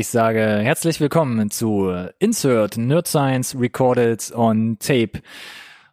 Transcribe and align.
Ich 0.00 0.08
sage 0.08 0.40
herzlich 0.40 0.98
willkommen 0.98 1.50
zu 1.50 1.92
Insert 2.20 2.78
Nerd 2.78 3.06
Science 3.06 3.54
Recorded 3.54 4.32
on 4.34 4.78
Tape. 4.78 5.20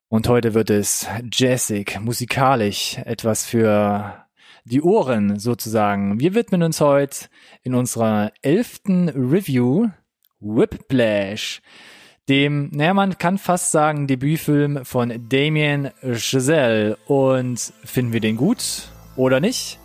Und 0.07 0.29
heute 0.29 0.53
wird 0.53 0.69
es 0.69 1.05
jazzig, 1.29 1.99
musikalisch, 1.99 2.99
etwas 3.03 3.45
für 3.45 4.25
die 4.63 4.81
Ohren 4.81 5.39
sozusagen. 5.39 6.21
Wir 6.21 6.35
widmen 6.35 6.63
uns 6.63 6.79
heute 6.79 7.27
in 7.63 7.75
unserer 7.75 8.31
elften 8.41 9.09
Review 9.09 9.89
Whiplash, 10.39 11.61
dem, 12.29 12.69
naja, 12.71 12.93
man 12.93 13.17
kann 13.17 13.37
fast 13.37 13.71
sagen, 13.71 14.07
Debütfilm 14.07 14.85
von 14.85 15.27
Damien 15.27 15.91
Chazelle. 16.13 16.97
Und 17.07 17.59
finden 17.83 18.13
wir 18.13 18.21
den 18.21 18.37
gut 18.37 18.87
oder 19.17 19.41
nicht? 19.41 19.79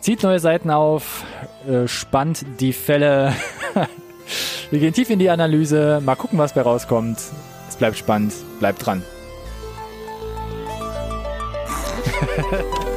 Zieht 0.00 0.22
neue 0.22 0.38
Seiten 0.38 0.70
auf, 0.70 1.24
äh, 1.68 1.88
spannt 1.88 2.44
die 2.60 2.72
Fälle. 2.72 3.34
Wir 4.70 4.80
gehen 4.80 4.92
tief 4.92 5.10
in 5.10 5.18
die 5.18 5.30
Analyse, 5.30 6.00
mal 6.04 6.14
gucken, 6.14 6.38
was 6.38 6.52
bei 6.52 6.62
rauskommt. 6.62 7.18
Es 7.68 7.76
bleibt 7.76 7.96
spannend, 7.96 8.32
bleibt 8.60 8.84
dran. 8.84 9.02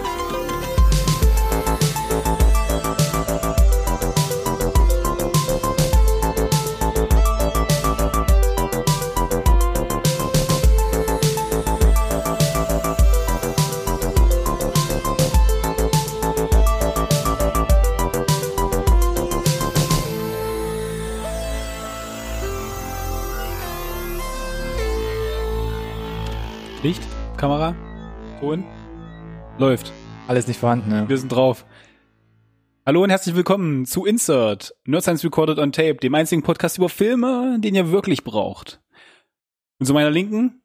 Licht, 26.83 27.03
Kamera, 27.37 27.75
Ton, 28.39 28.65
läuft. 29.59 29.93
Alles 30.27 30.47
nicht 30.47 30.59
vorhanden, 30.59 30.89
ne? 30.89 31.07
Wir 31.07 31.19
sind 31.19 31.31
drauf. 31.31 31.63
Hallo 32.87 33.03
und 33.03 33.11
herzlich 33.11 33.35
willkommen 33.35 33.85
zu 33.85 34.03
Insert, 34.03 34.73
Nerd 34.85 35.03
Science 35.03 35.23
Recorded 35.23 35.59
on 35.59 35.71
Tape, 35.71 35.97
dem 35.97 36.15
einzigen 36.15 36.41
Podcast 36.41 36.79
über 36.79 36.89
Filme, 36.89 37.59
den 37.59 37.75
ihr 37.75 37.91
wirklich 37.91 38.23
braucht. 38.23 38.81
Und 39.77 39.85
zu 39.85 39.93
meiner 39.93 40.09
Linken, 40.09 40.63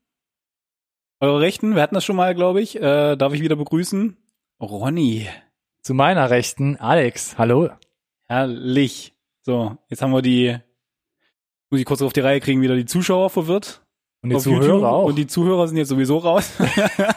eure 1.21 1.41
Rechten, 1.41 1.75
wir 1.75 1.83
hatten 1.83 1.95
das 1.95 2.07
schon 2.07 2.17
mal, 2.17 2.35
glaube 2.35 2.63
ich, 2.63 2.77
äh, 2.77 3.17
darf 3.17 3.35
ich 3.35 3.43
wieder 3.43 3.57
begrüßen, 3.57 4.17
Ronny. 4.59 5.29
Zu 5.83 5.93
meiner 5.93 6.31
Rechten, 6.31 6.77
Alex. 6.77 7.37
Hallo. 7.37 7.69
Herrlich. 8.25 9.15
So, 9.43 9.77
jetzt 9.91 10.01
haben 10.01 10.13
wir 10.13 10.23
die, 10.23 10.57
muss 11.69 11.81
ich 11.81 11.87
kurz 11.87 12.01
auf 12.01 12.15
die 12.15 12.21
Reihe 12.21 12.41
kriegen, 12.41 12.63
wieder 12.63 12.75
die 12.75 12.87
Zuschauer 12.87 13.29
verwirrt. 13.29 13.86
Und 14.27 14.39
die 14.39 14.43
Zuhörer 14.43 14.67
YouTube. 14.67 14.83
auch. 14.85 15.05
Und 15.05 15.17
die 15.17 15.27
Zuhörer 15.27 15.69
sind 15.69 15.77
jetzt 15.77 15.89
sowieso 15.89 16.19
raus. 16.19 16.53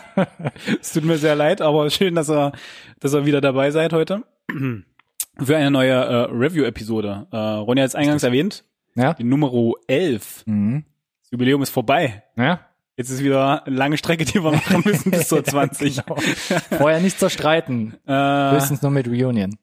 es 0.81 0.93
tut 0.93 1.03
mir 1.03 1.17
sehr 1.17 1.35
leid, 1.35 1.61
aber 1.61 1.89
schön, 1.89 2.15
dass 2.15 2.29
ihr, 2.29 2.51
dass 2.99 3.13
ihr 3.13 3.25
wieder 3.25 3.41
dabei 3.41 3.71
seid 3.71 3.93
heute. 3.93 4.23
Für 5.41 5.57
eine 5.57 5.71
neue 5.71 5.91
äh, 5.93 6.27
Review-Episode. 6.31 7.27
Äh, 7.31 7.37
Ronja 7.37 7.83
hat 7.83 7.89
es 7.89 7.95
eingangs 7.95 8.23
erwähnt, 8.23 8.65
ja? 8.95 9.13
die 9.13 9.23
Nummer 9.23 9.51
11. 9.87 10.43
Mhm. 10.45 10.83
Das 11.21 11.31
Jubiläum 11.31 11.61
ist 11.61 11.69
vorbei. 11.69 12.23
Ja? 12.35 12.61
Jetzt 12.97 13.09
ist 13.11 13.23
wieder 13.23 13.65
eine 13.65 13.75
lange 13.75 13.97
Strecke, 13.97 14.25
die 14.25 14.43
wir 14.43 14.51
machen 14.51 14.81
müssen 14.83 15.11
bis 15.11 15.29
zur 15.29 15.43
20. 15.45 16.05
Genau. 16.05 16.19
Vorher 16.77 16.99
nicht 16.99 17.17
zerstreiten. 17.19 17.95
äh, 18.05 18.51
Höchstens 18.51 18.81
nur 18.81 18.91
mit 18.91 19.07
Reunion. 19.07 19.55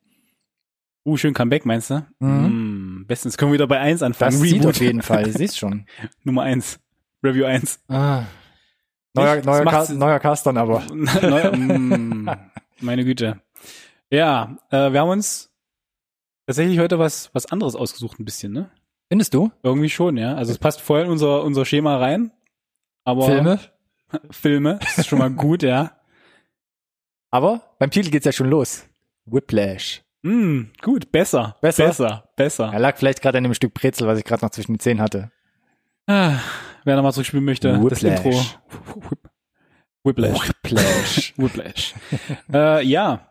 uh, 1.05 1.16
schön 1.19 1.34
Comeback, 1.34 1.66
meinst 1.66 1.91
du? 1.91 2.06
Mhm. 2.20 3.00
Mm, 3.03 3.06
bestens 3.06 3.36
können 3.36 3.50
wir 3.50 3.55
wieder 3.55 3.66
bei 3.66 3.78
1 3.78 4.03
anfangen. 4.03 4.41
Das 4.41 4.41
sieht 4.41 4.64
auf 4.64 4.81
jeden 4.81 5.03
Fall. 5.03 5.31
Siehst 5.31 5.58
schon. 5.58 5.84
Nummer 6.25 6.42
1. 6.42 6.81
Review 7.27 7.44
1. 7.44 7.80
Ah. 7.88 8.22
Neuer, 9.14 9.42
neuer, 9.42 9.64
macht's- 9.64 9.91
neuer 9.91 10.19
Cast 10.20 10.47
dann 10.47 10.56
aber. 10.59 10.82
Neu, 10.92 11.50
mm, 11.53 12.31
meine 12.81 13.04
Güte. 13.04 13.41
Ja, 14.10 14.56
äh, 14.70 14.92
wir 14.92 15.00
haben 15.00 15.09
uns 15.09 15.50
tatsächlich 16.47 16.78
heute 16.78 16.98
was, 16.98 17.31
was 17.34 17.47
anderes 17.47 17.75
ausgesucht, 17.75 18.19
ein 18.20 18.25
bisschen, 18.25 18.53
ne? 18.53 18.70
Findest 19.09 19.34
du? 19.34 19.50
Irgendwie 19.62 19.88
schon, 19.91 20.16
ja. 20.16 20.34
Also 20.34 20.53
es 20.53 20.59
passt 20.59 20.81
voll 20.81 21.00
in 21.03 21.09
unser, 21.10 21.42
unser 21.44 21.64
Schema 21.64 21.97
rein. 21.97 22.31
Aber 23.04 23.25
Filme? 23.26 23.58
Filme, 24.31 24.78
das 24.81 24.98
ist 24.98 25.06
schon 25.08 25.19
mal 25.19 25.31
gut, 25.31 25.62
ja. 25.62 25.93
Aber 27.31 27.62
beim 27.78 27.91
Titel 27.91 28.10
geht's 28.10 28.26
ja 28.26 28.32
schon 28.32 28.48
los. 28.50 28.87
Whiplash. 29.25 30.03
Mm, 30.22 30.64
gut, 30.82 31.10
besser. 31.12 31.56
Besser? 31.60 31.87
Besser, 31.87 32.28
besser. 32.37 32.70
Er 32.72 32.78
lag 32.81 32.97
vielleicht 32.97 33.22
gerade 33.22 33.38
an 33.38 33.44
dem 33.44 33.54
Stück 33.54 33.75
Brezel, 33.75 34.06
was 34.06 34.19
ich 34.19 34.25
gerade 34.25 34.44
noch 34.44 34.50
zwischen 34.50 34.75
den 34.75 34.81
Zähnen 34.81 35.00
hatte. 35.00 35.31
Ah, 36.06 36.38
wer 36.86 36.97
nochmal 36.97 37.12
zurückspielen 37.12 37.44
möchte, 37.44 37.72
das 37.72 38.02
Whiplash. 38.02 38.24
Intro. 38.24 38.42
Whiplash. 40.04 40.48
Whiplash. 40.62 41.34
Whiplash. 41.36 41.94
äh, 42.52 42.84
ja. 42.86 43.28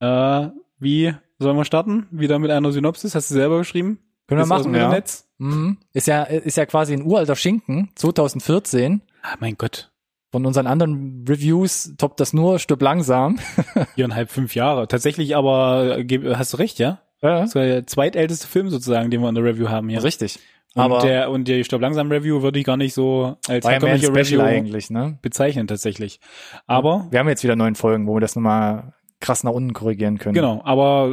Äh, 0.00 0.48
wie 0.78 1.14
sollen 1.38 1.56
wir 1.56 1.64
starten? 1.64 2.06
Wieder 2.10 2.38
mit 2.38 2.50
einer 2.50 2.70
Synopsis. 2.72 3.14
Hast 3.14 3.30
du 3.30 3.34
selber 3.34 3.58
geschrieben? 3.58 3.98
Können 4.28 4.40
wir 4.40 4.46
machen, 4.46 4.72
dem 4.72 4.80
ja. 4.80 4.88
Netz? 4.88 5.28
Mhm. 5.38 5.78
Ist 5.92 6.06
ja, 6.06 6.22
ist 6.22 6.56
ja 6.56 6.66
quasi 6.66 6.92
ein 6.92 7.02
uralter 7.02 7.34
Schinken, 7.36 7.90
2014. 7.96 9.02
Ah, 9.22 9.36
mein 9.40 9.56
Gott. 9.56 9.90
Von 10.30 10.46
unseren 10.46 10.66
anderen 10.66 11.24
Reviews 11.28 11.94
toppt 11.98 12.20
das 12.20 12.32
nur 12.32 12.58
Stück 12.58 12.80
langsam. 12.80 13.38
Viereinhalb, 13.94 14.30
fünf 14.30 14.54
Jahre. 14.54 14.88
Tatsächlich 14.88 15.36
aber, 15.36 15.98
äh, 15.98 16.34
hast 16.34 16.52
du 16.52 16.56
recht, 16.58 16.78
ja? 16.78 17.00
Ja, 17.20 17.40
Das 17.42 17.54
war 17.54 17.62
der 17.64 17.86
zweitälteste 17.86 18.46
Film 18.46 18.68
sozusagen, 18.70 19.10
den 19.10 19.20
wir 19.20 19.28
in 19.28 19.34
der 19.34 19.44
Review 19.44 19.68
haben 19.68 19.88
hier. 19.88 20.02
richtig. 20.02 20.40
Und 20.74 20.82
Aber 20.82 21.00
der, 21.00 21.30
und 21.30 21.48
die 21.48 21.64
Stopp 21.64 21.82
langsam 21.82 22.10
Review 22.10 22.42
würde 22.42 22.58
ich 22.58 22.64
gar 22.64 22.78
nicht 22.78 22.94
so 22.94 23.36
als 23.46 23.66
herkömmliche 23.66 24.14
Review 24.14 24.40
eigentlich, 24.40 24.88
ne? 24.88 25.18
bezeichnen 25.20 25.66
tatsächlich. 25.66 26.18
Aber, 26.66 27.08
Wir 27.10 27.18
haben 27.18 27.28
jetzt 27.28 27.44
wieder 27.44 27.56
neun 27.56 27.74
Folgen, 27.74 28.06
wo 28.06 28.16
wir 28.16 28.20
das 28.20 28.36
nochmal 28.36 28.94
krass 29.20 29.44
nach 29.44 29.52
unten 29.52 29.72
korrigieren 29.72 30.18
können. 30.18 30.34
genau, 30.34 30.62
aber 30.64 31.10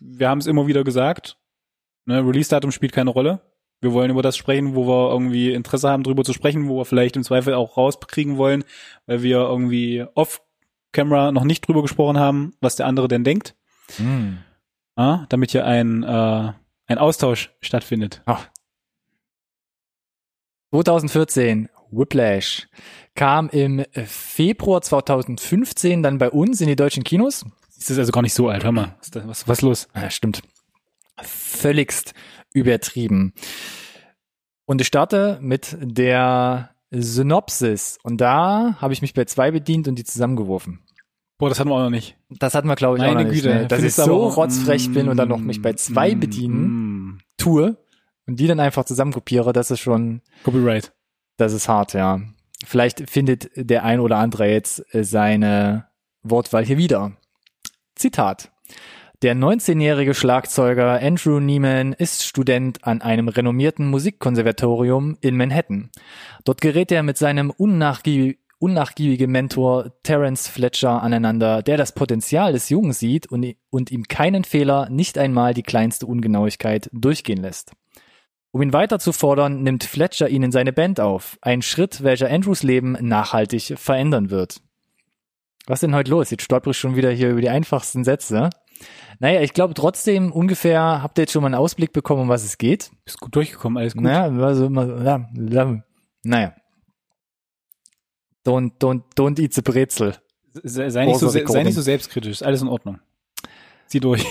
wir 0.00 0.28
haben 0.28 0.38
es 0.38 0.46
immer 0.46 0.66
wieder 0.66 0.84
gesagt, 0.84 1.36
ne, 2.04 2.18
Release-Datum 2.18 2.72
spielt 2.72 2.92
keine 2.92 3.10
Rolle. 3.10 3.40
Wir 3.80 3.92
wollen 3.92 4.10
über 4.10 4.22
das 4.22 4.36
sprechen, 4.36 4.74
wo 4.74 4.86
wir 4.86 5.10
irgendwie 5.12 5.52
Interesse 5.52 5.88
haben, 5.88 6.02
drüber 6.02 6.24
zu 6.24 6.32
sprechen, 6.32 6.68
wo 6.68 6.78
wir 6.78 6.84
vielleicht 6.84 7.16
im 7.16 7.22
Zweifel 7.22 7.54
auch 7.54 7.76
rauskriegen 7.76 8.36
wollen, 8.38 8.64
weil 9.06 9.22
wir 9.22 9.38
irgendwie 9.38 10.04
off-camera 10.14 11.30
noch 11.30 11.44
nicht 11.44 11.66
drüber 11.66 11.82
gesprochen 11.82 12.18
haben, 12.18 12.54
was 12.60 12.76
der 12.76 12.86
andere 12.86 13.06
denn 13.08 13.22
denkt. 13.24 13.54
Hm. 13.96 14.38
Ja, 14.98 15.26
damit 15.28 15.50
hier 15.50 15.66
ein, 15.66 16.02
äh, 16.02 16.52
ein 16.86 16.98
Austausch 16.98 17.52
stattfindet. 17.60 18.22
Ach. 18.24 18.48
2014, 20.70 21.68
Whiplash, 21.90 22.68
kam 23.14 23.48
im 23.48 23.84
Februar 23.92 24.82
2015 24.82 26.02
dann 26.02 26.18
bei 26.18 26.30
uns 26.30 26.60
in 26.60 26.68
die 26.68 26.76
deutschen 26.76 27.04
Kinos. 27.04 27.44
Ist 27.76 27.90
das 27.90 27.98
also 27.98 28.12
gar 28.12 28.22
nicht 28.22 28.34
so 28.34 28.48
alt, 28.48 28.64
hör 28.64 28.72
mal. 28.72 28.96
Was, 29.24 29.48
was, 29.48 29.62
los? 29.62 29.88
Ja, 29.94 30.10
stimmt. 30.10 30.42
Völligst 31.22 32.14
übertrieben. 32.52 33.32
Und 34.66 34.80
ich 34.80 34.86
starte 34.86 35.38
mit 35.40 35.76
der 35.80 36.70
Synopsis. 36.90 37.98
Und 38.02 38.20
da 38.20 38.76
habe 38.80 38.92
ich 38.92 39.02
mich 39.02 39.14
bei 39.14 39.24
zwei 39.24 39.50
bedient 39.50 39.88
und 39.88 39.96
die 39.96 40.04
zusammengeworfen. 40.04 40.80
Boah, 41.38 41.50
das 41.50 41.60
hatten 41.60 41.68
wir 41.68 41.74
auch 41.74 41.84
noch 41.84 41.90
nicht. 41.90 42.16
Das 42.30 42.54
hatten 42.54 42.66
wir, 42.66 42.76
glaube 42.76 42.96
ich, 42.96 43.02
auch 43.02 43.08
Meine 43.08 43.24
noch 43.24 43.30
nicht. 43.30 43.42
Güte. 43.42 43.54
Ne? 43.54 43.66
Dass 43.66 43.82
ich 43.82 43.94
so 43.94 44.28
rotzfrech 44.28 44.92
bin 44.92 45.08
und 45.08 45.18
dann 45.18 45.28
noch 45.28 45.38
mich 45.38 45.60
bei 45.60 45.74
zwei 45.74 46.14
Mm, 46.14 46.20
bedienen 46.20 46.64
mm. 46.64 47.18
tue 47.36 47.76
und 48.26 48.40
die 48.40 48.46
dann 48.46 48.60
einfach 48.60 48.84
zusammenkopiere, 48.84 49.52
das 49.52 49.70
ist 49.70 49.80
schon, 49.80 50.22
Copyright. 50.44 50.92
das 51.36 51.52
ist 51.52 51.68
hart, 51.68 51.94
ja. 51.94 52.20
Vielleicht 52.64 53.08
findet 53.10 53.50
der 53.54 53.84
ein 53.84 54.00
oder 54.00 54.16
andere 54.16 54.50
jetzt 54.50 54.82
äh, 54.94 55.04
seine 55.04 55.86
Wortwahl 56.22 56.64
hier 56.64 56.78
wieder. 56.78 57.12
Zitat. 57.94 58.50
Der 59.22 59.34
19-jährige 59.34 60.14
Schlagzeuger 60.14 61.00
Andrew 61.00 61.40
Neiman 61.40 61.94
ist 61.94 62.24
Student 62.24 62.84
an 62.84 63.00
einem 63.00 63.28
renommierten 63.28 63.88
Musikkonservatorium 63.88 65.16
in 65.22 65.36
Manhattan. 65.36 65.90
Dort 66.44 66.60
gerät 66.60 66.92
er 66.92 67.02
mit 67.02 67.16
seinem 67.16 67.50
unnachgiebig, 67.50 68.38
unnachgiebigen 68.58 69.30
Mentor 69.30 69.92
Terence 70.02 70.48
Fletcher 70.48 71.02
aneinander, 71.02 71.62
der 71.62 71.78
das 71.78 71.92
Potenzial 71.92 72.52
des 72.52 72.68
Jungen 72.68 72.92
sieht 72.92 73.26
und, 73.26 73.54
und 73.70 73.90
ihm 73.90 74.04
keinen 74.04 74.44
Fehler, 74.44 74.88
nicht 74.90 75.16
einmal 75.16 75.54
die 75.54 75.62
kleinste 75.62 76.06
Ungenauigkeit 76.06 76.90
durchgehen 76.92 77.40
lässt. 77.40 77.72
Um 78.56 78.62
ihn 78.62 78.72
weiter 78.72 78.98
zu 78.98 79.12
fordern, 79.12 79.62
nimmt 79.64 79.84
Fletcher 79.84 80.30
ihn 80.30 80.42
in 80.42 80.50
seine 80.50 80.72
Band 80.72 80.98
auf. 80.98 81.36
Ein 81.42 81.60
Schritt, 81.60 82.02
welcher 82.02 82.30
Andrews 82.30 82.62
Leben 82.62 82.96
nachhaltig 83.02 83.78
verändern 83.78 84.30
wird. 84.30 84.62
Was 85.66 85.76
ist 85.76 85.82
denn 85.82 85.94
heute 85.94 86.10
los? 86.10 86.30
Jetzt 86.30 86.44
stolper 86.44 86.70
ich 86.70 86.78
schon 86.78 86.96
wieder 86.96 87.10
hier 87.10 87.32
über 87.32 87.42
die 87.42 87.50
einfachsten 87.50 88.02
Sätze. 88.02 88.48
Naja, 89.18 89.42
ich 89.42 89.52
glaube 89.52 89.74
trotzdem 89.74 90.32
ungefähr 90.32 91.02
habt 91.02 91.18
ihr 91.18 91.24
jetzt 91.24 91.32
schon 91.32 91.42
mal 91.42 91.48
einen 91.48 91.56
Ausblick 91.56 91.92
bekommen, 91.92 92.22
um 92.22 92.28
was 92.30 92.44
es 92.44 92.56
geht. 92.56 92.92
Bist 93.04 93.20
gut 93.20 93.36
durchgekommen, 93.36 93.76
alles 93.76 93.92
gut. 93.92 94.04
Naja, 94.04 94.22
also 94.42 94.64
immer, 94.64 95.04
ja, 95.04 95.28
ja, 95.34 95.82
naja. 96.22 96.54
Don't, 98.42 98.78
don't, 98.78 99.02
don't 99.18 99.38
eat 99.38 99.52
the 99.52 99.60
Brezel. 99.60 100.16
Sei, 100.62 100.88
sei, 100.88 101.04
nicht 101.04 101.18
so, 101.18 101.28
sei 101.28 101.62
nicht 101.62 101.74
so 101.74 101.82
selbstkritisch, 101.82 102.30
ist 102.30 102.42
alles 102.42 102.62
in 102.62 102.68
Ordnung. 102.68 103.00
Zieh 103.86 104.00
durch. 104.00 104.24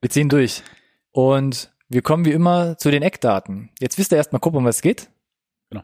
Wir 0.00 0.10
ziehen 0.10 0.28
durch. 0.28 0.62
Und 1.10 1.72
Wir 1.88 2.02
kommen 2.02 2.24
wie 2.24 2.32
immer 2.32 2.76
zu 2.78 2.90
den 2.90 3.02
Eckdaten. 3.02 3.70
Jetzt 3.80 3.98
wisst 3.98 4.12
ihr 4.12 4.18
erstmal 4.18 4.40
grob, 4.40 4.54
um 4.54 4.64
was 4.64 4.76
es 4.76 4.82
geht. 4.82 5.10
Genau. 5.70 5.82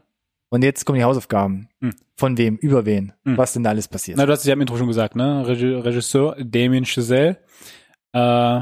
Und 0.49 0.63
jetzt 0.63 0.85
kommen 0.85 0.97
die 0.99 1.03
Hausaufgaben. 1.05 1.69
Hm. 1.81 1.93
Von 2.17 2.37
wem, 2.37 2.57
über 2.57 2.85
wen, 2.85 3.13
Hm. 3.25 3.37
was 3.37 3.53
denn 3.53 3.63
da 3.63 3.69
alles 3.71 3.87
passiert. 3.87 4.17
Na, 4.17 4.25
du 4.25 4.31
hast 4.31 4.39
es 4.41 4.45
ja 4.45 4.53
im 4.53 4.61
Intro 4.61 4.77
schon 4.77 4.87
gesagt, 4.87 5.15
ne? 5.15 5.43
Regi- 5.47 5.75
Regisseur 5.83 6.35
Damien 6.43 6.85
Chazelle. 6.85 7.37
Äh, 8.11 8.61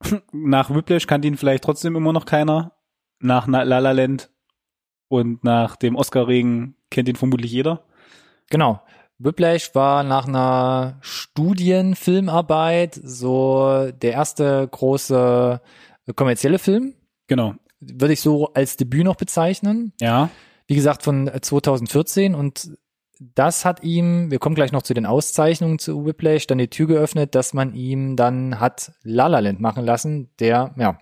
nach 0.32 0.70
Whiplash 0.74 1.06
kannte 1.06 1.28
ihn 1.28 1.36
vielleicht 1.36 1.64
trotzdem 1.64 1.96
immer 1.96 2.12
noch 2.12 2.26
keiner. 2.26 2.72
Nach 3.20 3.46
Na- 3.46 3.62
La 3.62 3.78
La 3.78 3.92
Land 3.92 4.30
und 5.08 5.42
nach 5.44 5.76
dem 5.76 5.96
Oscar-Regen 5.96 6.76
kennt 6.90 7.08
ihn 7.08 7.16
vermutlich 7.16 7.52
jeder. 7.52 7.84
Genau. 8.50 8.82
Whiplash 9.18 9.74
war 9.74 10.02
nach 10.02 10.26
einer 10.28 10.98
Studienfilmarbeit 11.00 13.00
so 13.02 13.90
der 13.92 14.12
erste 14.12 14.68
große 14.70 15.60
kommerzielle 16.12 16.58
Film. 16.58 16.94
Genau. 17.26 17.54
Würde 17.80 18.12
ich 18.12 18.20
so 18.20 18.52
als 18.52 18.76
Debüt 18.76 19.04
noch 19.04 19.16
bezeichnen. 19.16 19.92
Ja. 20.00 20.30
Wie 20.66 20.74
gesagt, 20.74 21.02
von 21.02 21.28
äh, 21.28 21.40
2014 21.40 22.34
und 22.34 22.76
das 23.20 23.64
hat 23.64 23.82
ihm, 23.82 24.30
wir 24.30 24.38
kommen 24.38 24.54
gleich 24.54 24.72
noch 24.72 24.82
zu 24.82 24.92
den 24.92 25.06
Auszeichnungen 25.06 25.78
zu 25.78 26.04
Whiplash, 26.04 26.46
dann 26.46 26.58
die 26.58 26.68
Tür 26.68 26.86
geöffnet, 26.86 27.34
dass 27.34 27.54
man 27.54 27.74
ihm 27.74 28.16
dann 28.16 28.60
hat 28.60 28.92
La 29.02 29.28
La 29.28 29.38
Land 29.38 29.60
machen 29.60 29.84
lassen, 29.84 30.30
der, 30.40 30.74
ja, 30.76 30.98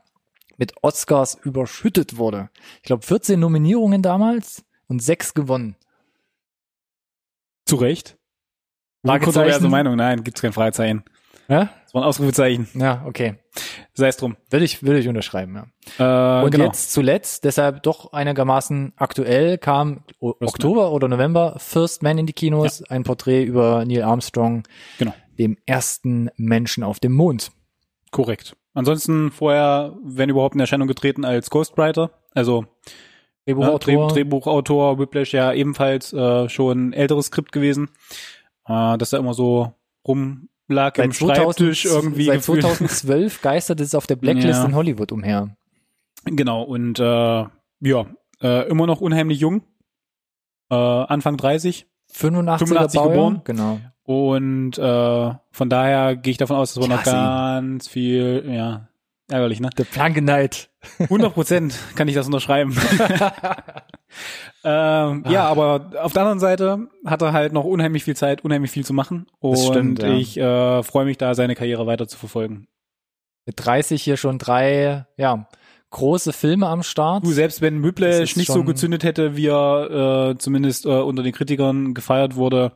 mit 0.58 0.75
Oscars 0.82 1.38
überschüttet 1.43 2.19
wurde. 2.19 2.50
Ich 2.76 2.82
glaube 2.82 3.05
14 3.05 3.40
Nominierungen 3.40 4.02
damals 4.02 4.64
und 4.87 5.02
sechs 5.02 5.34
gewonnen. 5.34 5.76
Zu 7.64 7.76
Recht. 7.76 8.19
Fragezeichen? 9.05 9.32
Kontroverse 9.32 9.69
Meinung. 9.69 9.96
Nein, 9.96 10.22
gibt's 10.22 10.43
kein 10.43 10.52
Fragezeichen. 10.52 11.05
Ja? 11.48 11.70
Das 11.84 11.94
war 11.94 12.02
ein 12.02 12.08
Ausrufezeichen. 12.08 12.68
Ja, 12.74 13.04
okay. 13.06 13.36
Sei 13.94 14.08
es 14.08 14.16
drum. 14.16 14.36
Würde 14.50 14.64
ich, 14.64 14.82
würde 14.82 14.98
ich 15.00 15.08
unterschreiben, 15.08 15.66
ja. 15.98 16.40
Äh, 16.40 16.44
Und 16.44 16.50
genau. 16.52 16.64
jetzt 16.64 16.92
zuletzt, 16.92 17.44
deshalb 17.44 17.82
doch 17.82 18.12
einigermaßen 18.12 18.92
aktuell, 18.96 19.58
kam 19.58 20.04
o 20.20 20.32
First 20.38 20.54
Oktober 20.54 20.92
oder 20.92 21.08
November 21.08 21.56
First 21.58 22.02
Man 22.02 22.18
in 22.18 22.26
die 22.26 22.32
Kinos, 22.32 22.82
ein 22.84 23.02
Porträt 23.02 23.44
über 23.44 23.84
Neil 23.84 24.02
Armstrong, 24.02 24.62
Genau. 24.98 25.12
dem 25.38 25.58
ersten 25.66 26.30
Menschen 26.36 26.82
auf 26.84 27.00
dem 27.00 27.12
Mond. 27.12 27.50
Korrekt. 28.10 28.56
Ansonsten 28.74 29.30
vorher, 29.30 29.94
wenn 30.02 30.30
überhaupt 30.30 30.54
in 30.54 30.60
Erscheinung 30.60 30.88
getreten 30.88 31.24
als 31.26 31.50
Ghostwriter, 31.50 32.10
also 32.34 32.64
ja, 33.44 33.54
Drehbuchautor. 33.54 33.78
Dreh, 34.08 34.14
Drehbuchautor, 34.14 34.98
Whiplash 34.98 35.32
ja 35.34 35.52
ebenfalls 35.52 36.12
äh, 36.12 36.48
schon 36.48 36.88
ein 36.88 36.92
älteres 36.94 37.26
Skript 37.26 37.52
gewesen, 37.52 37.90
äh, 38.66 38.96
dass 38.96 39.12
er 39.12 39.18
immer 39.18 39.34
so 39.34 39.72
rumlag 40.72 40.98
im 40.98 41.12
Schreibtisch 41.12 41.84
irgendwie 41.84 42.26
seit 42.26 42.36
gefühlt. 42.36 42.62
2012 42.62 43.42
geistert 43.42 43.80
es 43.80 43.94
auf 43.94 44.06
der 44.06 44.16
Blacklist 44.16 44.60
Ja. 44.60 44.64
in 44.64 44.74
Hollywood 44.74 45.12
umher. 45.12 45.54
Genau, 46.24 46.62
und 46.62 46.98
äh, 46.98 47.02
ja, 47.04 48.06
äh, 48.42 48.69
immer 48.69 48.86
noch 48.86 49.00
unheimlich 49.00 49.40
jung, 49.40 49.62
äh, 50.70 50.74
Anfang 50.74 51.36
30 51.36 51.86
85er 52.12 52.58
85 52.58 53.00
Baujahr, 53.00 53.10
geboren. 53.10 53.40
Genau. 53.44 53.80
und 54.04 54.76
äh, 54.78 55.34
von 55.50 55.69
daher 55.70 56.16
gehe 56.16 56.32
ich 56.32 56.36
davon 56.38 56.56
aus, 56.56 56.74
dass 56.74 56.82
wir 56.82 56.94
noch 56.94 57.02
ganz 57.04 57.88
viel, 57.88 58.44
ja, 58.48 58.88
ärgerlich, 59.28 59.60
ne? 59.60 59.70
The 59.76 59.84
Plankennight. 59.84 60.70
100 60.98 61.32
Prozent 61.34 61.78
kann 61.94 62.08
ich 62.08 62.14
das 62.14 62.26
unterschreiben. 62.26 62.72
ähm, 64.64 65.24
ja, 65.28 65.44
aber 65.44 65.90
auf 66.00 66.12
der 66.12 66.22
anderen 66.22 66.40
Seite 66.40 66.88
hat 67.04 67.22
er 67.22 67.32
halt 67.32 67.52
noch 67.52 67.64
unheimlich 67.64 68.04
viel 68.04 68.16
Zeit, 68.16 68.44
unheimlich 68.44 68.70
viel 68.70 68.84
zu 68.84 68.92
machen. 68.92 69.26
Und 69.38 69.58
stimmt, 69.58 70.02
ja. 70.02 70.12
ich 70.12 70.36
äh, 70.36 70.82
freue 70.82 71.04
mich 71.04 71.19
da, 71.19 71.34
seine 71.34 71.54
Karriere 71.54 71.86
weiter 71.86 72.08
zu 72.08 72.19
verfolgen. 72.19 72.66
Mit 73.46 73.56
30 73.58 74.02
hier 74.02 74.16
schon 74.16 74.38
drei, 74.38 75.06
ja, 75.16 75.48
große 75.90 76.32
Filme 76.32 76.66
am 76.66 76.82
Start. 76.82 77.24
Du, 77.24 77.30
selbst 77.30 77.60
wenn 77.60 77.84
ist 77.84 78.36
nicht 78.36 78.50
so 78.50 78.64
gezündet 78.64 79.04
hätte, 79.04 79.36
wie 79.36 79.48
er 79.48 80.30
äh, 80.30 80.38
zumindest 80.38 80.86
äh, 80.86 80.88
unter 80.88 81.22
den 81.22 81.32
Kritikern 81.32 81.94
gefeiert 81.94 82.34
wurde, 82.34 82.72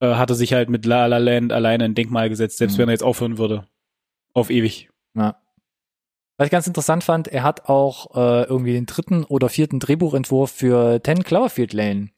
äh, 0.00 0.14
hat 0.14 0.30
er 0.30 0.36
sich 0.36 0.54
halt 0.54 0.70
mit 0.70 0.86
La 0.86 1.06
La 1.06 1.18
Land 1.18 1.52
alleine 1.52 1.84
ein 1.84 1.94
Denkmal 1.94 2.28
gesetzt, 2.28 2.58
selbst 2.58 2.74
Mhm. 2.74 2.82
wenn 2.82 2.88
er 2.88 2.92
jetzt 2.92 3.02
aufhören 3.02 3.36
würde. 3.36 3.66
Auf 4.32 4.50
ewig. 4.50 4.88
Ja. 5.14 5.36
Was 6.40 6.46
ich 6.46 6.52
ganz 6.52 6.66
interessant 6.66 7.04
fand, 7.04 7.28
er 7.28 7.42
hat 7.42 7.68
auch 7.68 8.16
äh, 8.16 8.44
irgendwie 8.44 8.72
den 8.72 8.86
dritten 8.86 9.24
oder 9.24 9.50
vierten 9.50 9.78
Drehbuchentwurf 9.78 10.50
für 10.50 11.02
Ten 11.02 11.22
Cloverfield 11.22 11.74
Lane 11.74 12.08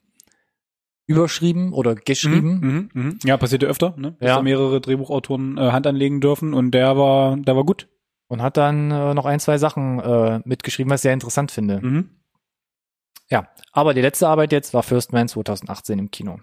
überschrieben 1.05 1.73
oder 1.73 1.93
geschrieben. 1.93 2.61
Mhm, 2.61 2.89
mhm, 2.93 3.03
mhm. 3.03 3.19
Ja, 3.25 3.35
passierte 3.35 3.65
öfter, 3.67 3.93
ne? 3.97 4.15
Dass 4.21 4.29
Ja. 4.29 4.35
da 4.37 4.41
mehrere 4.41 4.79
Drehbuchautoren 4.79 5.57
äh, 5.57 5.71
Hand 5.73 5.87
anlegen 5.87 6.21
dürfen 6.21 6.53
und 6.53 6.71
der 6.71 6.95
war, 6.97 7.35
der 7.35 7.57
war 7.57 7.65
gut. 7.65 7.89
Und 8.29 8.41
hat 8.41 8.55
dann 8.55 8.91
äh, 8.91 9.13
noch 9.13 9.25
ein, 9.25 9.41
zwei 9.41 9.57
Sachen 9.57 9.99
äh, 9.99 10.39
mitgeschrieben, 10.45 10.89
was 10.89 11.01
ich 11.01 11.03
sehr 11.03 11.13
interessant 11.13 11.51
finde. 11.51 11.81
Mhm. 11.81 12.09
Ja, 13.29 13.49
aber 13.73 13.93
die 13.93 13.99
letzte 13.99 14.29
Arbeit 14.29 14.53
jetzt 14.53 14.73
war 14.73 14.83
First 14.83 15.11
Man 15.11 15.27
2018 15.27 15.99
im 15.99 16.11
Kino. 16.11 16.39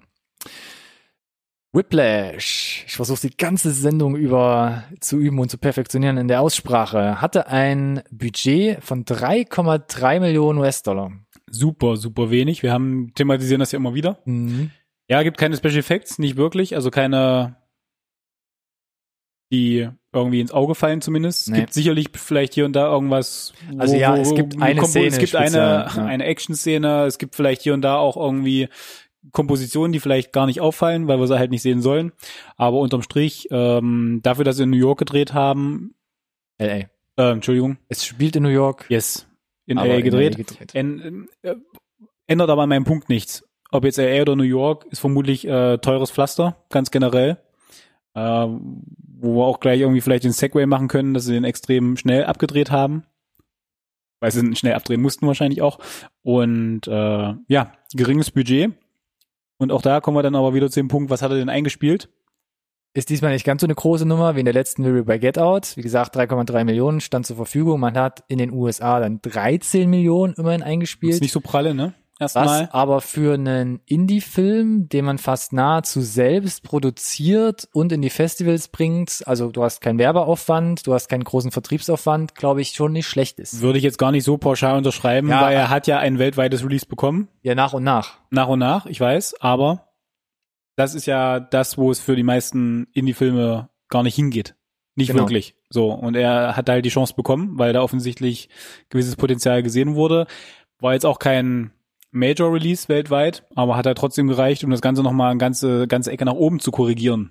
Whiplash, 1.72 2.84
ich 2.88 2.96
versuche 2.96 3.28
die 3.28 3.36
ganze 3.36 3.70
Sendung 3.70 4.16
über 4.16 4.84
zu 5.00 5.18
üben 5.18 5.38
und 5.38 5.50
zu 5.50 5.58
perfektionieren 5.58 6.16
in 6.16 6.26
der 6.26 6.40
Aussprache, 6.40 7.20
hatte 7.20 7.46
ein 7.46 8.02
Budget 8.10 8.82
von 8.82 9.04
3,3 9.04 10.18
Millionen 10.20 10.58
US-Dollar. 10.58 11.12
Super, 11.48 11.96
super 11.96 12.30
wenig. 12.30 12.62
Wir 12.64 12.72
haben 12.72 13.12
thematisieren 13.14 13.60
das 13.60 13.70
ja 13.72 13.76
immer 13.78 13.94
wieder. 13.94 14.18
Mhm. 14.24 14.70
Ja, 15.08 15.22
gibt 15.22 15.38
keine 15.38 15.56
Special 15.56 15.76
Effects, 15.78 16.18
nicht 16.18 16.36
wirklich, 16.36 16.74
also 16.74 16.90
keine, 16.90 17.56
die 19.52 19.88
irgendwie 20.12 20.40
ins 20.40 20.52
Auge 20.52 20.74
fallen 20.74 21.00
zumindest. 21.00 21.42
Es 21.42 21.48
Nee. 21.48 21.60
gibt 21.60 21.72
sicherlich 21.72 22.08
vielleicht 22.14 22.54
hier 22.54 22.64
und 22.64 22.74
da 22.74 22.92
irgendwas. 22.92 23.52
Also 23.78 23.94
ja, 23.96 24.16
es 24.16 24.34
gibt 24.34 24.60
eine 24.60 24.84
Szene 24.84 25.06
Es 25.06 25.18
gibt 25.18 25.28
speziell, 25.30 25.60
eine, 25.62 25.88
ja. 25.96 26.04
eine 26.04 26.24
Action-Szene, 26.24 27.04
es 27.06 27.18
gibt 27.18 27.36
vielleicht 27.36 27.62
hier 27.62 27.74
und 27.74 27.82
da 27.82 27.96
auch 27.96 28.16
irgendwie 28.16 28.68
Kompositionen, 29.32 29.92
die 29.92 30.00
vielleicht 30.00 30.32
gar 30.32 30.46
nicht 30.46 30.60
auffallen, 30.60 31.06
weil 31.08 31.18
wir 31.18 31.26
sie 31.26 31.38
halt 31.38 31.50
nicht 31.50 31.62
sehen 31.62 31.82
sollen. 31.82 32.12
Aber 32.56 32.78
unterm 32.78 33.02
Strich, 33.02 33.48
ähm, 33.50 34.20
dafür, 34.22 34.44
dass 34.44 34.56
sie 34.56 34.62
in 34.64 34.70
New 34.70 34.76
York 34.76 34.98
gedreht 34.98 35.34
haben, 35.34 35.94
LA. 36.58 36.66
äh, 36.66 36.88
Entschuldigung, 37.16 37.78
Es 37.88 38.04
spielt 38.04 38.36
in 38.36 38.42
New 38.42 38.48
York. 38.48 38.86
yes, 38.88 39.26
in 39.66 39.76
LA 39.76 40.00
gedreht. 40.00 40.32
LA 40.32 40.36
gedreht. 40.44 40.74
En, 40.74 41.28
äh, 41.42 41.54
ändert 42.26 42.50
aber 42.50 42.62
an 42.62 42.68
meinem 42.68 42.84
Punkt 42.84 43.08
nichts. 43.08 43.46
Ob 43.70 43.84
jetzt 43.84 43.98
LA 43.98 44.22
oder 44.22 44.36
New 44.36 44.42
York, 44.42 44.86
ist 44.90 45.00
vermutlich 45.00 45.46
äh, 45.46 45.78
teures 45.78 46.10
Pflaster, 46.10 46.56
ganz 46.70 46.90
generell. 46.90 47.38
Äh, 48.14 48.20
wo 49.22 49.36
wir 49.36 49.44
auch 49.44 49.60
gleich 49.60 49.80
irgendwie 49.80 50.00
vielleicht 50.00 50.24
den 50.24 50.32
Segway 50.32 50.66
machen 50.66 50.88
können, 50.88 51.12
dass 51.14 51.26
sie 51.26 51.34
den 51.34 51.44
extrem 51.44 51.96
schnell 51.96 52.24
abgedreht 52.24 52.70
haben. 52.70 53.04
Weil 54.18 54.32
sie 54.32 54.40
ihn 54.40 54.56
schnell 54.56 54.74
abdrehen 54.74 55.00
mussten 55.00 55.26
wahrscheinlich 55.26 55.62
auch. 55.62 55.78
Und 56.22 56.88
äh, 56.88 57.34
ja, 57.48 57.72
geringes 57.94 58.30
Budget. 58.30 58.72
Und 59.60 59.72
auch 59.72 59.82
da 59.82 60.00
kommen 60.00 60.16
wir 60.16 60.22
dann 60.22 60.34
aber 60.34 60.54
wieder 60.54 60.70
zu 60.70 60.80
dem 60.80 60.88
Punkt, 60.88 61.10
was 61.10 61.20
hat 61.20 61.30
er 61.30 61.36
denn 61.36 61.50
eingespielt? 61.50 62.08
Ist 62.94 63.10
diesmal 63.10 63.32
nicht 63.32 63.44
ganz 63.44 63.60
so 63.60 63.66
eine 63.66 63.74
große 63.74 64.06
Nummer 64.06 64.34
wie 64.34 64.40
in 64.40 64.46
der 64.46 64.54
letzten 64.54 64.82
Movie 64.82 65.02
bei 65.02 65.18
Get 65.18 65.38
Out. 65.38 65.76
Wie 65.76 65.82
gesagt, 65.82 66.16
3,3 66.16 66.64
Millionen 66.64 67.00
stand 67.00 67.26
zur 67.26 67.36
Verfügung. 67.36 67.78
Man 67.78 67.96
hat 67.96 68.24
in 68.28 68.38
den 68.38 68.52
USA 68.52 68.98
dann 68.98 69.20
13 69.20 69.88
Millionen 69.88 70.32
immerhin 70.32 70.62
eingespielt. 70.62 71.12
Ist 71.12 71.20
nicht 71.20 71.32
so 71.32 71.40
pralle, 71.40 71.74
ne? 71.74 71.92
Was 72.20 72.36
Erstmal. 72.36 72.68
aber 72.70 73.00
für 73.00 73.34
einen 73.34 73.80
Indie-Film, 73.86 74.88
den 74.90 75.06
man 75.06 75.16
fast 75.18 75.52
nahezu 75.54 76.02
selbst 76.02 76.62
produziert 76.62 77.66
und 77.72 77.92
in 77.92 78.02
die 78.02 78.10
Festivals 78.10 78.68
bringt, 78.68 79.22
also 79.26 79.50
du 79.50 79.64
hast 79.64 79.80
keinen 79.80 79.98
Werbeaufwand, 79.98 80.86
du 80.86 80.92
hast 80.92 81.08
keinen 81.08 81.24
großen 81.24 81.50
Vertriebsaufwand, 81.50 82.34
glaube 82.34 82.60
ich, 82.60 82.72
schon 82.72 82.92
nicht 82.92 83.06
schlecht 83.06 83.38
ist. 83.40 83.62
Würde 83.62 83.78
ich 83.78 83.84
jetzt 83.84 83.98
gar 83.98 84.12
nicht 84.12 84.24
so 84.24 84.36
pauschal 84.36 84.76
unterschreiben, 84.76 85.28
Ja. 85.30 85.40
weil 85.40 85.54
er 85.56 85.70
hat 85.70 85.86
ja 85.86 85.98
ein 85.98 86.18
weltweites 86.18 86.62
Release 86.62 86.84
bekommen. 86.86 87.28
Ja, 87.42 87.54
nach 87.54 87.72
und 87.72 87.84
nach. 87.84 88.18
nach 88.30 88.48
und 88.48 88.58
nach, 88.58 88.84
ich 88.86 89.00
weiß, 89.00 89.40
aber 89.40 89.88
das 90.76 90.94
ist 90.94 91.06
ja 91.06 91.40
das, 91.40 91.78
wo 91.78 91.90
es 91.90 92.00
für 92.00 92.16
die 92.16 92.22
meisten 92.22 92.86
Indie-Filme 92.92 93.70
gar 93.88 94.02
nicht 94.02 94.14
hingeht. 94.14 94.54
Nicht 94.94 95.08
Genau. 95.08 95.22
wirklich. 95.22 95.54
So. 95.70 95.90
Und 95.92 96.16
er 96.16 96.56
hat 96.56 96.68
halt 96.68 96.84
die 96.84 96.90
Chance 96.90 97.14
bekommen, 97.14 97.58
weil 97.58 97.72
da 97.72 97.80
offensichtlich 97.80 98.48
gewisses 98.90 99.16
Potenzial 99.16 99.62
gesehen 99.62 99.94
wurde. 99.94 100.26
War 100.80 100.92
jetzt 100.94 101.06
auch 101.06 101.18
kein 101.18 101.72
Major 102.12 102.52
Release 102.52 102.88
weltweit, 102.88 103.44
aber 103.54 103.76
hat 103.76 103.86
halt 103.86 103.98
trotzdem 103.98 104.26
gereicht, 104.28 104.64
um 104.64 104.70
das 104.70 104.80
Ganze 104.80 105.02
nochmal 105.02 105.30
eine 105.30 105.38
ganze, 105.38 105.86
ganze 105.86 106.10
Ecke 106.10 106.24
nach 106.24 106.34
oben 106.34 106.58
zu 106.60 106.70
korrigieren. 106.70 107.30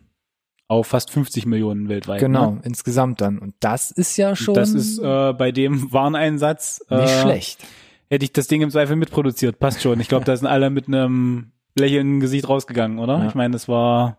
Auf 0.68 0.88
fast 0.88 1.10
50 1.12 1.46
Millionen 1.48 1.90
weltweit. 1.90 2.20
Genau, 2.20 2.52
Ne? 2.52 2.62
insgesamt 2.64 3.22
dann. 3.22 3.40
Und 3.40 3.56
das 3.60 3.90
ist 3.92 4.16
ja 4.18 4.36
schon 4.36 4.54
Das 4.54 4.74
ist 4.74 5.00
äh, 5.00 5.34
bei 5.34 5.52
dem 5.52 5.92
Wareneinsatz 5.92 6.86
nicht 6.90 7.02
äh, 7.02 7.22
schlecht. 7.22 7.66
Hätte 8.10 8.24
ich 8.26 8.34
das 8.34 8.48
Ding 8.48 8.62
im 8.62 8.70
Zweifel 8.70 8.96
mitproduziert. 8.96 9.60
Passt 9.60 9.82
schon. 9.82 10.00
Ich 10.00 10.08
glaube, 10.08 10.26
da 10.26 10.36
sind 10.38 10.48
alle 10.48 10.70
mit 10.70 10.88
einem 10.88 11.52
lächelnden 11.78 12.20
Gesicht 12.20 12.48
rausgegangen, 12.48 13.00
oder? 13.00 13.18
Ja. 13.20 13.28
Ich 13.28 13.36
meine, 13.36 13.54
das 13.54 13.68
war 13.68 14.18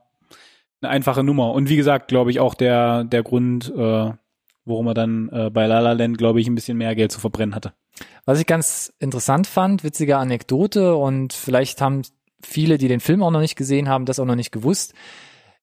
eine 0.82 0.90
einfache 0.90 1.22
Nummer. 1.22 1.52
Und 1.52 1.68
wie 1.68 1.76
gesagt, 1.76 2.08
glaube 2.08 2.30
ich, 2.32 2.40
auch 2.40 2.54
der, 2.54 3.04
der 3.04 3.22
Grund, 3.22 3.72
äh, 3.76 4.12
warum 4.64 4.86
er 4.88 4.94
dann 4.94 5.28
äh, 5.32 5.50
bei 5.50 5.66
La 5.66 5.78
La 5.80 5.92
Land, 5.92 6.18
glaube 6.18 6.40
ich, 6.40 6.48
ein 6.48 6.54
bisschen 6.54 6.78
mehr 6.78 6.94
Geld 6.96 7.12
zu 7.12 7.20
verbrennen 7.20 7.54
hatte. 7.54 7.72
Was 8.26 8.40
ich 8.40 8.46
ganz 8.46 8.92
interessant 8.98 9.46
fand, 9.46 9.84
witzige 9.84 10.16
Anekdote 10.18 10.94
und 10.96 11.32
vielleicht 11.32 11.80
haben 11.80 12.02
viele, 12.42 12.78
die 12.78 12.88
den 12.88 13.00
Film 13.00 13.22
auch 13.22 13.30
noch 13.30 13.40
nicht 13.40 13.56
gesehen 13.56 13.88
haben, 13.88 14.04
das 14.06 14.18
auch 14.20 14.24
noch 14.24 14.36
nicht 14.36 14.52
gewusst. 14.52 14.94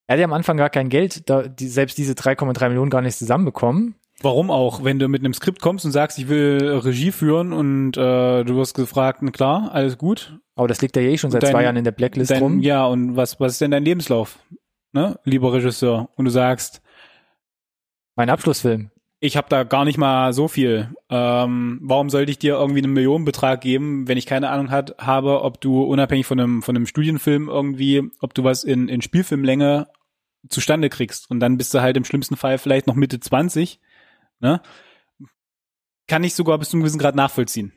Er 0.08 0.14
hat 0.14 0.20
ja 0.20 0.26
am 0.26 0.34
Anfang 0.34 0.58
gar 0.58 0.70
kein 0.70 0.90
Geld, 0.90 1.30
da, 1.30 1.44
die, 1.48 1.68
selbst 1.68 1.98
diese 1.98 2.14
3,3 2.14 2.70
Millionen 2.70 2.90
gar 2.90 3.02
nicht 3.02 3.18
zusammenbekommen. 3.18 3.96
Warum 4.22 4.50
auch? 4.50 4.84
Wenn 4.84 4.98
du 5.00 5.08
mit 5.10 5.22
einem 5.22 5.34
Skript 5.34 5.62
kommst 5.62 5.86
und 5.86 5.92
sagst, 5.92 6.18
ich 6.18 6.28
will 6.28 6.80
Regie 6.84 7.12
führen 7.12 7.54
und 7.54 7.98
äh, 7.98 8.44
du 8.44 8.56
wirst 8.56 8.74
gefragt, 8.74 9.20
na 9.22 9.32
klar, 9.32 9.70
alles 9.74 9.98
gut. 9.98 10.40
Aber 10.56 10.68
das 10.68 10.82
liegt 10.82 10.96
ja 10.96 11.04
eh 11.04 11.18
schon 11.18 11.30
seit 11.30 11.44
Dein- 11.44 11.52
zwei 11.52 11.64
Jahren 11.64 11.76
in 11.76 11.84
der 11.84 11.92
Blacklist 11.92 12.32
Dein, 12.32 12.42
rum. 12.42 12.60
ja, 12.62 12.86
und 12.86 13.16
was, 13.16 13.40
was 13.40 13.52
ist 13.54 13.62
denn 13.62 13.70
dein 13.72 13.84
Lebenslauf, 13.84 14.40
ne, 14.92 15.20
lieber 15.24 15.54
Regisseur? 15.54 16.10
Und 16.16 16.26
du 16.26 16.32
sagst, 16.32 16.82
Mein 18.16 18.30
Abschlussfilm. 18.32 18.90
Ich 19.20 19.36
habe 19.36 19.48
da 19.50 19.64
gar 19.64 19.84
nicht 19.86 19.98
mal 19.98 20.32
so 20.34 20.48
viel. 20.48 20.94
Ähm, 21.10 21.80
warum 21.82 22.10
sollte 22.10 22.32
ich 22.32 22.38
dir 22.40 22.56
irgendwie 22.56 22.84
einen 22.84 22.94
Millionenbetrag 22.94 23.62
geben, 23.62 24.08
wenn 24.08 24.18
ich 24.18 24.26
keine 24.28 24.50
Ahnung 24.50 24.70
hat, 24.70 24.96
habe, 25.00 25.42
ob 25.42 25.60
du 25.60 25.84
unabhängig 25.84 26.26
von 26.28 26.40
einem, 26.40 26.62
von 26.62 26.76
einem 26.76 26.86
Studienfilm 26.86 27.50
irgendwie, 27.50 28.10
ob 28.20 28.34
du 28.34 28.44
was 28.44 28.64
in, 28.64 28.88
in 28.90 29.02
Spielfilmlänge 29.02 29.88
zustande 30.50 30.90
kriegst. 30.90 31.30
Und 31.32 31.40
dann 31.40 31.58
bist 31.58 31.74
du 31.74 31.82
halt 31.82 31.98
im 31.98 32.06
schlimmsten 32.06 32.36
Fall 32.36 32.58
vielleicht 32.60 32.86
noch 32.88 32.96
Mitte 32.96 33.20
20. 33.20 33.80
Ne? 34.40 34.62
Kann 36.08 36.24
ich 36.24 36.36
sogar 36.36 36.58
bis 36.60 36.70
zu 36.70 36.78
einem 36.78 36.84
gewissen 36.84 37.00
Grad 37.00 37.16
nachvollziehen. 37.16 37.74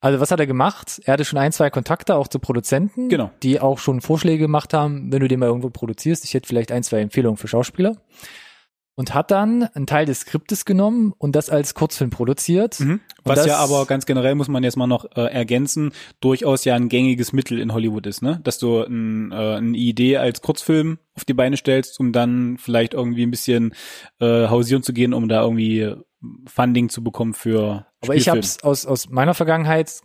Also 0.00 0.18
was 0.18 0.30
hat 0.30 0.40
er 0.40 0.46
gemacht? 0.46 1.00
Er 1.04 1.12
hatte 1.12 1.26
schon 1.26 1.38
ein, 1.38 1.52
zwei 1.52 1.68
Kontakte 1.68 2.14
auch 2.16 2.26
zu 2.26 2.38
Produzenten, 2.38 3.10
Genau. 3.10 3.30
die 3.42 3.60
auch 3.60 3.78
schon 3.78 4.00
Vorschläge 4.00 4.38
gemacht 4.44 4.72
haben, 4.72 5.12
wenn 5.12 5.20
du 5.20 5.28
den 5.28 5.40
mal 5.40 5.46
irgendwo 5.46 5.68
produzierst. 5.68 6.24
Ich 6.24 6.32
hätte 6.32 6.48
vielleicht 6.48 6.72
ein, 6.72 6.82
zwei 6.82 7.00
Empfehlungen 7.00 7.36
für 7.36 7.48
Schauspieler. 7.48 7.96
Und 9.00 9.14
hat 9.14 9.30
dann 9.30 9.62
einen 9.62 9.86
Teil 9.86 10.04
des 10.04 10.20
Skriptes 10.20 10.66
genommen 10.66 11.14
und 11.16 11.34
das 11.34 11.48
als 11.48 11.72
Kurzfilm 11.72 12.10
produziert. 12.10 12.78
Mhm. 12.80 13.00
Was 13.24 13.46
ja 13.46 13.56
aber 13.56 13.86
ganz 13.86 14.04
generell 14.04 14.34
muss 14.34 14.48
man 14.48 14.62
jetzt 14.62 14.76
mal 14.76 14.86
noch 14.86 15.06
äh, 15.16 15.22
ergänzen, 15.22 15.92
durchaus 16.20 16.66
ja 16.66 16.74
ein 16.74 16.90
gängiges 16.90 17.32
Mittel 17.32 17.60
in 17.60 17.72
Hollywood 17.72 18.06
ist, 18.06 18.20
ne? 18.20 18.40
Dass 18.44 18.58
du 18.58 18.82
ein, 18.82 19.32
äh, 19.32 19.34
eine 19.34 19.74
Idee 19.74 20.18
als 20.18 20.42
Kurzfilm 20.42 20.98
auf 21.14 21.24
die 21.24 21.32
Beine 21.32 21.56
stellst, 21.56 21.98
um 21.98 22.12
dann 22.12 22.58
vielleicht 22.58 22.92
irgendwie 22.92 23.22
ein 23.22 23.30
bisschen 23.30 23.72
äh, 24.20 24.48
hausieren 24.48 24.82
zu 24.82 24.92
gehen, 24.92 25.14
um 25.14 25.30
da 25.30 25.44
irgendwie 25.44 25.94
Funding 26.46 26.90
zu 26.90 27.02
bekommen 27.02 27.32
für 27.32 27.86
Aber 28.02 28.14
ich 28.14 28.28
habe 28.28 28.40
es 28.40 28.62
aus, 28.62 28.84
aus 28.84 29.08
meiner 29.08 29.32
Vergangenheit, 29.32 30.02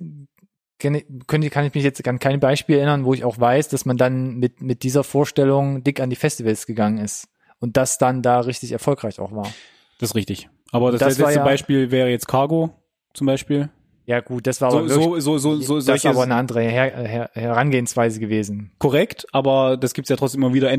könnte, 0.80 1.50
kann 1.50 1.66
ich 1.66 1.74
mich 1.74 1.84
jetzt 1.84 2.08
an 2.08 2.20
kein 2.20 2.40
Beispiel 2.40 2.78
erinnern, 2.78 3.04
wo 3.04 3.14
ich 3.14 3.26
auch 3.26 3.38
weiß, 3.38 3.68
dass 3.68 3.84
man 3.84 3.98
dann 3.98 4.38
mit, 4.38 4.62
mit 4.62 4.84
dieser 4.84 5.04
Vorstellung 5.04 5.84
dick 5.84 6.00
an 6.00 6.10
die 6.10 6.16
Festivals 6.16 6.66
gegangen 6.66 7.00
ist. 7.00 7.28
Und 7.66 7.76
das 7.78 7.98
dann 7.98 8.22
da 8.22 8.42
richtig 8.42 8.72
erfolgreich 8.72 9.20
auch 9.20 9.32
war. 9.32 9.48
Das 10.00 10.10
ist 10.12 10.16
richtig. 10.16 10.50
Aber 10.72 10.92
das, 10.92 11.00
Das 11.00 11.18
letzte 11.18 11.34
ja- 11.40 11.44
Beispiel 11.44 11.90
wäre 11.90 12.10
jetzt 12.10 12.28
Cargo 12.28 12.70
zum 13.14 13.26
Beispiel. 13.28 13.70
Ja 14.08 14.20
gut, 14.20 14.46
das 14.46 14.62
war 14.62 14.70
So, 14.70 14.78
aber 14.78 14.88
so, 14.88 15.20
so, 15.20 15.38
so, 15.40 15.56
so 15.56 15.76
das 15.78 15.86
solche 15.86 16.10
aber 16.10 16.22
eine 16.22 16.36
andere 16.36 16.62
Her 16.62 16.92
Her 17.08 17.30
Herangehensweise 17.34 18.20
gewesen. 18.20 18.72
korrekt, 18.78 19.26
aber 19.32 19.78
das 19.78 19.96
gibt's 19.96 20.10
ja 20.10 20.16
trotzdem 20.16 20.44
immer 20.44 20.54
wieder, 20.54 20.70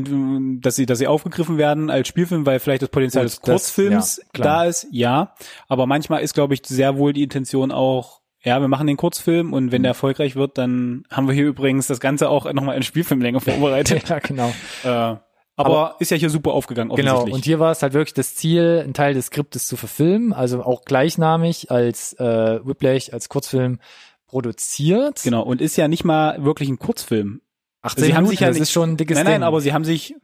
dass 0.61 0.77
sie, 0.77 0.85
dass 0.85 0.99
sie 0.99 1.07
aufgegriffen 1.07 1.57
werden 1.57 1.89
als 1.89 2.07
Spielfilm, 2.07 2.45
weil 2.45 2.59
vielleicht 2.61 2.83
das 2.83 2.89
Potenzial 2.89 3.25
Gut, 3.25 3.31
des 3.33 3.39
das- 3.41 3.43
Kurzfilms 3.51 4.17
ja, 4.17 4.23
klar. 4.31 4.47
da 4.47 4.63
ist, 4.69 4.87
ja. 4.91 5.33
Aber 5.67 5.87
manchmal 5.87 6.21
ist, 6.21 6.35
glaube 6.35 6.53
ich, 6.53 6.61
sehr 6.65 6.97
wohl 6.97 7.11
die 7.11 7.23
Intention 7.23 7.73
auch, 7.73 8.21
ja, 8.43 8.61
wir 8.61 8.69
machen 8.69 8.87
den 8.87 8.95
Kurzfilm 8.95 9.51
und 9.51 9.65
Mhm. 9.65 9.71
wenn 9.73 9.83
der 9.83 9.89
erfolgreich 9.89 10.37
wird, 10.37 10.57
dann 10.57 11.03
haben 11.11 11.27
wir 11.27 11.33
hier 11.33 11.47
übrigens 11.47 11.87
das 11.87 11.99
Ganze 11.99 12.29
auch 12.29 12.49
nochmal 12.53 12.77
in 12.77 12.83
Spielfilmlänge 12.83 13.41
vorbereitet. 13.41 14.07
ja, 14.07 14.19
genau. 14.19 14.53
äh, 14.85 15.15
aber, 15.57 15.95
ist 15.99 16.11
ja 16.11 16.17
hier 16.17 16.29
super 16.29 16.51
aufgegangen, 16.51 16.95
Genau. 16.95 17.23
Und 17.23 17.43
hier 17.45 17.59
war 17.59 17.71
es 17.71 17.81
halt 17.81 17.93
wirklich 17.93 18.13
das 18.13 18.35
Ziel, 18.35 18.81
einen 18.83 18.93
Teil 18.93 19.13
des 19.13 19.25
Skriptes 19.27 19.67
zu 19.67 19.75
verfilmen, 19.75 20.31
also 20.33 20.63
auch 20.63 20.85
gleichnamig 20.85 21.71
als 21.71 22.13
äh, 22.13 22.59
Whiplash 22.65 23.11
als 23.11 23.27
Kurzfilm 23.29 23.79
produziert. 24.27 25.21
genau. 25.23 25.41
Und 25.43 25.61
ist 25.61 25.75
ja 25.77 25.87
nicht 25.87 26.03
mal 26.03 26.43
wirklich 26.43 26.69
ein 26.69 26.79
Kurzfilm. 26.79 27.41
18 27.81 28.03
Sie 28.03 28.09
haben 28.13 28.23
Minuten, 28.23 28.31
sich 28.31 28.39
ja 28.41 28.47
das 28.47 28.55
nicht- 28.55 28.63
ist 28.63 28.71
schon 28.71 28.91
ein 28.91 28.97
dickes 28.97 29.15
Nein, 29.15 29.25
Ding. 29.25 29.33
nein, 29.35 29.43
aber 29.43 29.61
sie 29.61 29.73
haben 29.73 29.85
sich, 29.85 30.15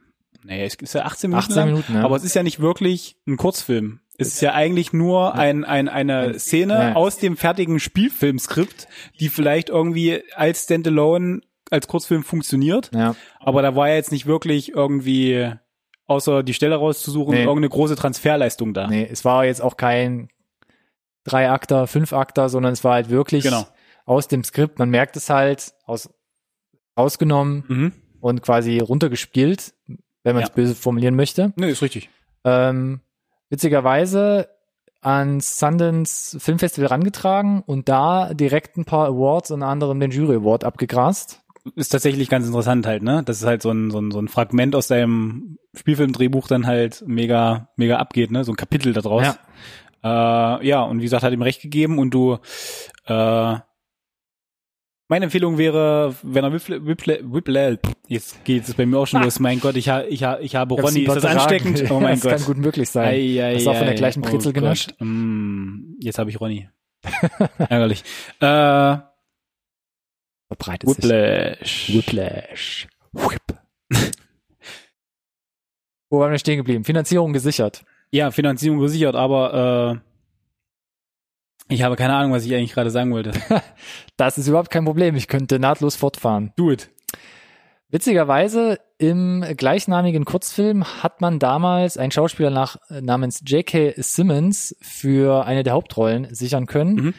nee, 0.44 0.64
es 0.64 0.74
ist 0.74 0.94
ja 0.94 1.02
18 1.04 1.30
Minuten 1.30 1.44
18 1.44 1.56
lang, 1.56 1.68
Minuten, 1.70 1.94
ja. 1.94 2.02
aber 2.04 2.16
es 2.16 2.24
ist 2.24 2.34
ja 2.34 2.42
nicht 2.42 2.60
wirklich 2.60 3.16
ein 3.26 3.36
Kurzfilm. 3.36 4.00
Es 4.16 4.28
ist 4.28 4.42
ja 4.42 4.52
eigentlich 4.52 4.92
nur 4.92 5.34
ein, 5.34 5.64
ein, 5.64 5.88
eine 5.88 6.38
Szene 6.38 6.74
ja. 6.74 6.94
aus 6.94 7.16
dem 7.18 7.36
fertigen 7.36 7.80
Spielfilmskript, 7.80 8.86
die 9.18 9.28
vielleicht 9.28 9.70
irgendwie 9.70 10.22
als 10.36 10.62
Standalone, 10.64 11.40
als 11.74 11.88
Kurzfilm 11.88 12.22
funktioniert. 12.22 12.90
ja. 12.94 13.14
Aber 13.40 13.60
da 13.62 13.76
war 13.76 13.88
ja 13.88 13.94
jetzt 13.96 14.12
nicht 14.12 14.26
wirklich 14.26 14.70
irgendwie, 14.74 15.52
außer 16.06 16.42
die 16.42 16.54
Stelle 16.54 16.76
rauszusuchen, 16.76 17.34
Nee. 17.34 17.42
irgendeine 17.42 17.68
große 17.68 17.96
Transferleistung 17.96 18.72
da. 18.74 18.86
Nee, 18.86 19.06
es 19.10 19.24
war 19.24 19.44
jetzt 19.44 19.60
auch 19.62 19.76
kein 19.76 20.28
Drei-Akter, 21.24 21.86
Fünf-Akter, 21.86 22.48
sondern 22.48 22.72
es 22.72 22.84
war 22.84 22.94
halt 22.94 23.08
wirklich 23.10 23.44
Genau. 23.44 23.66
aus 24.04 24.28
dem 24.28 24.44
Skript. 24.44 24.78
Man 24.78 24.90
merkt 24.90 25.16
es 25.16 25.30
halt 25.30 25.72
aus, 25.86 26.10
rausgenommen 26.98 27.64
Mhm. 27.66 27.92
und 28.20 28.42
quasi 28.42 28.78
runtergespielt, 28.78 29.74
wenn 30.22 30.34
man 30.34 30.42
es 30.42 30.50
Ja. 30.50 30.54
böse 30.54 30.74
formulieren 30.74 31.16
möchte. 31.16 31.52
Nee, 31.56 31.70
ist 31.70 31.82
richtig. 31.82 32.10
Ähm, 32.44 33.00
witzigerweise 33.48 34.48
ans 35.00 35.58
Sundance 35.58 36.38
Filmfestival 36.40 36.88
rangetragen 36.88 37.62
und 37.66 37.88
da 37.88 38.32
direkt 38.34 38.76
ein 38.76 38.84
paar 38.84 39.06
Awards, 39.08 39.50
unter 39.50 39.66
anderem 39.66 40.00
den 40.00 40.10
Jury 40.10 40.36
Award 40.36 40.64
abgegrast. 40.64 41.42
Ist 41.76 41.90
tatsächlich 41.90 42.28
ganz 42.28 42.46
interessant 42.46 42.86
halt, 42.86 43.02
ne? 43.02 43.22
Dass 43.24 43.40
es 43.40 43.46
halt 43.46 43.62
so 43.62 43.70
ein, 43.70 43.90
so 43.90 43.98
ein, 43.98 44.10
so 44.10 44.20
ein 44.20 44.28
Fragment 44.28 44.76
aus 44.76 44.88
deinem 44.88 45.58
Spielfilmdrehbuch 45.74 46.46
dann 46.46 46.66
halt 46.66 47.02
mega, 47.06 47.68
mega 47.76 47.96
abgeht, 47.96 48.30
ne? 48.30 48.44
So 48.44 48.52
ein 48.52 48.56
Kapitel 48.56 48.92
da 48.92 49.00
draus. 49.00 49.22
Ja. 50.02 50.58
Äh, 50.58 50.66
ja, 50.66 50.82
und 50.82 50.98
wie 50.98 51.04
gesagt, 51.04 51.22
hat 51.22 51.32
ihm 51.32 51.40
recht 51.40 51.62
gegeben 51.62 51.98
und 51.98 52.12
du, 52.12 52.38
äh, 53.06 53.56
meine 55.08 55.26
Empfehlung 55.26 55.58
wäre, 55.58 56.14
wenn 56.22 56.44
er 56.44 56.52
Whipple, 56.52 57.78
jetzt 58.08 58.44
geht 58.44 58.66
es 58.66 58.74
bei 58.74 58.84
mir 58.84 58.98
auch 58.98 59.06
schon 59.06 59.22
los, 59.22 59.38
mein 59.38 59.60
Gott, 59.60 59.76
ich, 59.76 59.88
ha, 59.88 60.02
ich, 60.02 60.24
ha, 60.24 60.38
ich 60.40 60.56
habe 60.56 60.74
Ronny, 60.74 61.02
ist 61.02 61.16
das 61.16 61.24
ansteckend? 61.24 61.90
Oh 61.90 62.00
mein 62.00 62.14
das 62.14 62.22
Gott. 62.22 62.32
kann 62.32 62.44
gut 62.44 62.58
möglich 62.58 62.90
sein. 62.90 63.08
Ei, 63.08 63.42
ei, 63.42 63.54
Hast 63.54 63.66
du 63.66 63.70
auch 63.70 63.76
von 63.76 63.86
der 63.86 63.94
ei. 63.94 63.98
gleichen 63.98 64.22
Brezel 64.22 64.50
oh 64.50 64.52
genascht? 64.52 64.94
Mm, 65.00 65.94
jetzt 66.00 66.18
habe 66.18 66.30
ich 66.30 66.40
Ronny. 66.40 66.68
Ärgerlich. 67.58 68.02
Äh, 68.40 68.96
Verbreitet 70.48 70.88
sich. 70.88 70.98
Whiplash. 71.04 71.90
Whiplash. 71.94 72.88
Whip. 73.12 73.40
Wo 76.10 76.20
waren 76.20 76.30
wir 76.32 76.38
stehen 76.38 76.58
geblieben? 76.58 76.84
Finanzierung 76.84 77.32
gesichert. 77.32 77.84
Ja, 78.10 78.30
Finanzierung 78.30 78.78
gesichert, 78.78 79.16
aber 79.16 80.00
äh, 81.68 81.74
ich 81.74 81.82
habe 81.82 81.96
keine 81.96 82.14
Ahnung, 82.14 82.32
was 82.32 82.44
ich 82.44 82.54
eigentlich 82.54 82.72
gerade 82.72 82.90
sagen 82.90 83.12
wollte. 83.12 83.32
Das 84.16 84.38
ist 84.38 84.46
überhaupt 84.46 84.70
kein 84.70 84.84
Problem. 84.84 85.16
Ich 85.16 85.26
könnte 85.26 85.58
nahtlos 85.58 85.96
fortfahren. 85.96 86.52
Do 86.56 86.70
it. 86.70 86.88
Witzigerweise 87.88 88.78
im 88.98 89.44
gleichnamigen 89.56 90.24
Kurzfilm 90.24 90.84
hat 91.02 91.20
man 91.20 91.40
damals 91.40 91.96
einen 91.96 92.12
Schauspieler 92.12 92.50
nach, 92.50 92.76
namens 92.90 93.42
J.K. 93.44 93.94
Simmons 93.96 94.76
für 94.80 95.46
eine 95.46 95.64
der 95.64 95.72
Hauptrollen 95.72 96.32
sichern 96.32 96.66
können, 96.66 96.94
Mhm. 96.94 97.14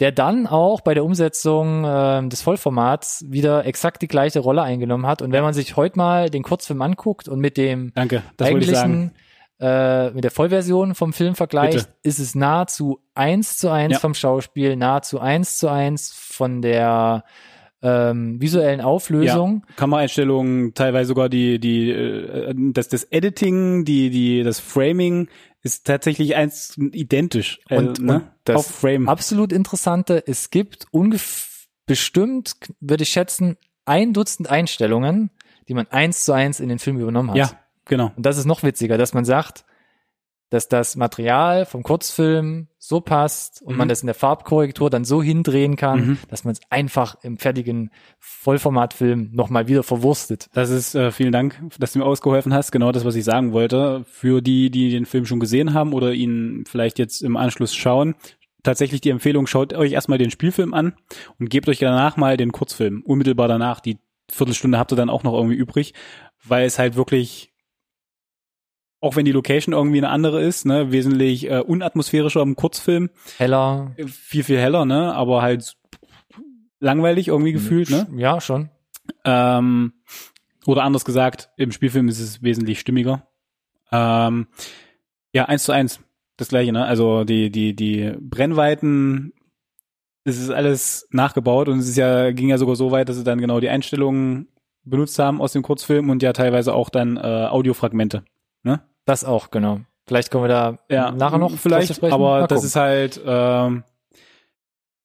Der 0.00 0.12
dann 0.12 0.46
auch 0.46 0.80
bei 0.80 0.94
der 0.94 1.04
Umsetzung 1.04 1.84
ähm, 1.86 2.30
des 2.30 2.42
Vollformats 2.42 3.24
wieder 3.28 3.66
exakt 3.66 4.00
die 4.02 4.08
gleiche 4.08 4.40
Rolle 4.40 4.62
eingenommen 4.62 5.06
hat. 5.06 5.20
Und 5.22 5.32
wenn 5.32 5.42
man 5.42 5.52
sich 5.54 5.76
heute 5.76 5.98
mal 5.98 6.30
den 6.30 6.42
Kurzfilm 6.42 6.80
anguckt 6.80 7.28
und 7.28 7.38
mit 7.38 7.56
dem 7.58 7.92
Danke, 7.94 8.22
eigentlichen, 8.40 9.12
äh, 9.60 10.10
mit 10.10 10.24
der 10.24 10.30
Vollversion 10.30 10.94
vom 10.94 11.12
Film 11.12 11.34
vergleicht, 11.34 11.76
Bitte. 11.76 11.88
ist 12.02 12.18
es 12.18 12.34
nahezu 12.34 13.00
eins 13.14 13.58
zu 13.58 13.68
eins 13.68 13.92
Ja. 13.94 13.98
vom 13.98 14.14
Schauspiel, 14.14 14.74
nahezu 14.76 15.20
eins 15.20 15.58
zu 15.58 15.68
eins 15.68 16.12
von 16.12 16.62
der 16.62 17.24
ähm, 17.82 18.40
visuellen 18.40 18.80
Auflösung. 18.80 19.64
Kameraeinstellungen, 19.76 20.74
teilweise 20.74 21.08
sogar 21.08 21.28
die, 21.28 21.58
die, 21.58 21.90
äh, 21.90 22.54
das, 22.72 22.88
das 22.88 23.04
Editing, 23.04 23.84
die, 23.84 24.10
die, 24.10 24.42
das 24.42 24.60
Framing 24.60 25.28
ist 25.62 25.86
tatsächlich 25.86 26.36
eins 26.36 26.76
identisch. 26.78 27.60
Äh, 27.68 27.76
Und- 27.78 27.98
ne? 28.00 28.14
und 28.14 28.30
das 28.44 28.70
Frame. 28.70 29.08
Absolut 29.08 29.52
interessante, 29.52 30.22
es 30.26 30.50
gibt 30.50 30.86
ungef 30.90 31.66
bestimmt, 31.86 32.54
würde 32.80 33.02
ich 33.02 33.10
schätzen, 33.10 33.56
ein 33.84 34.12
Dutzend 34.12 34.48
Einstellungen, 34.48 35.30
die 35.68 35.74
man 35.74 35.86
eins 35.88 36.24
zu 36.24 36.32
eins 36.32 36.60
in 36.60 36.68
den 36.68 36.78
Film 36.78 36.98
übernommen 36.98 37.30
hat. 37.30 37.36
ja, 37.36 37.50
genau. 37.84 38.12
Und 38.16 38.24
das 38.24 38.38
ist 38.38 38.44
noch 38.46 38.62
witziger, 38.62 38.96
dass 38.98 39.12
man 39.14 39.24
sagt, 39.24 39.64
dass 40.50 40.68
das 40.68 40.96
Material 40.96 41.66
vom 41.66 41.82
Kurzfilm 41.82 42.68
so 42.90 43.00
passt 43.00 43.62
und 43.62 43.72
Mhm. 43.74 43.78
man 43.78 43.88
das 43.88 44.02
in 44.02 44.06
der 44.08 44.14
Farbkorrektur 44.14 44.90
dann 44.90 45.04
so 45.04 45.22
hindrehen 45.22 45.76
kann, 45.76 46.00
Mhm. 46.06 46.18
dass 46.28 46.44
man 46.44 46.52
es 46.52 46.60
einfach 46.68 47.14
im 47.22 47.38
fertigen 47.38 47.90
Vollformatfilm 48.18 49.30
nochmal 49.32 49.68
wieder 49.68 49.82
verwurstet. 49.82 50.48
Das 50.54 50.70
ist, 50.70 50.94
äh, 50.96 51.12
vielen 51.12 51.30
Dank, 51.32 51.60
dass 51.78 51.92
du 51.92 52.00
mir 52.00 52.04
ausgeholfen 52.04 52.52
hast. 52.52 52.72
Genau 52.72 52.90
das, 52.90 53.04
was 53.04 53.14
ich 53.14 53.24
sagen 53.24 53.52
wollte. 53.52 54.04
Für 54.10 54.40
die, 54.42 54.70
die 54.70 54.90
den 54.90 55.06
Film 55.06 55.24
schon 55.24 55.38
gesehen 55.40 55.72
haben 55.72 55.92
oder 55.92 56.12
ihn 56.12 56.64
vielleicht 56.66 56.98
jetzt 56.98 57.22
im 57.22 57.36
Anschluss 57.36 57.74
schauen. 57.74 58.16
Tatsächlich 58.64 59.00
die 59.00 59.10
Empfehlung, 59.10 59.46
schaut 59.46 59.72
euch 59.72 59.92
erstmal 59.92 60.18
den 60.18 60.30
Spielfilm 60.30 60.74
an 60.74 60.94
und 61.38 61.48
gebt 61.48 61.68
euch 61.68 61.78
danach 61.78 62.16
mal 62.16 62.36
den 62.36 62.50
Kurzfilm. 62.52 63.02
Unmittelbar 63.06 63.46
danach. 63.48 63.80
Die 63.80 63.98
Viertelstunde 64.30 64.78
habt 64.78 64.92
ihr 64.92 64.96
dann 64.96 65.10
auch 65.10 65.22
noch 65.22 65.34
irgendwie 65.34 65.56
übrig, 65.56 65.94
weil 66.44 66.66
es 66.66 66.78
halt 66.78 66.96
wirklich 66.96 67.49
auch 69.00 69.16
wenn 69.16 69.24
die 69.24 69.32
Location 69.32 69.72
irgendwie 69.72 69.98
eine 69.98 70.10
andere 70.10 70.42
ist, 70.42 70.66
ne, 70.66 70.92
wesentlich 70.92 71.50
äh, 71.50 71.60
unatmosphärischer 71.60 72.42
im 72.42 72.56
Kurzfilm, 72.56 73.10
Heller. 73.38 73.92
viel, 74.06 74.44
viel 74.44 74.58
heller, 74.58 74.84
ne, 74.84 75.14
aber 75.14 75.42
halt 75.42 75.76
langweilig 76.80 77.28
irgendwie 77.28 77.52
gefühlt, 77.52 77.90
ne? 77.90 78.06
Ja, 78.16 78.40
schon. 78.40 78.70
Ähm, 79.24 79.92
oder 80.66 80.82
anders 80.82 81.04
gesagt, 81.04 81.50
im 81.56 81.72
Spielfilm 81.72 82.08
ist 82.08 82.20
es 82.20 82.42
wesentlich 82.42 82.80
stimmiger. 82.80 83.26
Ähm, 83.92 84.48
ja, 85.32 85.46
eins 85.46 85.64
zu 85.64 85.72
eins. 85.72 86.00
das 86.36 86.48
gleiche, 86.48 86.72
ne? 86.72 86.84
Also 86.84 87.24
die, 87.24 87.50
die, 87.50 87.74
die 87.74 88.14
Brennweiten, 88.20 89.32
das 90.24 90.38
ist 90.38 90.50
alles 90.50 91.06
nachgebaut 91.10 91.68
und 91.68 91.78
es 91.78 91.88
ist 91.88 91.96
ja, 91.96 92.32
ging 92.32 92.48
ja 92.48 92.58
sogar 92.58 92.76
so 92.76 92.90
weit, 92.90 93.08
dass 93.08 93.16
sie 93.16 93.24
dann 93.24 93.40
genau 93.40 93.60
die 93.60 93.68
Einstellungen 93.68 94.48
benutzt 94.84 95.18
haben 95.18 95.40
aus 95.40 95.52
dem 95.52 95.62
Kurzfilm 95.62 96.08
und 96.08 96.22
ja 96.22 96.32
teilweise 96.32 96.74
auch 96.74 96.88
dann 96.88 97.16
äh, 97.16 97.20
Audiofragmente. 97.20 98.24
Ne? 98.62 98.80
Das 99.04 99.24
auch, 99.24 99.50
genau. 99.50 99.80
Vielleicht 100.06 100.30
kommen 100.30 100.44
wir 100.44 100.48
da 100.48 100.78
Ja, 100.88 101.10
nachher 101.12 101.38
noch 101.38 101.52
vielleicht, 101.56 101.94
sprechen. 101.94 102.12
aber 102.12 102.46
das 102.46 102.64
ist 102.64 102.76
halt, 102.76 103.20
ähm, 103.24 103.84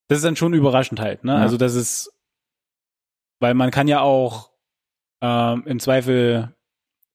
das 0.07 0.17
ist 0.19 0.25
dann 0.25 0.35
schon 0.35 0.53
überraschend 0.53 0.99
halt, 0.99 1.23
ne? 1.23 1.33
Ja. 1.33 1.39
Also 1.39 1.57
das 1.57 1.75
ist, 1.75 2.11
weil 3.39 3.53
man 3.53 3.71
kann 3.71 3.87
ja 3.87 4.01
auch 4.01 4.49
ähm, 5.21 5.63
im 5.65 5.79
Zweifel 5.79 6.51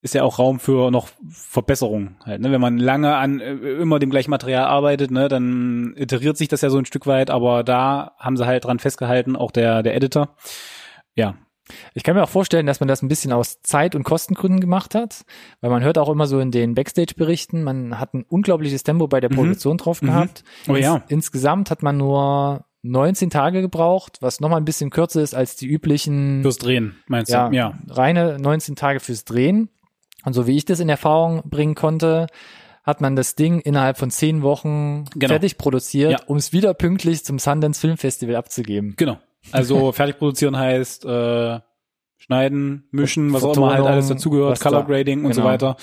ist 0.02 0.14
ja 0.14 0.22
auch 0.22 0.38
Raum 0.38 0.60
für 0.60 0.90
noch 0.90 1.08
Verbesserungen 1.28 2.16
halt, 2.24 2.40
ne? 2.40 2.50
Wenn 2.50 2.60
man 2.60 2.78
lange 2.78 3.16
an 3.16 3.40
äh, 3.40 3.52
immer 3.54 3.98
dem 3.98 4.10
gleichen 4.10 4.30
Material 4.30 4.64
arbeitet, 4.64 5.10
ne, 5.10 5.28
dann 5.28 5.94
iteriert 5.96 6.36
sich 6.38 6.48
das 6.48 6.62
ja 6.62 6.70
so 6.70 6.78
ein 6.78 6.86
Stück 6.86 7.06
weit, 7.06 7.28
aber 7.28 7.64
da 7.64 8.14
haben 8.18 8.36
sie 8.36 8.46
halt 8.46 8.64
dran 8.64 8.78
festgehalten, 8.78 9.36
auch 9.36 9.50
der 9.50 9.82
der 9.82 9.94
Editor. 9.94 10.34
Ja, 11.14 11.34
Ich 11.94 12.02
kann 12.02 12.14
mir 12.16 12.22
auch 12.22 12.28
vorstellen, 12.28 12.66
dass 12.66 12.80
man 12.80 12.88
das 12.88 13.02
ein 13.02 13.08
bisschen 13.08 13.32
aus 13.32 13.60
Zeit- 13.62 13.94
und 13.94 14.04
Kostengründen 14.04 14.60
gemacht 14.60 14.94
hat, 14.94 15.24
weil 15.60 15.70
man 15.70 15.82
hört 15.82 15.98
auch 15.98 16.08
immer 16.08 16.26
so 16.26 16.40
in 16.40 16.50
den 16.50 16.74
Backstage-Berichten, 16.74 17.62
man 17.62 17.98
hat 17.98 18.14
ein 18.14 18.24
unglaubliches 18.28 18.82
Tempo 18.82 19.06
bei 19.08 19.20
der 19.20 19.30
Mhm. 19.30 19.36
Produktion 19.36 19.76
drauf 19.76 20.02
Mhm. 20.02 20.06
gehabt. 20.06 20.44
Oh 20.68 20.74
ja. 20.76 20.96
Ins, 20.96 21.04
insgesamt 21.08 21.70
hat 21.70 21.82
man 21.82 21.96
nur 21.96 22.64
19 22.82 23.28
Tage 23.30 23.60
gebraucht, 23.60 24.18
was 24.20 24.40
nochmal 24.40 24.60
ein 24.60 24.64
bisschen 24.64 24.90
kürzer 24.90 25.20
ist 25.22 25.34
als 25.34 25.56
die 25.56 25.66
üblichen 25.66 26.42
fürs 26.42 26.56
Drehen, 26.58 26.96
meinst 27.08 27.30
ja, 27.30 27.48
du? 27.48 27.54
Ja. 27.56 27.78
reine 27.88 28.38
19 28.38 28.74
Tage 28.76 29.00
fürs 29.00 29.24
Drehen. 29.24 29.68
Und 30.24 30.32
so 30.34 30.46
wie 30.46 30.56
ich 30.56 30.64
das 30.64 30.80
in 30.80 30.88
Erfahrung 30.88 31.42
bringen 31.48 31.74
konnte, 31.74 32.26
hat 32.82 33.00
man 33.02 33.14
das 33.16 33.34
Ding 33.34 33.60
innerhalb 33.60 33.98
von 33.98 34.10
zehn 34.10 34.42
Wochen 34.42 35.04
Genau. 35.14 35.28
fertig 35.32 35.58
produziert, 35.58 36.12
Ja. 36.12 36.18
um 36.26 36.38
es 36.38 36.52
wieder 36.54 36.72
pünktlich 36.72 37.24
zum 37.24 37.38
Sundance 37.38 37.78
Film 37.80 37.98
Festival 37.98 38.36
abzugeben. 38.36 38.94
Genau. 38.96 39.18
Also 39.52 39.92
fertig 39.92 40.18
produzieren 40.18 40.56
heißt 40.56 41.04
äh, 41.04 41.60
schneiden, 42.18 42.84
mischen, 42.90 43.32
was 43.32 43.44
auch 43.44 43.56
immer 43.56 43.74
halt 43.74 43.86
alles 43.86 44.08
dazugehört, 44.08 44.60
Color 44.60 44.84
Grading 44.84 45.24
und 45.24 45.32
so 45.34 45.40
genau. 45.40 45.52
weiter. 45.52 45.76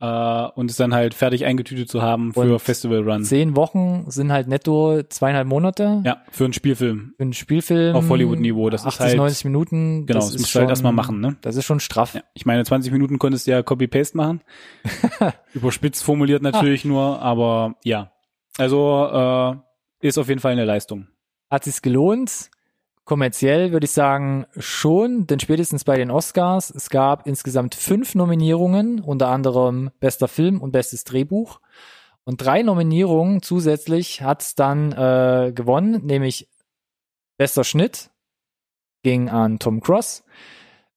Äh, 0.00 0.48
und 0.54 0.70
es 0.70 0.76
dann 0.76 0.94
halt 0.94 1.12
fertig 1.14 1.44
eingetütet 1.44 1.90
zu 1.90 2.02
haben 2.02 2.32
für 2.32 2.52
Und 2.52 2.58
Festival 2.60 3.00
Run. 3.02 3.24
Zehn 3.24 3.56
Wochen 3.56 4.04
sind 4.08 4.30
halt 4.30 4.46
netto 4.46 5.02
zweieinhalb 5.02 5.48
Monate 5.48 6.02
Ja, 6.04 6.22
für 6.30 6.44
einen 6.44 6.52
Spielfilm. 6.52 7.14
für 7.16 7.22
einen 7.22 7.32
Spielfilm. 7.32 7.96
Auf 7.96 8.08
Hollywood-Niveau, 8.08 8.70
das 8.70 8.82
ist 8.82 8.86
80, 8.86 9.00
halt- 9.06 9.16
90 9.16 9.44
Minuten. 9.46 10.06
Genau, 10.06 10.20
das 10.20 10.26
das 10.26 10.34
ist 10.36 10.40
musst 10.42 10.54
du 10.54 10.60
halt 10.60 10.68
erstmal 10.70 10.92
machen, 10.92 11.20
ne? 11.20 11.36
Das 11.40 11.56
ist 11.56 11.64
schon 11.64 11.80
straff. 11.80 12.14
Ja. 12.14 12.20
Ich 12.34 12.46
meine, 12.46 12.64
20 12.64 12.92
Minuten 12.92 13.18
konntest 13.18 13.48
du 13.48 13.50
ja 13.50 13.62
Copy-Paste 13.64 14.16
machen. 14.16 14.40
Überspitzt 15.52 16.04
formuliert 16.04 16.42
natürlich 16.42 16.84
nur, 16.84 17.20
aber 17.20 17.74
ja. 17.82 18.12
Also 18.56 19.08
äh, 20.00 20.06
ist 20.06 20.16
auf 20.18 20.28
jeden 20.28 20.40
Fall 20.40 20.52
eine 20.52 20.64
Leistung. 20.64 21.08
Hat 21.50 21.64
sich's 21.64 21.82
gelohnt? 21.82 22.50
Kommerziell 23.08 23.72
würde 23.72 23.86
ich 23.86 23.92
sagen 23.92 24.44
schon, 24.58 25.26
denn 25.26 25.40
spätestens 25.40 25.82
bei 25.82 25.96
den 25.96 26.10
Oscars, 26.10 26.68
es 26.68 26.90
gab 26.90 27.26
insgesamt 27.26 27.74
fünf 27.74 28.14
Nominierungen, 28.14 29.00
unter 29.00 29.28
anderem 29.28 29.90
bester 29.98 30.28
Film 30.28 30.60
und 30.60 30.72
bestes 30.72 31.04
Drehbuch. 31.04 31.58
Und 32.24 32.44
drei 32.44 32.62
Nominierungen 32.62 33.40
zusätzlich 33.40 34.20
hat's 34.20 34.56
dann 34.56 34.92
äh, 34.92 35.52
gewonnen, 35.54 36.04
nämlich 36.04 36.50
bester 37.38 37.64
Schnitt 37.64 38.10
ging 39.02 39.30
an 39.30 39.58
Tom 39.58 39.80
Cross. 39.80 40.22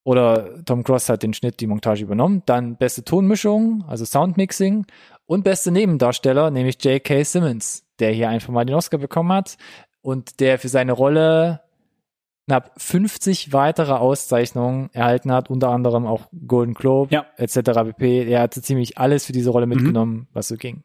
Oder 0.04 0.62
Tom 0.66 0.84
Cross 0.84 1.08
hat 1.08 1.22
den 1.22 1.32
Schnitt, 1.32 1.60
die 1.60 1.66
Montage 1.66 2.02
übernommen. 2.02 2.42
Dann 2.44 2.76
beste 2.76 3.04
Tonmischung, 3.04 3.86
also 3.88 4.04
Soundmixing. 4.04 4.84
Und 5.24 5.44
beste 5.44 5.70
Nebendarsteller, 5.70 6.50
nämlich 6.50 6.76
J.K. 6.84 7.22
Simmons, 7.22 7.86
der 8.00 8.12
hier 8.12 8.28
einfach 8.28 8.52
mal 8.52 8.66
den 8.66 8.76
Oscar 8.76 8.98
bekommen 8.98 9.32
hat 9.32 9.56
und 10.02 10.40
der 10.40 10.58
für 10.58 10.68
seine 10.68 10.92
Rolle 10.92 11.62
knapp 12.46 12.72
50 12.76 13.52
weitere 13.52 13.92
Auszeichnungen 13.92 14.90
erhalten 14.92 15.32
hat, 15.32 15.48
unter 15.50 15.70
anderem 15.70 16.06
auch 16.06 16.28
Golden 16.46 16.74
Globe 16.74 17.14
Ja. 17.14 17.26
etc. 17.36 17.56
pp. 17.84 18.24
Er 18.28 18.40
hatte 18.42 18.60
ziemlich 18.62 18.98
alles 18.98 19.26
für 19.26 19.32
diese 19.32 19.50
Rolle 19.50 19.66
Mhm. 19.66 19.74
mitgenommen, 19.74 20.28
was 20.32 20.48
so 20.48 20.56
ging. 20.56 20.82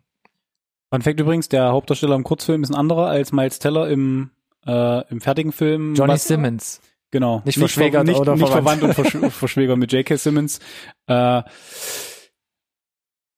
Fun 0.91 1.01
Fact 1.01 1.19
übrigens, 1.19 1.49
der 1.49 1.71
Hauptdarsteller 1.71 2.15
im 2.15 2.23
Kurzfilm 2.23 2.63
ist 2.63 2.69
ein 2.69 2.75
anderer 2.75 3.07
als 3.07 3.31
Miles 3.33 3.59
Teller 3.59 3.89
im, 3.89 4.29
äh, 4.65 5.05
im 5.09 5.19
fertigen 5.19 5.51
Film. 5.51 5.95
Johnny 5.95 6.13
Was- 6.13 6.25
Simmons. 6.27 6.81
Genau. 7.11 7.41
Nicht 7.45 7.57
verschwägert 7.57 8.05
nicht, 8.05 8.19
oder 8.19 8.35
nicht 8.35 8.47
verwandt. 8.47 8.79
verwandt 8.81 8.97
und 8.99 9.11
versch 9.11 9.33
verschwägert 9.33 9.77
mit 9.77 9.91
J.K. 9.93 10.17
Simmons. 10.17 10.59
Äh, 11.07 11.41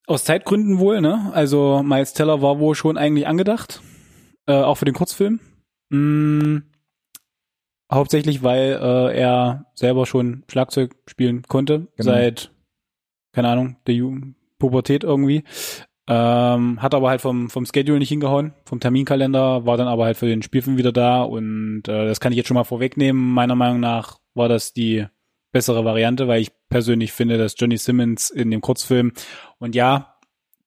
aus 0.07 0.23
Zeitgründen 0.23 0.79
wohl, 0.79 1.01
ne? 1.01 1.29
Also 1.33 1.83
Miles 1.83 2.13
Teller 2.13 2.41
war 2.41 2.59
wohl 2.59 2.73
schon 2.75 2.97
eigentlich 2.97 3.27
angedacht, 3.27 3.81
äh, 4.47 4.53
auch 4.53 4.75
für 4.75 4.85
den 4.85 4.95
Kurzfilm. 4.95 5.39
Mm, 5.89 6.57
hauptsächlich, 7.91 8.43
weil 8.43 8.79
äh, 8.81 9.17
er 9.19 9.65
selber 9.75 10.05
schon 10.05 10.43
Schlagzeug 10.49 10.95
spielen 11.07 11.43
konnte 11.43 11.87
Genau. 11.97 12.11
seit, 12.11 12.51
keine 13.33 13.49
Ahnung, 13.49 13.77
der 13.87 13.95
Ju 13.95 14.17
Pubertät 14.59 15.03
irgendwie. 15.03 15.43
Ähm, 16.07 16.81
hat 16.81 16.95
aber 16.95 17.09
halt 17.09 17.21
vom, 17.21 17.49
vom 17.49 17.65
Schedule 17.65 17.99
nicht 17.99 18.09
hingehauen, 18.09 18.53
vom 18.65 18.79
Terminkalender, 18.79 19.65
war 19.65 19.77
dann 19.77 19.87
aber 19.87 20.05
halt 20.05 20.17
für 20.17 20.25
den 20.25 20.41
Spielfilm 20.41 20.75
wieder 20.77 20.91
da 20.91 21.21
und 21.21 21.83
äh, 21.87 22.05
das 22.07 22.19
kann 22.19 22.31
ich 22.31 22.37
jetzt 22.37 22.47
schon 22.47 22.55
mal 22.55 22.63
vorwegnehmen. 22.63 23.31
Meiner 23.33 23.55
Meinung 23.55 23.79
nach 23.79 24.17
war 24.33 24.49
das 24.49 24.73
die 24.73 25.05
bessere 25.51 25.85
Variante, 25.85 26.27
weil 26.27 26.41
ich 26.41 26.51
persönlich 26.67 27.11
finde, 27.11 27.37
dass 27.37 27.53
Johnny 27.57 27.77
Simmons 27.77 28.31
in 28.31 28.49
dem 28.49 28.61
Kurzfilm 28.61 29.13
und 29.59 29.75
ja, 29.75 30.17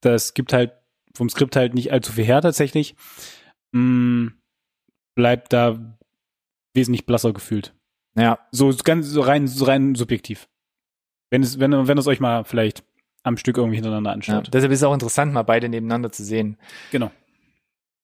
das 0.00 0.34
gibt 0.34 0.52
halt 0.52 0.72
vom 1.14 1.28
Skript 1.28 1.56
halt 1.56 1.74
nicht 1.74 1.92
allzu 1.92 2.12
viel 2.12 2.24
her 2.24 2.40
tatsächlich, 2.40 2.94
mm, 3.72 4.28
bleibt 5.16 5.52
da 5.52 5.98
wesentlich 6.74 7.06
blasser 7.06 7.32
gefühlt. 7.32 7.74
Ja, 8.16 8.38
So 8.50 8.72
ganz 8.84 9.08
so 9.08 9.20
rein 9.22 9.46
so 9.46 9.64
rein 9.64 9.94
subjektiv. 9.94 10.48
Wenn 11.30 11.42
es 11.42 11.58
wenn 11.58 11.88
wenn 11.88 11.98
es 11.98 12.06
euch 12.06 12.20
mal 12.20 12.44
vielleicht 12.44 12.84
am 13.22 13.36
Stück 13.36 13.56
irgendwie 13.56 13.76
hintereinander 13.76 14.10
ja. 14.10 14.14
anschaut. 14.14 14.50
Deshalb 14.52 14.72
ist 14.72 14.80
es 14.80 14.84
auch 14.84 14.92
interessant, 14.92 15.32
mal 15.32 15.42
beide 15.42 15.68
nebeneinander 15.68 16.10
zu 16.10 16.24
sehen. 16.24 16.58
Genau. 16.90 17.10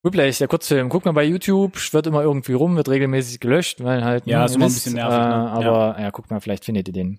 Whiplash, 0.05 0.39
der 0.39 0.47
Kurzfilm, 0.47 0.89
guckt 0.89 1.07
mal 1.07 1.13
bei 1.13 1.25
YouTube, 1.25 1.77
schwirrt 1.77 2.07
immer 2.07 2.23
irgendwie 2.23 2.53
rum, 2.53 2.77
wird 2.77 2.89
regelmäßig 2.89 3.41
gelöscht, 3.41 3.83
weil 3.83 4.05
halt. 4.05 4.27
Ja, 4.27 4.39
ne, 4.39 4.45
ist 4.45 4.55
immer 4.55 4.67
ein 4.67 4.73
bisschen 4.73 4.95
nervig, 4.95 5.19
Äh, 5.19 5.29
ne? 5.29 5.51
aber 5.51 5.97
ja. 6.01 6.11
guckt 6.11 6.31
mal, 6.31 6.41
vielleicht 6.41 6.65
findet 6.65 6.87
ihr 6.87 6.95
den. 6.95 7.19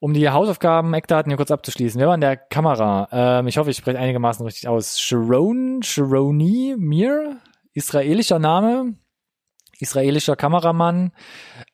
Um 0.00 0.12
die 0.12 0.28
Hausaufgaben, 0.28 0.92
Eckdaten 0.92 1.30
hier 1.30 1.38
kurz 1.38 1.50
abzuschließen. 1.50 1.98
Wer 1.98 2.08
war 2.08 2.14
in 2.14 2.20
der 2.20 2.36
Kamera? 2.36 3.08
Ähm, 3.10 3.46
ich 3.46 3.56
hoffe, 3.56 3.70
ich 3.70 3.78
spreche 3.78 3.98
einigermaßen 3.98 4.44
richtig 4.44 4.68
aus. 4.68 5.00
Sharon, 5.00 5.82
Sharoni 5.82 6.74
Mir, 6.78 7.38
israelischer 7.72 8.38
Name, 8.38 8.94
israelischer 9.80 10.36
Kameramann, 10.36 11.12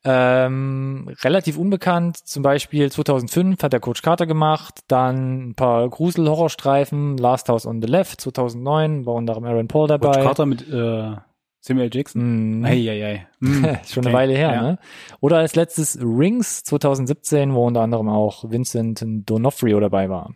ähm, 0.05 1.11
relativ 1.23 1.57
unbekannt. 1.59 2.17
Zum 2.17 2.43
Beispiel 2.43 2.91
2005 2.91 3.63
hat 3.63 3.73
er 3.75 3.81
Coach 3.81 4.03
Carter 4.03 4.27
gemacht, 4.27 4.81
dann 4.89 5.49
ein 5.51 5.55
paar 5.55 5.89
Grusel-Horrorstreifen, 5.89 7.17
Last 7.17 7.49
House 7.49 7.67
on 7.67 7.81
the 7.83 7.89
Left 7.89 8.21
2009, 8.21 9.07
war 9.07 9.15
unter 9.15 9.37
anderem 9.37 9.53
Aaron 9.53 9.69
Paul 9.69 9.89
dabei. 9.89 10.13
Coach 10.13 10.25
Carter 10.25 10.47
mit 10.47 10.69
äh, 10.71 11.17
Samuel 11.61 11.91
Jackson. 11.93 12.59
Mhm. 12.61 12.65
Eieiei. 12.65 13.27
Mm. 13.41 13.65
Schon 13.89 14.05
eine 14.07 14.09
Okay. 14.09 14.13
Weile 14.13 14.35
her, 14.35 14.53
Ja. 14.53 14.63
ne? 14.63 14.79
Oder 15.21 15.39
als 15.39 15.57
letztes 15.57 15.99
Rings 16.01 16.63
2017, 16.63 17.55
wo 17.55 17.67
unter 17.67 17.81
anderem 17.81 18.09
auch 18.09 18.49
Vincent 18.51 19.01
D'Onofrio 19.03 19.81
dabei 19.81 20.09
war. 20.09 20.35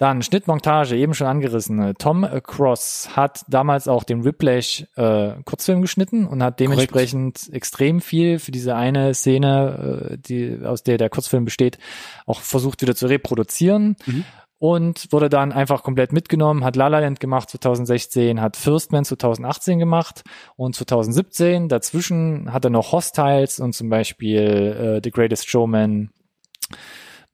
Dann 0.00 0.22
Schnittmontage, 0.22 0.96
eben 0.96 1.12
schon 1.12 1.26
angerissen. 1.26 1.92
Tom 1.98 2.26
Cross 2.42 3.10
hat 3.16 3.44
damals 3.48 3.86
auch 3.86 4.02
den 4.02 4.24
Whiplash 4.24 4.86
äh, 4.96 5.34
Kurzfilm 5.44 5.82
geschnitten 5.82 6.26
und 6.26 6.42
hat 6.42 6.58
dementsprechend 6.58 7.50
extrem 7.52 8.00
viel 8.00 8.38
für 8.38 8.50
diese 8.50 8.74
eine 8.74 9.12
Szene, 9.12 10.12
äh, 10.12 10.16
die 10.16 10.58
aus 10.64 10.84
der 10.84 10.96
der 10.96 11.10
Kurzfilm 11.10 11.44
besteht, 11.44 11.76
auch 12.24 12.40
versucht 12.40 12.80
wieder 12.80 12.94
zu 12.94 13.08
reproduzieren. 13.08 13.96
Mhm. 14.06 14.24
Und 14.56 15.12
wurde 15.12 15.28
dann 15.28 15.52
einfach 15.52 15.82
komplett 15.82 16.14
mitgenommen, 16.14 16.64
hat 16.64 16.76
La 16.76 16.88
La 16.88 17.00
Land 17.00 17.20
gemacht 17.20 17.50
2016, 17.50 18.40
hat 18.40 18.56
Firstman 18.56 19.04
2018 19.04 19.78
gemacht 19.78 20.22
und 20.56 20.74
2017. 20.74 21.68
Dazwischen 21.68 22.54
hat 22.54 22.64
er 22.64 22.70
noch 22.70 22.92
Hostiles 22.92 23.60
und 23.60 23.74
zum 23.74 23.90
Beispiel 23.90 24.38
äh, 24.38 25.00
The 25.04 25.10
Greatest 25.10 25.50
Showman 25.50 26.08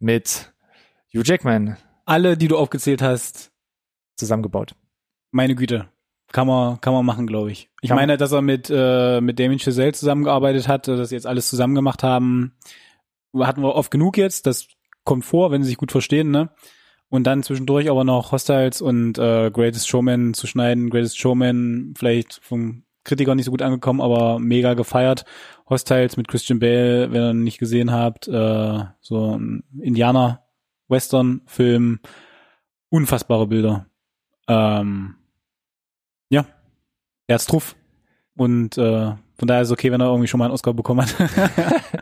mit 0.00 0.52
Hugh 1.14 1.22
Jackman 1.24 1.76
Alle, 2.07 2.37
die 2.37 2.49
du 2.49 2.57
aufgezählt 2.57 3.03
hast, 3.03 3.53
zusammengebaut. 4.16 4.75
meine 5.33 5.55
Güte. 5.55 5.88
Kann 6.33 6.47
man, 6.47 6.81
kann 6.81 6.92
man 6.92 7.05
machen, 7.07 7.27
glaube 7.27 7.53
ich. 7.53 7.69
Ich 7.83 7.88
Kann- 7.90 7.97
meine, 7.97 8.16
dass 8.16 8.33
er 8.33 8.42
mit, 8.42 8.69
äh, 8.73 9.21
mit 9.21 9.38
Damien 9.38 9.59
Chazelle 9.61 9.92
zusammengearbeitet 9.92 10.66
hat, 10.66 10.88
dass 10.88 11.11
sie 11.11 11.14
jetzt 11.14 11.27
alles 11.27 11.49
zusammen 11.49 11.75
gemacht 11.75 12.03
haben, 12.03 12.57
hatten 13.38 13.61
wir 13.62 13.75
oft 13.75 13.90
genug 13.90 14.16
jetzt. 14.16 14.47
Das 14.47 14.66
kommt 15.05 15.25
vor, 15.25 15.51
wenn 15.51 15.62
sie 15.62 15.69
sich 15.69 15.77
gut 15.79 15.92
verstehen, 15.92 16.31
ne? 16.31 16.51
Und 17.09 17.25
dann 17.29 17.45
zwischendurch 17.45 17.88
aber 17.90 18.03
noch 18.03 18.33
Hostiles 18.33 18.81
und 18.83 19.19
äh, 19.19 19.51
Greatest 19.53 19.88
Showman 19.88 20.35
zu 20.35 20.47
schneiden. 20.49 20.90
Greatest 20.90 21.19
Showman 21.19 21.95
vielleicht 21.97 22.40
vom 22.42 22.83
Kritiker 23.05 23.37
nicht 23.37 23.45
so 23.45 23.53
gut 23.53 23.62
angekommen, 23.62 24.01
aber 24.01 24.40
mega 24.40 24.75
gefeiert. 24.75 25.25
Hostiles 25.71 26.16
mit 26.16 26.27
Christian 26.27 26.59
Bale, 26.59 27.12
wenn 27.12 27.23
ihr 27.23 27.31
ihn 27.31 27.45
nicht 27.45 27.59
gesehen 27.59 27.92
habt, 27.92 28.27
äh, 28.27 28.81
so 29.01 29.37
ein 29.38 29.62
Indianer-Western-Film. 30.88 32.01
Unfassbare 32.88 33.46
Bilder. 33.46 33.87
Ähm, 34.49 35.16
Er 37.29 37.35
hat's 37.35 37.46
drauf. 37.46 37.75
Und 38.37 38.79
äh, 38.79 39.14
von 39.38 39.49
daher 39.49 39.62
ist 39.62 39.68
es 39.68 39.72
okay, 39.72 39.90
wenn 39.90 40.01
er 40.01 40.07
irgendwie 40.07 40.29
schon 40.29 40.38
mal 40.38 40.44
einen 40.44 40.55
Oscar 40.55 40.72
bekommen 40.75 41.03
hat. 41.03 41.16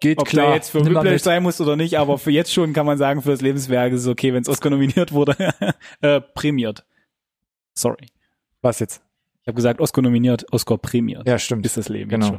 Geht 0.00 0.18
Ob 0.18 0.28
klar. 0.28 0.54
jetzt 0.54 0.70
für 0.70 0.84
Whiplash 0.84 1.22
sein 1.22 1.42
muss 1.42 1.60
oder 1.60 1.74
nicht, 1.76 1.98
aber 1.98 2.16
für 2.18 2.30
jetzt 2.30 2.52
schon 2.52 2.72
kann 2.72 2.86
man 2.86 2.96
sagen, 2.96 3.22
für 3.22 3.30
das 3.30 3.40
Lebenswerk 3.40 3.92
ist 3.92 4.02
es 4.02 4.06
okay, 4.06 4.32
wenn 4.32 4.42
es 4.42 4.48
Oscar 4.48 4.70
nominiert 4.70 5.10
wurde. 5.12 5.36
äh, 6.00 6.20
prämiert. 6.20 6.84
Sorry. 7.74 8.06
Was 8.60 8.78
jetzt? 8.78 9.02
Ich 9.42 9.48
habe 9.48 9.56
gesagt, 9.56 9.80
Oscar 9.80 10.02
nominiert, 10.02 10.46
Oscar 10.52 10.78
prämiert. 10.78 11.26
Ja, 11.26 11.38
stimmt. 11.38 11.66
Ist 11.66 11.76
das 11.76 11.88
Leben 11.88 12.10
Genau. 12.10 12.38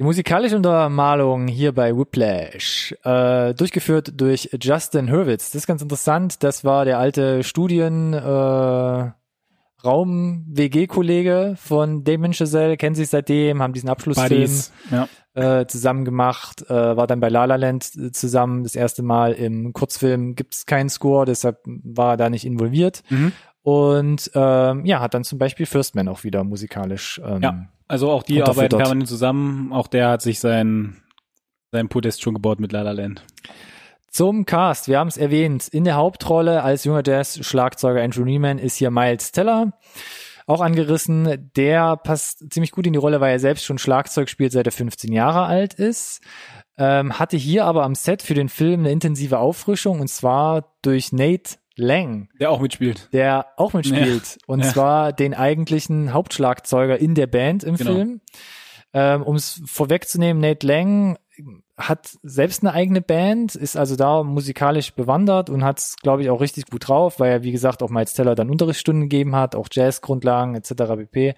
Die 0.00 0.04
musikalische 0.04 0.56
Untermalung 0.56 1.46
hier 1.46 1.72
bei 1.72 1.94
Whiplash, 1.94 2.96
äh, 3.04 3.52
durchgeführt 3.52 4.18
durch 4.18 4.48
Justin 4.58 5.12
Hurwitz. 5.12 5.50
Das 5.50 5.56
ist 5.56 5.66
ganz 5.66 5.82
interessant. 5.82 6.42
Das 6.42 6.64
war 6.64 6.86
der 6.86 6.98
alte 6.98 7.44
Studien 7.44 8.14
äh, 8.14 9.10
Raum-WG-Kollege 9.84 11.54
von 11.58 12.02
Damon 12.02 12.32
Chazelle, 12.32 12.78
kennen 12.78 12.94
sich 12.94 13.10
seitdem, 13.10 13.60
haben 13.62 13.74
diesen 13.74 13.90
Abschlussfilm. 13.90 14.50
Ja. 14.90 15.06
äh, 15.34 15.66
zusammen 15.66 16.06
gemacht, 16.06 16.62
äh, 16.70 16.96
war 16.96 17.06
dann 17.06 17.20
bei 17.20 17.28
La 17.28 17.44
La 17.44 17.56
Land 17.56 17.90
äh, 17.94 18.10
zusammen 18.10 18.62
das 18.62 18.76
erste 18.76 19.02
Mal 19.02 19.32
im 19.32 19.74
Kurzfilm, 19.74 20.34
gibt's 20.34 20.64
keinen 20.64 20.88
Score, 20.88 21.26
deshalb 21.26 21.58
war 21.66 22.14
er 22.14 22.16
da 22.16 22.30
nicht 22.30 22.46
involviert. 22.46 23.02
Mhm. 23.10 23.32
Und 23.60 24.30
ähm, 24.34 24.86
ja, 24.86 25.00
hat 25.00 25.12
dann 25.12 25.24
zum 25.24 25.38
Beispiel 25.38 25.66
First 25.66 25.94
Man 25.94 26.08
auch 26.08 26.24
wieder 26.24 26.42
musikalisch 26.42 27.20
ähm, 27.22 27.42
Ja. 27.42 27.66
Also 27.90 28.08
auch 28.08 28.22
die 28.22 28.40
arbeiten 28.40 28.78
permanent 28.78 29.08
zusammen. 29.08 29.72
Auch 29.72 29.88
der 29.88 30.10
hat 30.10 30.22
sich 30.22 30.38
sein, 30.38 31.02
sein 31.72 31.88
Podest 31.88 32.22
schon 32.22 32.34
gebaut 32.34 32.60
mit 32.60 32.70
La 32.70 32.82
La 32.82 32.92
Land. 32.92 33.24
Zum 34.06 34.46
Cast, 34.46 34.86
wir 34.86 35.00
haben 35.00 35.08
es 35.08 35.16
erwähnt, 35.16 35.66
in 35.66 35.82
der 35.82 35.96
Hauptrolle 35.96 36.62
als 36.62 36.84
junger 36.84 37.02
Jazz-Schlagzeuger 37.04 38.00
Andrew 38.00 38.24
Neiman 38.24 38.58
ist 38.58 38.76
hier 38.76 38.92
Miles 38.92 39.32
Teller, 39.32 39.72
auch 40.46 40.60
angerissen. 40.60 41.50
Der 41.56 41.96
passt 41.96 42.52
ziemlich 42.52 42.70
gut 42.70 42.86
in 42.86 42.92
die 42.92 42.98
Rolle, 43.00 43.20
weil 43.20 43.32
er 43.32 43.40
selbst 43.40 43.64
schon 43.64 43.78
Schlagzeug 43.78 44.28
spielt, 44.28 44.52
seit 44.52 44.66
er 44.66 44.72
15 44.72 45.12
Jahre 45.12 45.46
alt 45.46 45.74
ist. 45.74 46.20
Ähm, 46.78 47.18
hatte 47.18 47.36
hier 47.36 47.64
aber 47.64 47.82
am 47.82 47.96
Set 47.96 48.22
für 48.22 48.34
den 48.34 48.48
Film 48.48 48.80
eine 48.80 48.92
intensive 48.92 49.40
Auffrischung 49.40 49.98
und 49.98 50.08
zwar 50.08 50.76
durch 50.82 51.12
Nate 51.12 51.56
Lang, 51.80 52.28
Der 52.38 52.50
auch 52.50 52.60
mitspielt. 52.60 53.08
der 53.12 53.46
auch 53.56 53.72
mitspielt. 53.72 54.38
Und 54.46 54.60
Ja. 54.64 54.72
zwar 54.72 55.12
den 55.12 55.34
eigentlichen 55.34 56.12
Hauptschlagzeuger 56.12 56.98
in 56.98 57.14
der 57.14 57.26
Band 57.26 57.64
im 57.64 57.76
Genau. 57.76 57.92
Film. 57.94 58.20
Ähm, 58.92 59.22
um 59.22 59.36
es 59.36 59.62
vorwegzunehmen, 59.66 60.40
Nate 60.40 60.66
Lang 60.66 61.16
hat 61.78 62.10
selbst 62.22 62.62
eine 62.62 62.74
eigene 62.74 63.00
Band, 63.00 63.54
ist 63.54 63.74
also 63.76 63.96
da 63.96 64.22
musikalisch 64.22 64.92
bewandert 64.94 65.48
und 65.48 65.64
hat 65.64 65.78
es, 65.78 65.96
glaube 65.96 66.22
ich, 66.22 66.28
auch 66.28 66.40
richtig 66.42 66.66
gut 66.66 66.88
drauf, 66.88 67.18
weil 67.20 67.30
er, 67.32 67.42
wie 67.42 67.52
gesagt, 67.52 67.82
auch 67.82 67.88
Miles 67.88 68.12
Teller 68.12 68.34
dann 68.34 68.50
Unterrichtsstunden 68.50 69.04
gegeben 69.08 69.34
hat, 69.34 69.54
auch 69.54 69.68
Jazzgrundlagen 69.72 70.54
etc. 70.56 70.72
pp. 70.98 71.34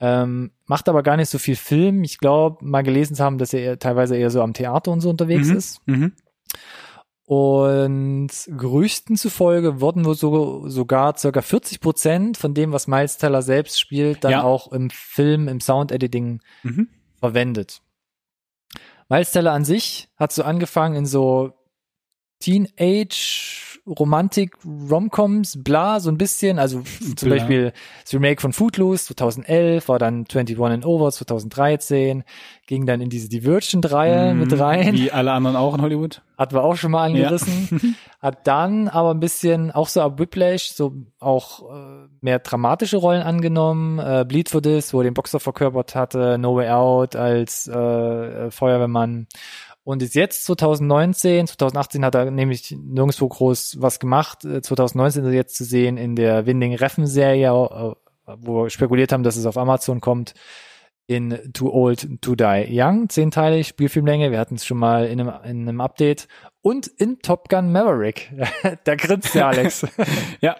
Ähm, 0.00 0.50
macht 0.66 0.88
aber 0.90 1.02
gar 1.02 1.16
nicht 1.16 1.30
so 1.30 1.38
viel 1.38 1.56
Film. 1.56 2.04
Ich 2.04 2.18
glaube, 2.18 2.62
mal 2.62 2.82
gelesen 2.82 3.14
zu 3.16 3.24
haben, 3.24 3.38
dass 3.38 3.54
er 3.54 3.78
teilweise 3.78 4.16
eher 4.16 4.28
so 4.30 4.42
am 4.42 4.52
Theater 4.52 4.90
und 4.90 5.00
so 5.00 5.08
unterwegs 5.08 5.48
Mhm. 5.48 5.56
ist. 5.56 5.80
Mhm. 5.86 6.12
Und 7.28 8.30
Gerüchten 8.46 9.16
zufolge 9.16 9.82
wurden 9.82 10.06
wohl 10.06 10.14
so, 10.14 10.66
sogar 10.70 11.14
circa 11.18 11.42
40 11.42 11.78
Prozent 11.80 12.38
von 12.38 12.54
dem, 12.54 12.72
was 12.72 12.86
Miles 12.86 13.18
Teller 13.18 13.42
selbst 13.42 13.78
spielt, 13.78 14.24
dann 14.24 14.30
Ja. 14.32 14.42
auch 14.44 14.72
im 14.72 14.88
Film, 14.88 15.46
im 15.46 15.60
Sound-Editing 15.60 16.40
Mhm. 16.62 16.88
verwendet. 17.20 17.82
Miles 19.10 19.30
Teller 19.30 19.52
an 19.52 19.66
sich 19.66 20.08
hat 20.16 20.32
so 20.32 20.42
angefangen 20.42 20.96
in 20.96 21.04
so 21.04 21.52
Teenage 22.40 23.67
Romantik 23.88 24.56
Romcoms, 24.64 25.62
bla, 25.62 26.00
so 26.00 26.10
ein 26.10 26.18
bisschen, 26.18 26.58
also 26.58 26.82
zum 27.16 27.28
Bla. 27.28 27.36
Beispiel 27.38 27.72
das 28.04 28.12
Remake 28.14 28.40
von 28.40 28.52
Footloose 28.52 29.06
2011, 29.14 29.88
war 29.88 29.98
dann 29.98 30.24
21 30.30 30.58
and 30.60 30.84
Over 30.86 31.10
2013, 31.12 32.24
ging 32.66 32.84
dann 32.86 33.00
in 33.00 33.08
diese 33.10 33.28
Divergent-Reihe 33.28 34.34
Mhm. 34.34 34.40
mit 34.40 34.58
rein. 34.58 34.94
Wie 34.94 35.10
alle 35.12 35.32
anderen 35.32 35.56
auch 35.56 35.74
in 35.74 35.80
Hollywood. 35.82 36.22
Hatten 36.36 36.54
wir 36.54 36.62
auch 36.62 36.76
schon 36.76 36.90
mal 36.92 37.04
angerissen. 37.06 37.96
Hat 38.20 38.46
dann 38.46 38.88
aber 38.88 39.10
ein 39.12 39.20
bisschen, 39.20 39.70
auch 39.72 39.88
so 39.88 40.02
ab 40.02 40.18
Whiplash, 40.18 40.70
so 40.72 40.92
auch 41.18 41.62
äh, 41.72 42.08
mehr 42.20 42.38
dramatische 42.40 42.96
Rollen 42.98 43.22
angenommen. 43.22 43.98
Äh, 43.98 44.24
Bleed 44.28 44.48
for 44.48 44.62
This, 44.62 44.92
wo 44.94 45.00
er 45.00 45.04
den 45.04 45.14
Boxer 45.14 45.40
verkörpert 45.40 45.94
hatte, 45.94 46.36
No 46.38 46.54
Way 46.56 46.68
Out 46.70 47.16
als 47.16 47.66
äh, 47.66 48.50
Feuerwehrmann. 48.50 49.26
Und 49.88 50.02
ist 50.02 50.14
jetzt 50.14 50.44
2019, 50.44 51.46
2018 51.46 52.04
hat 52.04 52.14
er 52.14 52.30
nämlich 52.30 52.76
nirgendwo 52.78 53.26
groß 53.26 53.78
was 53.80 53.98
gemacht. 53.98 54.44
Äh, 54.44 54.60
2019 54.60 55.24
ist 55.24 55.28
er 55.30 55.34
jetzt 55.34 55.56
zu 55.56 55.64
sehen 55.64 55.96
in 55.96 56.14
der 56.14 56.44
Winding 56.44 56.74
Reffen 56.74 57.06
Serie, 57.06 57.46
äh, 57.46 57.94
wo 58.36 58.64
wir 58.64 58.68
spekuliert 58.68 59.12
haben, 59.12 59.22
dass 59.22 59.36
es 59.36 59.46
auf 59.46 59.56
Amazon 59.56 60.02
kommt 60.02 60.34
in 61.06 61.54
Too 61.54 61.72
Old 61.72 62.20
to 62.20 62.34
Die 62.34 62.66
Young, 62.70 63.08
zehnteilig, 63.08 63.68
Spielfilmlänge, 63.68 64.30
wir 64.30 64.38
hatten 64.38 64.56
es 64.56 64.66
schon 64.66 64.76
mal 64.76 65.06
in 65.06 65.22
einem, 65.22 65.32
in 65.44 65.66
einem 65.66 65.80
Update 65.80 66.28
und 66.60 66.86
in 66.86 67.20
Top 67.20 67.48
Gun 67.48 67.72
Maverick. 67.72 68.30
da 68.84 68.94
grinst 68.94 69.34
der 69.34 69.46
Alex. 69.46 69.86
Ja. 70.42 70.56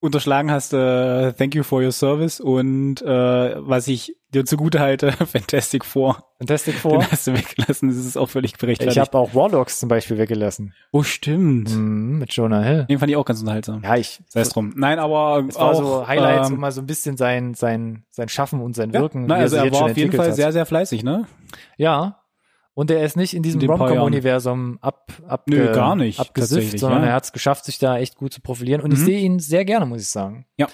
Unterschlagen 0.00 0.50
hast, 0.50 0.72
äh, 0.72 1.32
thank 1.34 1.54
you 1.54 1.62
for 1.62 1.82
your 1.82 1.92
service 1.92 2.40
und 2.40 3.02
äh, 3.02 3.06
was 3.06 3.86
ich 3.86 4.16
dir 4.32 4.46
zugute 4.46 4.80
halte, 4.80 5.12
Fantastic 5.26 5.84
Four. 5.84 6.24
Fantastic 6.38 6.74
Four. 6.76 7.00
Den 7.00 7.10
hast 7.10 7.26
du 7.26 7.34
weggelassen, 7.34 7.88
das 7.88 7.98
ist 7.98 8.16
auch 8.16 8.28
völlig 8.28 8.56
berechtigt. 8.56 8.90
Ich 8.90 8.98
habe 8.98 9.18
auch 9.18 9.34
Warlocks 9.34 9.78
zum 9.78 9.90
Beispiel 9.90 10.16
weggelassen. 10.16 10.72
oh, 10.92 11.02
stimmt. 11.02 11.74
Mhm, 11.76 12.18
mit 12.18 12.32
Jonah 12.32 12.62
Hill. 12.62 12.86
Den 12.88 12.98
fand 12.98 13.10
ich 13.10 13.16
auch 13.16 13.26
ganz 13.26 13.40
unterhaltsam. 13.40 13.82
Ja, 13.82 13.96
ich, 13.96 14.22
Sei 14.28 14.40
es 14.40 14.48
drum. 14.48 14.72
Nein, 14.74 14.98
aber 14.98 15.44
es 15.46 15.56
war 15.56 15.70
auch, 15.70 15.74
so 15.74 16.08
Highlights, 16.08 16.48
ähm, 16.48 16.54
um 16.54 16.60
mal 16.60 16.72
so 16.72 16.80
ein 16.80 16.86
bisschen 16.86 17.18
sein, 17.18 17.52
sein, 17.52 18.04
sein 18.08 18.30
Schaffen 18.30 18.62
und 18.62 18.74
sein 18.74 18.90
ja, 18.92 19.00
Wirken. 19.00 19.26
na, 19.26 19.36
wie 19.36 19.42
also 19.42 19.56
er 19.56 19.70
war 19.70 19.82
auf 19.82 19.96
jeden 19.96 20.12
Fall 20.12 20.28
hat. 20.28 20.34
sehr, 20.34 20.52
sehr 20.52 20.64
fleißig, 20.64 21.04
ne? 21.04 21.26
Ja. 21.76 22.20
Und 22.74 22.90
er 22.90 23.04
ist 23.04 23.16
nicht 23.16 23.34
in 23.34 23.42
diesem. 23.42 23.60
Rom-Com-Universum 23.60 24.78
ab, 24.80 25.12
ab, 25.26 25.44
Nö, 25.48 25.72
gar 25.72 25.96
nicht, 25.96 26.20
abgesifft, 26.20 26.78
sondern 26.78 27.02
ja. 27.02 27.08
er 27.08 27.14
hat 27.14 27.24
es 27.24 27.32
geschafft, 27.32 27.64
sich 27.64 27.78
da 27.78 27.98
echt 27.98 28.14
gut 28.16 28.32
zu 28.32 28.40
profilieren. 28.40 28.80
Und 28.80 28.92
ich 28.92 29.00
Mhm. 29.00 29.04
sehe 29.04 29.20
ihn 29.20 29.38
sehr 29.40 29.64
gerne, 29.64 29.86
muss 29.86 30.00
ich 30.02 30.08
sagen. 30.08 30.46
Ja. 30.56 30.68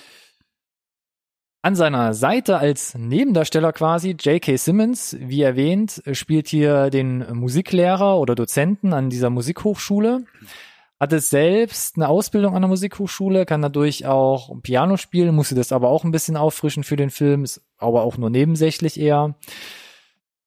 An 1.63 1.75
seiner 1.75 2.15
Seite 2.15 2.59
als 2.59 2.95
Nebendarsteller 2.97 3.73
quasi 3.73 4.11
J.K. 4.11 4.57
Simmons, 4.57 5.17
wie 5.19 5.43
erwähnt, 5.43 6.01
spielt 6.13 6.47
hier 6.47 6.91
den 6.91 7.27
Musiklehrer 7.37 8.21
oder 8.21 8.37
Dozenten 8.37 8.93
an 8.93 9.11
dieser 9.11 9.31
Musikhochschule. 9.31 10.25
Hatte 11.01 11.19
selbst 11.19 11.97
eine 11.97 12.09
Ausbildung 12.09 12.55
an 12.55 12.63
der 12.63 12.69
Musikhochschule, 12.69 13.47
kann 13.47 13.63
dadurch 13.63 14.07
auch 14.07 14.51
Piano 14.63 14.97
spielen, 14.97 15.35
musste 15.35 15.55
das 15.57 15.73
aber 15.73 15.89
auch 15.89 16.05
ein 16.05 16.13
bisschen 16.13 16.37
auffrischen 16.37 16.85
für 16.85 16.97
den 16.97 17.11
Film, 17.11 17.43
ist 17.43 17.61
aber 17.79 18.03
auch 18.03 18.17
nur 18.17 18.31
nebensächlich 18.31 18.99
eher. 19.01 19.35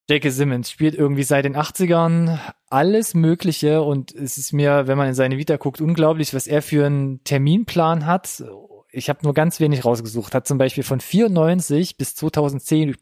J.K. 0.09 0.31
Simmons 0.31 0.71
spielt 0.71 0.95
irgendwie 0.95 1.21
seit 1.21 1.45
den 1.45 1.55
80ern 1.55 2.39
alles 2.67 3.13
Mögliche 3.13 3.83
und 3.83 4.11
es 4.11 4.39
ist 4.39 4.53
mir, 4.53 4.87
wenn 4.87 4.97
man 4.97 5.07
in 5.07 5.13
seine 5.13 5.37
Vita 5.37 5.57
guckt, 5.57 5.81
unglaublich, 5.81 6.33
was 6.33 6.47
er 6.47 6.63
für 6.63 6.87
einen 6.87 7.23
Terminplan 7.23 8.07
hat. 8.07 8.43
Ich 8.91 9.07
habe 9.07 9.19
nur 9.21 9.35
ganz 9.35 9.59
wenig 9.59 9.85
rausgesucht. 9.85 10.33
Hat 10.33 10.47
zum 10.47 10.57
Beispiel 10.57 10.83
von 10.83 10.99
94 10.99 11.97
bis 11.97 12.15
2010, 12.15 12.95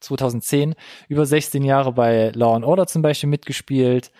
2010 0.00 0.74
über 1.08 1.26
16 1.26 1.62
Jahre 1.62 1.92
bei 1.92 2.32
Law 2.34 2.56
and 2.56 2.64
Order 2.64 2.88
zum 2.88 3.02
Beispiel 3.02 3.28
mitgespielt. 3.28 4.10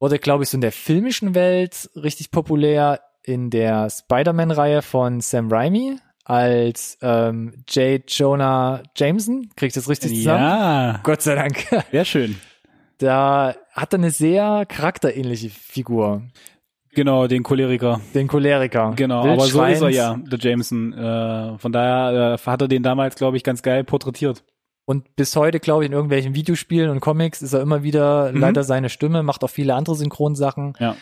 Wurde, 0.00 0.18
glaube 0.18 0.44
ich, 0.44 0.48
so 0.48 0.56
in 0.56 0.62
der 0.62 0.72
filmischen 0.72 1.34
Welt 1.34 1.90
richtig 1.94 2.30
populär 2.30 3.02
in 3.22 3.50
der 3.50 3.90
Spider-Man-Reihe 3.90 4.80
von 4.80 5.20
Sam 5.20 5.52
Raimi 5.52 5.98
als 6.24 6.98
ähm, 7.02 7.64
J. 7.68 8.02
Jonah 8.08 8.82
Jameson. 8.96 9.50
Krieg 9.56 9.68
ich 9.68 9.74
das 9.74 9.88
richtig 9.88 10.14
zusammen? 10.14 10.42
Ja, 10.42 11.00
Gott 11.02 11.22
sei 11.22 11.34
Dank. 11.34 11.66
sehr 11.90 12.04
schön. 12.04 12.36
Da 12.98 13.54
hat 13.72 13.92
er 13.92 13.98
eine 13.98 14.10
sehr 14.10 14.64
charakterähnliche 14.66 15.50
Figur. 15.50 16.22
Genau, 16.94 17.26
den 17.26 17.42
Choleriker. 17.42 18.00
Den 18.14 18.28
Choleriker. 18.28 18.92
Genau, 18.94 19.24
aber 19.24 19.46
so 19.46 19.64
ist 19.64 19.80
er 19.80 19.90
ja, 19.90 20.16
der 20.16 20.38
Jameson. 20.38 20.92
Äh, 20.92 21.58
von 21.58 21.72
daher 21.72 22.34
äh, 22.34 22.38
hat 22.38 22.62
er 22.62 22.68
den 22.68 22.84
damals, 22.84 23.16
glaube 23.16 23.36
ich, 23.36 23.42
ganz 23.42 23.62
geil 23.62 23.82
porträtiert. 23.84 24.44
Und 24.86 25.16
bis 25.16 25.34
heute, 25.34 25.60
glaube 25.60 25.82
ich, 25.84 25.88
in 25.88 25.92
irgendwelchen 25.92 26.34
Videospielen 26.34 26.90
und 26.90 27.00
Comics 27.00 27.42
ist 27.42 27.52
er 27.52 27.62
immer 27.62 27.82
wieder 27.82 28.30
Mhm. 28.32 28.40
leider 28.40 28.62
seine 28.64 28.90
Stimme, 28.90 29.22
macht 29.22 29.42
auch 29.42 29.50
viele 29.50 29.74
andere 29.74 29.96
Synchronsachen. 29.96 30.74
Ja. 30.78 30.94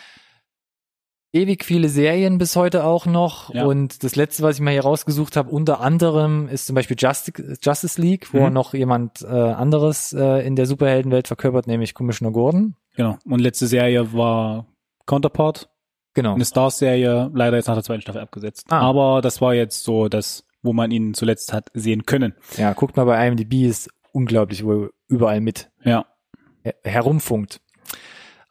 Ewig 1.33 1.65
viele 1.65 1.89
Serien 1.89 2.37
bis 2.37 2.55
heute 2.55 2.83
auch 2.85 3.07
noch. 3.07 3.51
Ja. 3.53 3.65
Und 3.65 4.03
das 4.03 4.15
letzte, 4.15 4.43
was 4.43 4.55
ich 4.57 4.61
mal 4.61 4.71
hier 4.71 4.83
rausgesucht 4.83 5.35
habe, 5.35 5.49
unter 5.49 5.79
anderem 5.81 6.47
ist 6.47 6.67
zum 6.67 6.75
Beispiel 6.75 6.95
Justice, 6.99 7.57
Justice 7.61 7.99
League, 7.99 8.33
wo 8.33 8.47
Mhm. 8.47 8.53
noch 8.53 8.73
jemand 8.75 9.23
äh, 9.23 9.27
anderes 9.27 10.13
äh, 10.13 10.45
in 10.45 10.55
der 10.55 10.67
Superheldenwelt 10.67 11.27
verkörpert, 11.27 11.65
nämlich 11.65 11.95
Commissioner 11.95 12.31
Gordon. 12.31 12.75
Genau. 12.95 13.17
Und 13.25 13.39
letzte 13.39 13.65
Serie 13.65 14.13
war 14.13 14.67
Counterpart. 15.07 15.69
Genau. 16.13 16.35
Eine 16.35 16.45
Stars-Serie, 16.45 17.31
leider 17.33 17.57
jetzt 17.57 17.65
nach 17.67 17.73
der 17.73 17.83
zweiten 17.83 18.01
Staffel 18.03 18.21
abgesetzt. 18.21 18.67
Ah. 18.69 18.81
Aber 18.81 19.21
das 19.21 19.41
war 19.41 19.55
jetzt 19.55 19.83
so 19.83 20.09
das, 20.09 20.45
wo 20.61 20.71
man 20.71 20.91
ihn 20.91 21.15
zuletzt 21.15 21.51
hat 21.51 21.69
sehen 21.73 22.05
können. 22.05 22.35
Ja, 22.57 22.73
guckt 22.73 22.95
mal 22.95 23.05
bei 23.05 23.27
IMDb, 23.27 23.65
ist 23.65 23.89
unglaublich, 24.11 24.63
wo 24.63 24.83
er 24.83 24.89
überall 25.07 25.41
mit 25.41 25.71
Ja. 25.83 26.05
her- 26.61 26.75
herumfunkt. 26.83 27.59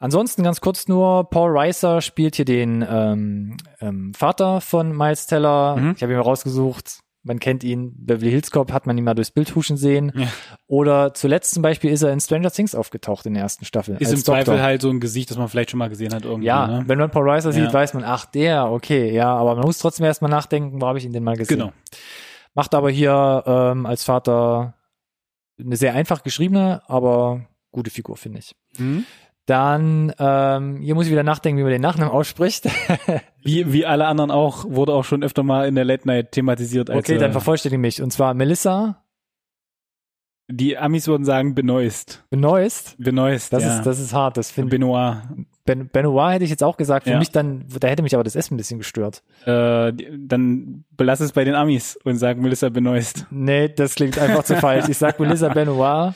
Ansonsten 0.03 0.43
ganz 0.43 0.59
kurz 0.59 0.89
nur, 0.89 1.29
Paul 1.29 1.57
Reiser 1.57 2.01
spielt 2.01 2.35
hier 2.35 2.43
den 2.43 2.85
ähm, 2.85 3.55
ähm, 3.79 4.13
Vater 4.13 4.59
von 4.59 4.91
Miles 4.95 5.27
Teller. 5.27 5.77
Mhm. 5.77 5.93
Ich 5.95 6.03
habe 6.03 6.11
ihn 6.11 6.17
mal 6.17 6.23
rausgesucht. 6.23 6.99
Man 7.25 7.39
kennt 7.39 7.63
ihn, 7.63 7.93
Beverly 7.95 8.31
Hills 8.31 8.51
Cop 8.51 8.73
hat 8.73 8.85
man 8.85 8.97
ihn 8.97 9.05
mal 9.05 9.13
durchs 9.13 9.31
Bild 9.31 9.55
huschen 9.55 9.77
sehen. 9.77 10.11
Ja. 10.13 10.27
Oder 10.67 11.13
zuletzt 11.13 11.53
zum 11.53 11.63
Beispiel 11.63 11.89
ist 11.89 12.01
er 12.01 12.11
in 12.11 12.19
Stranger 12.19 12.51
Things 12.51 12.75
aufgetaucht 12.75 13.25
in 13.27 13.33
der 13.33 13.43
ersten 13.43 13.63
Staffel. 13.63 13.95
Ist 13.97 14.11
im 14.11 14.17
Zweifel 14.17 14.55
Doktor. 14.55 14.61
halt 14.61 14.81
so 14.81 14.89
ein 14.89 14.99
Gesicht, 14.99 15.29
das 15.31 15.37
man 15.37 15.47
vielleicht 15.47 15.71
schon 15.71 15.77
mal 15.77 15.87
gesehen 15.87 16.13
hat 16.13 16.25
irgendwie. 16.25 16.47
Ja, 16.47 16.67
ne? 16.67 16.83
wenn 16.85 16.99
man 16.99 17.09
Paul 17.09 17.29
Reiser 17.29 17.53
sieht, 17.53 17.63
Ja. 17.63 17.71
weiß 17.71 17.93
man, 17.93 18.03
ach 18.03 18.25
der, 18.25 18.69
okay, 18.69 19.09
ja, 19.13 19.33
aber 19.33 19.55
man 19.55 19.63
muss 19.63 19.77
trotzdem 19.77 20.05
erstmal 20.05 20.29
nachdenken, 20.31 20.81
wo 20.81 20.85
habe 20.85 20.97
ich 20.97 21.05
ihn 21.05 21.13
denn 21.13 21.23
mal 21.23 21.37
gesehen. 21.37 21.59
Genau. 21.59 21.71
Macht 22.53 22.75
aber 22.75 22.89
hier 22.91 23.41
ähm, 23.47 23.85
als 23.85 24.03
Vater 24.03 24.73
eine 25.57 25.77
sehr 25.77 25.93
einfach 25.93 26.23
geschriebene, 26.23 26.81
aber 26.87 27.45
gute 27.71 27.89
Figur, 27.89 28.17
finde 28.17 28.39
ich. 28.39 28.53
Mhm. 28.77 29.05
Dann, 29.45 30.13
ähm, 30.19 30.77
hier 30.81 30.95
muss 30.95 31.05
ich 31.07 31.11
wieder 31.11 31.23
nachdenken, 31.23 31.59
wie 31.59 31.63
man 31.63 31.71
den 31.71 31.81
Nachnamen 31.81 32.13
ausspricht. 32.13 32.69
Wie, 33.45 33.73
wie 33.73 33.85
alle 33.85 34.05
anderen 34.07 34.31
auch, 34.31 34.63
wurde 34.69 34.93
auch 34.93 35.03
schon 35.03 35.21
öfter 35.21 35.43
mal 35.43 35.67
in 35.67 35.75
der 35.75 35.83
Late 35.83 36.07
Night 36.07 36.31
thematisiert. 36.31 36.89
Als, 36.89 36.99
okay, 36.99 37.17
dann 37.17 37.31
äh, 37.31 37.33
vervollständige 37.33 37.81
mich. 37.81 38.01
Und 38.01 38.11
zwar 38.13 38.33
Melissa 38.33 39.03
Die 40.49 40.77
Amis 40.77 41.07
würden 41.07 41.25
sagen 41.25 41.53
Benoist. 41.53 42.23
Benoist. 42.29 42.95
Benoist, 42.99 43.51
Das 43.51 43.63
ja. 43.63 43.77
ist, 43.79 43.85
das 43.85 43.99
ist 43.99 44.13
hart. 44.13 44.37
Das 44.37 44.49
finde 44.49 44.69
Benoit. 44.69 45.17
ben, 45.65 45.89
Benoit 45.89 46.35
hätte 46.35 46.45
ich 46.45 46.51
jetzt 46.51 46.63
auch 46.63 46.77
gesagt. 46.77 47.03
Für 47.03 47.11
Ja. 47.11 47.19
mich 47.19 47.31
dann, 47.31 47.65
da 47.81 47.89
hätte 47.89 48.01
mich 48.01 48.13
aber 48.15 48.23
das 48.23 48.37
Essen 48.37 48.53
ein 48.53 48.57
bisschen 48.57 48.77
gestört. 48.79 49.23
Äh, 49.45 49.91
dann 50.17 50.85
belass 50.91 51.19
es 51.19 51.33
bei 51.33 51.43
den 51.43 51.55
Amis 51.55 51.97
und 52.05 52.15
sag 52.15 52.37
Melissa 52.37 52.69
Benoist. 52.69 53.25
Nee, 53.29 53.67
das 53.67 53.95
klingt 53.95 54.17
einfach 54.17 54.43
zu 54.45 54.55
falsch. 54.55 54.87
Ich 54.87 54.97
sag 54.97 55.19
Melissa 55.19 55.49
Benoit. 55.53 56.13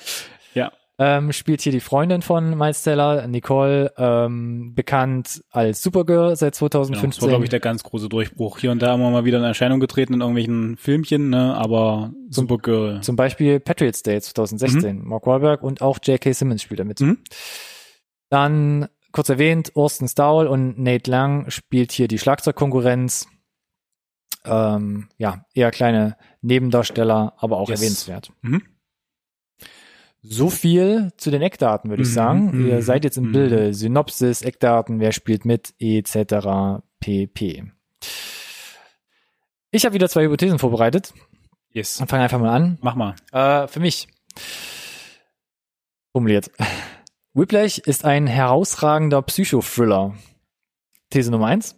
Ja. 0.99 1.17
Ähm, 1.17 1.31
spielt 1.31 1.61
hier 1.61 1.71
die 1.71 1.79
Freundin 1.79 2.21
von 2.23 2.57
Miles 2.57 2.81
Teller, 2.83 3.27
Nicole, 3.27 3.93
ähm, 3.97 4.73
bekannt 4.73 5.41
als 5.51 5.83
Supergirl 5.83 6.35
seit 6.35 6.57
Genau, 6.57 6.69
das 6.69 6.79
2015. 6.79 7.21
war, 7.21 7.29
glaube 7.29 7.43
ich, 7.43 7.49
der 7.51 7.59
ganz 7.59 7.83
große 7.83 8.09
Durchbruch. 8.09 8.57
Hier 8.59 8.71
und 8.71 8.81
da 8.81 8.95
immer 8.95 9.11
mal 9.11 9.23
wieder 9.25 9.37
in 9.37 9.43
Erscheinung 9.43 9.79
getreten 9.79 10.13
in 10.15 10.21
irgendwelchen 10.21 10.75
Filmchen, 10.77 11.29
ne? 11.29 11.55
aber 11.55 12.13
Supergirl. 12.29 13.01
Zum 13.01 13.15
Beispiel 13.15 13.59
Patriots 13.59 14.01
Day 14.01 14.19
2016. 14.21 15.03
Mark 15.05 15.27
Wahlberg 15.27 15.61
und 15.61 15.81
auch 15.81 15.99
J.K. 16.03 16.33
Simmons 16.33 16.63
spielt 16.63 16.79
damit. 16.79 16.99
Mhm. 16.99 17.19
Dann, 18.29 18.87
kurz 19.11 19.29
erwähnt, 19.29 19.71
Orson 19.75 20.07
Stowell 20.07 20.47
und 20.47 20.79
Nate 20.79 21.09
Lang 21.09 21.49
spielt 21.51 21.91
hier 21.91 22.07
die 22.07 22.17
Schlagzeugkonkurrenz. 22.19 23.27
Ähm, 24.45 25.09
ja, 25.17 25.45
eher 25.53 25.71
kleine 25.71 26.17
Nebendarsteller, 26.41 27.33
aber 27.37 27.57
auch 27.57 27.69
Yes. 27.69 27.81
erwähnenswert. 27.81 28.31
Mhm. 28.41 28.63
So 30.29 30.49
viel 30.49 31.11
zu 31.17 31.31
den 31.31 31.41
Eckdaten, 31.41 31.89
würde 31.89 32.03
ich 32.03 32.09
Mhm, 32.09 32.13
sagen. 32.13 32.57
mhm, 32.57 32.67
Ihr 32.67 32.81
seid 32.81 33.03
jetzt 33.03 33.17
im 33.17 33.29
mhm. 33.29 33.31
Bilde. 33.31 33.73
Synopsis, 33.73 34.41
Eckdaten, 34.41 34.99
wer 34.99 35.11
spielt 35.11 35.45
mit, 35.45 35.73
etc. 35.79 36.81
pp. 36.99 37.71
Ich 39.71 39.85
habe 39.85 39.93
wieder 39.95 40.09
zwei 40.09 40.23
Hypothesen 40.25 40.59
vorbereitet. 40.59 41.13
Yes. 41.71 41.99
Und 42.01 42.09
fange 42.09 42.23
einfach 42.23 42.39
mal 42.39 42.53
an. 42.55 42.77
Mach 42.81 42.95
mal. 42.95 43.15
Äh, 43.31 43.67
für 43.67 43.79
mich 43.79 44.07
formuliert. 46.11 46.51
Whiplash 47.33 47.77
ist 47.77 48.03
ein 48.05 48.25
herausragender 48.27 49.21
Psychothriller. 49.21 50.15
These 51.11 51.29
Nummer 51.31 51.47
eins. 51.47 51.75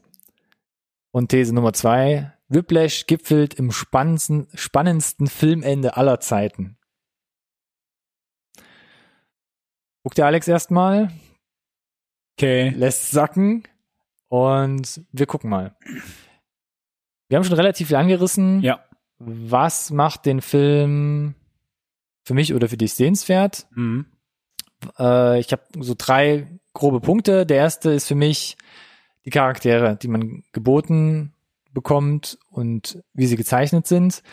Und 1.11 1.29
These 1.29 1.53
Nummer 1.53 1.73
zwei. 1.73 2.31
Whiplash 2.47 3.05
gipfelt 3.05 3.53
im 3.55 3.71
spannendsten, 3.71 4.47
spannendsten 4.55 5.27
Filmende 5.27 5.97
aller 5.97 6.19
Zeiten. 6.19 6.77
Guckt 10.03 10.17
der 10.17 10.25
Alex 10.27 10.47
erstmal, 10.47 11.11
Okay. 12.37 12.69
lässt 12.69 13.11
sacken 13.11 13.63
und 14.29 15.01
wir 15.11 15.25
gucken 15.25 15.49
mal. 15.49 15.75
Wir 17.27 17.37
haben 17.37 17.43
schon 17.43 17.55
relativ 17.57 17.87
viel 17.89 17.97
angerissen. 17.97 18.61
Ja. 18.61 18.83
Was 19.17 19.91
macht 19.91 20.25
den 20.25 20.41
Film 20.41 21.35
für 22.23 22.33
mich 22.33 22.53
oder 22.53 22.69
für 22.69 22.77
dich 22.77 22.93
sehenswert? 22.93 23.67
Mhm. 23.75 24.05
Äh, 24.97 25.39
ich 25.41 25.51
habe 25.51 25.63
so 25.79 25.95
drei 25.97 26.47
grobe 26.73 27.01
Punkte. 27.01 27.45
Der 27.45 27.57
erste 27.57 27.91
ist 27.91 28.07
für 28.07 28.15
mich 28.15 28.55
die 29.25 29.31
Charaktere, 29.31 29.97
die 29.97 30.07
man 30.07 30.43
geboten 30.53 31.33
bekommt 31.73 32.39
und 32.49 33.03
wie 33.13 33.27
sie 33.27 33.35
gezeichnet 33.35 33.85
sind. 33.85 34.23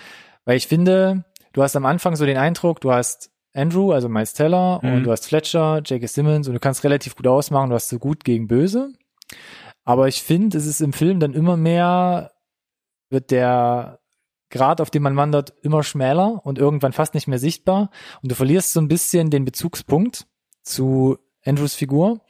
Weil 0.44 0.56
ich 0.56 0.68
finde, 0.68 1.24
du 1.52 1.62
hast 1.64 1.74
am 1.74 1.84
Anfang 1.86 2.14
so 2.14 2.24
den 2.24 2.36
Eindruck, 2.38 2.80
du 2.80 2.92
hast 2.92 3.32
Andrew, 3.56 3.92
also 3.92 4.08
Miles 4.08 4.34
Teller, 4.34 4.80
Mhm. 4.82 4.92
und 4.94 5.04
du 5.04 5.10
hast 5.12 5.26
Fletcher, 5.26 5.78
J.K. 5.84 6.06
Simmons 6.06 6.46
und 6.48 6.54
du 6.54 6.60
kannst 6.60 6.84
relativ 6.84 7.16
gut 7.16 7.26
ausmachen, 7.26 7.70
du 7.70 7.74
hast 7.76 7.88
so 7.88 7.98
gut 7.98 8.24
gegen 8.24 8.46
böse. 8.46 8.92
Aber 9.84 10.08
ich 10.08 10.22
finde, 10.22 10.58
es 10.58 10.66
ist 10.66 10.80
im 10.80 10.92
Film 10.92 11.20
dann 11.20 11.32
immer 11.32 11.56
mehr, 11.56 12.32
wird 13.10 13.30
der 13.30 14.00
Grad, 14.50 14.80
auf 14.80 14.90
dem 14.90 15.02
man 15.02 15.16
wandert, 15.16 15.54
immer 15.62 15.82
schmäler 15.82 16.40
und 16.44 16.58
irgendwann 16.58 16.92
fast 16.92 17.14
nicht 17.14 17.26
mehr 17.28 17.38
sichtbar. 17.38 17.90
Und 18.22 18.30
du 18.30 18.34
verlierst 18.34 18.72
so 18.72 18.80
ein 18.80 18.88
bisschen 18.88 19.30
den 19.30 19.44
Bezugspunkt 19.44 20.26
zu 20.62 21.18
Andrews 21.44 21.74
Figur. 21.74 22.20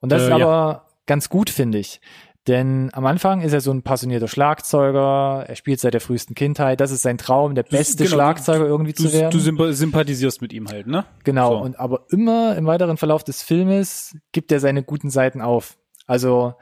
Und 0.00 0.10
das 0.10 0.22
Äh, 0.22 0.24
ist 0.24 0.30
ja. 0.30 0.36
aber 0.36 0.86
ganz 1.06 1.28
gut, 1.28 1.50
finde 1.50 1.78
ich. 1.78 2.00
Denn 2.48 2.88
am 2.94 3.04
Anfang 3.04 3.42
ist 3.42 3.52
er 3.52 3.60
so 3.60 3.70
ein 3.70 3.82
passionierter 3.82 4.26
Schlagzeuger, 4.26 5.44
er 5.46 5.56
spielt 5.56 5.78
seit 5.78 5.92
der 5.92 6.00
frühesten 6.00 6.34
Kindheit, 6.34 6.80
das 6.80 6.90
ist 6.90 7.02
sein 7.02 7.18
Traum, 7.18 7.54
der 7.54 7.64
beste 7.64 8.04
genau, 8.04 8.16
Schlagzeuger 8.16 8.64
irgendwie 8.66 8.92
Du, 8.94 9.04
zu 9.04 9.12
werden. 9.12 9.30
du 9.30 9.38
sympa- 9.38 9.72
sympathisierst 9.72 10.40
mit 10.40 10.52
ihm 10.54 10.66
halt, 10.68 10.86
ne? 10.86 11.04
Genau, 11.24 11.50
So. 11.58 11.62
und 11.62 11.78
aber 11.78 12.06
immer 12.08 12.56
im 12.56 12.64
weiteren 12.66 12.96
Verlauf 12.96 13.24
des 13.24 13.42
Filmes 13.42 14.16
gibt 14.32 14.50
er 14.52 14.60
seine 14.60 14.82
guten 14.82 15.10
Seiten 15.10 15.42
auf. 15.42 15.76
Also 16.06 16.54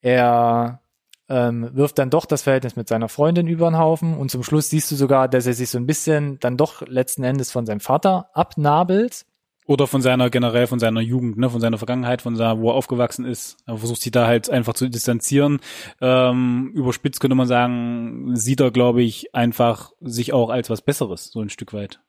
er 0.00 0.80
ähm, 1.28 1.70
wirft 1.74 1.98
dann 1.98 2.10
doch 2.10 2.26
das 2.26 2.42
Verhältnis 2.42 2.74
mit 2.74 2.88
seiner 2.88 3.08
Freundin 3.08 3.46
über 3.46 3.70
den 3.70 3.78
Haufen 3.78 4.16
und 4.16 4.30
zum 4.32 4.42
Schluss 4.42 4.68
siehst 4.68 4.90
du 4.90 4.96
sogar, 4.96 5.28
dass 5.28 5.46
er 5.46 5.54
sich 5.54 5.70
so 5.70 5.78
ein 5.78 5.86
bisschen 5.86 6.40
dann 6.40 6.56
doch 6.56 6.82
letzten 6.88 7.22
Endes 7.22 7.52
von 7.52 7.66
seinem 7.66 7.80
Vater 7.80 8.30
abnabelt. 8.34 9.26
Oder 9.70 9.86
von 9.86 10.02
seiner, 10.02 10.30
generell 10.30 10.66
von 10.66 10.80
seiner 10.80 11.00
Jugend, 11.00 11.38
ne, 11.38 11.48
von 11.48 11.60
seiner 11.60 11.78
Vergangenheit, 11.78 12.22
von 12.22 12.34
seiner, 12.34 12.58
wo 12.58 12.70
er 12.70 12.74
aufgewachsen 12.74 13.24
ist. 13.24 13.56
Er 13.66 13.76
versucht 13.76 14.02
sich 14.02 14.10
da 14.10 14.26
halt 14.26 14.50
einfach 14.50 14.74
zu 14.74 14.88
distanzieren. 14.88 15.60
Ähm, 16.00 16.72
überspitzt 16.74 17.20
könnte 17.20 17.36
man 17.36 17.46
sagen, 17.46 18.34
sieht 18.34 18.58
er, 18.58 18.72
glaube 18.72 19.00
ich, 19.04 19.32
einfach 19.32 19.92
sich 20.00 20.32
auch 20.32 20.50
als 20.50 20.70
was 20.70 20.82
Besseres, 20.82 21.26
so 21.26 21.40
ein 21.40 21.50
Stück 21.50 21.72
weit. 21.72 22.00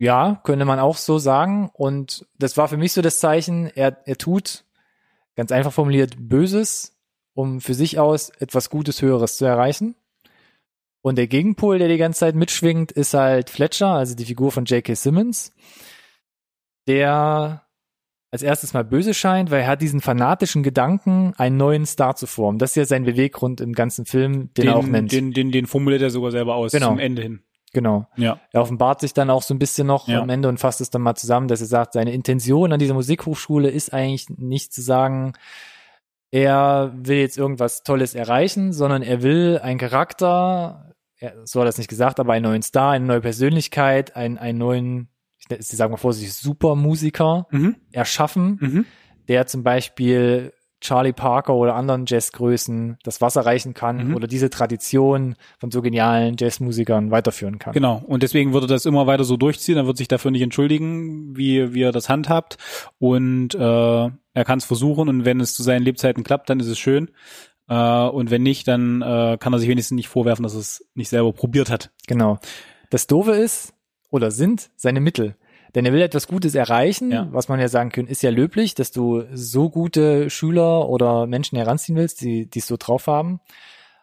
Ja, 0.00 0.40
könnte 0.42 0.64
man 0.64 0.80
auch 0.80 0.96
so 0.96 1.20
sagen. 1.20 1.70
Und 1.74 2.26
das 2.40 2.56
war 2.56 2.66
für 2.66 2.76
mich 2.76 2.92
so 2.92 3.02
das 3.02 3.20
Zeichen, 3.20 3.70
er, 3.72 3.98
er 4.04 4.18
tut, 4.18 4.64
ganz 5.36 5.52
einfach 5.52 5.72
formuliert, 5.72 6.16
Böses, 6.18 6.98
um 7.34 7.60
für 7.60 7.74
sich 7.74 8.00
aus 8.00 8.30
etwas 8.30 8.68
Gutes, 8.68 9.00
Höheres 9.00 9.36
zu 9.36 9.44
erreichen. 9.44 9.94
Und 11.02 11.18
der 11.18 11.28
Gegenpol, 11.28 11.78
der 11.78 11.86
die 11.86 11.98
ganze 11.98 12.18
Zeit 12.18 12.34
mitschwingt, 12.34 12.90
ist 12.90 13.14
halt 13.14 13.48
Fletcher, 13.48 13.90
also 13.90 14.16
die 14.16 14.24
Figur 14.24 14.50
von 14.50 14.64
J.K. 14.64 14.96
Simmons, 14.96 15.52
der 16.88 17.62
als 18.32 18.42
erstes 18.42 18.72
mal 18.74 18.84
böse 18.84 19.12
scheint, 19.12 19.50
weil 19.50 19.62
er 19.62 19.66
hat 19.66 19.82
diesen 19.82 20.00
fanatischen 20.00 20.62
Gedanken, 20.62 21.32
einen 21.36 21.56
neuen 21.56 21.84
Star 21.84 22.14
zu 22.14 22.26
formen. 22.28 22.58
Das 22.60 22.70
ist 22.70 22.76
ja 22.76 22.84
sein 22.84 23.04
Beweggrund 23.04 23.60
im 23.60 23.72
ganzen 23.72 24.04
Film, 24.06 24.54
den, 24.54 24.68
er 24.68 24.76
auch 24.76 24.84
nennt. 24.86 25.10
Den, 25.10 25.32
den, 25.32 25.50
den 25.50 25.66
formuliert 25.66 26.02
er 26.02 26.10
sogar 26.10 26.30
selber 26.30 26.54
aus, 26.54 26.70
Genau. 26.70 26.88
zum 26.90 26.98
Ende 27.00 27.22
hin. 27.22 27.42
genau. 27.72 28.06
Ja. 28.16 28.38
Er 28.52 28.62
offenbart 28.62 29.00
sich 29.00 29.14
dann 29.14 29.30
auch 29.30 29.42
so 29.42 29.52
ein 29.52 29.58
bisschen 29.58 29.88
noch 29.88 30.06
Ja. 30.06 30.20
am 30.20 30.28
Ende 30.28 30.48
und 30.48 30.58
fasst 30.58 30.80
es 30.80 30.90
dann 30.90 31.02
mal 31.02 31.16
zusammen, 31.16 31.48
dass 31.48 31.60
er 31.60 31.66
sagt, 31.66 31.94
seine 31.94 32.12
Intention 32.12 32.72
an 32.72 32.78
dieser 32.78 32.94
Musikhochschule 32.94 33.68
ist 33.68 33.92
eigentlich 33.92 34.28
nicht 34.30 34.72
zu 34.72 34.80
sagen, 34.80 35.32
er 36.30 36.92
will 36.96 37.18
jetzt 37.18 37.36
irgendwas 37.36 37.82
Tolles 37.82 38.14
erreichen, 38.14 38.72
sondern 38.72 39.02
er 39.02 39.22
will 39.22 39.58
einen 39.60 39.80
Charakter, 39.80 40.92
er, 41.18 41.34
so 41.44 41.58
hat 41.60 41.66
er 41.66 41.70
es 41.70 41.78
nicht 41.78 41.90
gesagt, 41.90 42.20
aber 42.20 42.32
einen 42.34 42.44
neuen 42.44 42.62
Star, 42.62 42.92
eine 42.92 43.04
neue 43.06 43.20
Persönlichkeit, 43.20 44.14
einen, 44.14 44.38
einen 44.38 44.58
neuen, 44.58 45.08
ich, 45.54 45.58
ich 45.60 45.76
sage 45.76 45.90
mal 45.90 45.96
vorsichtig, 45.96 46.32
Supermusiker 46.34 47.46
Mhm. 47.50 47.76
erschaffen, 47.92 48.58
Mhm. 48.60 48.84
der 49.28 49.46
zum 49.46 49.62
Beispiel 49.62 50.52
Charlie 50.82 51.12
Parker 51.12 51.54
oder 51.56 51.74
anderen 51.74 52.06
Jazzgrößen 52.06 52.96
das 53.02 53.20
Wasser 53.20 53.42
reichen 53.44 53.74
kann 53.74 54.08
Mhm. 54.08 54.14
oder 54.16 54.26
diese 54.26 54.48
Tradition 54.48 55.36
von 55.58 55.70
so 55.70 55.82
genialen 55.82 56.36
Jazzmusikern 56.38 57.10
weiterführen 57.10 57.58
kann. 57.58 57.74
Genau. 57.74 58.02
Und 58.06 58.22
deswegen 58.22 58.54
würde 58.54 58.66
das 58.66 58.86
immer 58.86 59.06
weiter 59.06 59.24
so 59.24 59.36
durchziehen. 59.36 59.76
Er 59.76 59.86
wird 59.86 59.98
sich 59.98 60.08
dafür 60.08 60.30
nicht 60.30 60.40
entschuldigen, 60.40 61.36
wie, 61.36 61.74
wie 61.74 61.82
er 61.82 61.92
das 61.92 62.08
handhabt. 62.08 62.56
Und 62.98 63.54
äh, 63.54 63.58
er 63.58 64.44
kann 64.46 64.58
es 64.58 64.64
versuchen. 64.64 65.10
Und 65.10 65.26
wenn 65.26 65.40
es 65.40 65.52
zu 65.54 65.62
seinen 65.62 65.82
Lebzeiten 65.82 66.24
klappt, 66.24 66.48
dann 66.48 66.60
ist 66.60 66.68
es 66.68 66.78
schön. 66.78 67.10
Äh, 67.68 67.74
und 68.08 68.30
wenn 68.30 68.42
nicht, 68.42 68.66
dann 68.66 69.02
äh, 69.02 69.36
kann 69.38 69.52
er 69.52 69.58
sich 69.58 69.68
wenigstens 69.68 69.96
nicht 69.96 70.08
vorwerfen, 70.08 70.44
dass 70.44 70.54
er 70.54 70.60
es 70.60 70.88
nicht 70.94 71.10
selber 71.10 71.34
probiert 71.34 71.70
hat. 71.70 71.90
Genau. 72.06 72.38
Das 72.88 73.06
Doofe 73.06 73.32
ist 73.32 73.74
oder 74.10 74.30
sind 74.30 74.70
seine 74.76 75.00
Mittel. 75.00 75.36
Denn 75.74 75.86
er 75.86 75.92
will 75.92 76.02
etwas 76.02 76.26
Gutes 76.26 76.54
erreichen, 76.54 77.12
Ja. 77.12 77.28
was 77.30 77.48
man 77.48 77.60
ja 77.60 77.68
sagen 77.68 77.90
kann, 77.90 78.06
ist 78.06 78.22
ja 78.22 78.30
löblich, 78.30 78.74
dass 78.74 78.90
du 78.90 79.24
so 79.32 79.70
gute 79.70 80.28
Schüler 80.30 80.88
oder 80.88 81.26
Menschen 81.26 81.56
heranziehen 81.56 81.96
willst, 81.96 82.20
die 82.22 82.48
die 82.50 82.58
es 82.58 82.66
so 82.66 82.76
drauf 82.76 83.06
haben. 83.06 83.40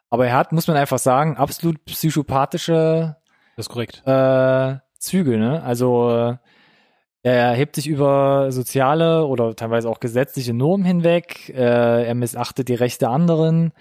Aber 0.09 0.25
er 0.27 0.35
hat, 0.37 0.53
muss 0.53 0.67
man 0.67 0.77
einfach 0.77 0.99
sagen, 0.99 1.35
absolut 1.35 1.83
psychopathische 1.85 3.17
Das 3.57 3.65
ist 3.65 3.69
korrekt. 3.69 4.01
äh, 4.05 4.75
Züge. 4.99 5.37
Ne? 5.37 5.61
Also 5.63 6.09
äh, 6.11 6.35
er 7.23 7.51
hebt 7.53 7.75
sich 7.75 7.87
über 7.87 8.51
soziale 8.51 9.25
oder 9.25 9.55
teilweise 9.55 9.89
auch 9.89 9.99
gesetzliche 9.99 10.53
Normen 10.53 10.85
hinweg. 10.85 11.49
Äh, 11.49 12.05
er 12.07 12.15
missachtet 12.15 12.69
die 12.69 12.75
Rechte 12.75 13.09
anderen. 13.09 13.73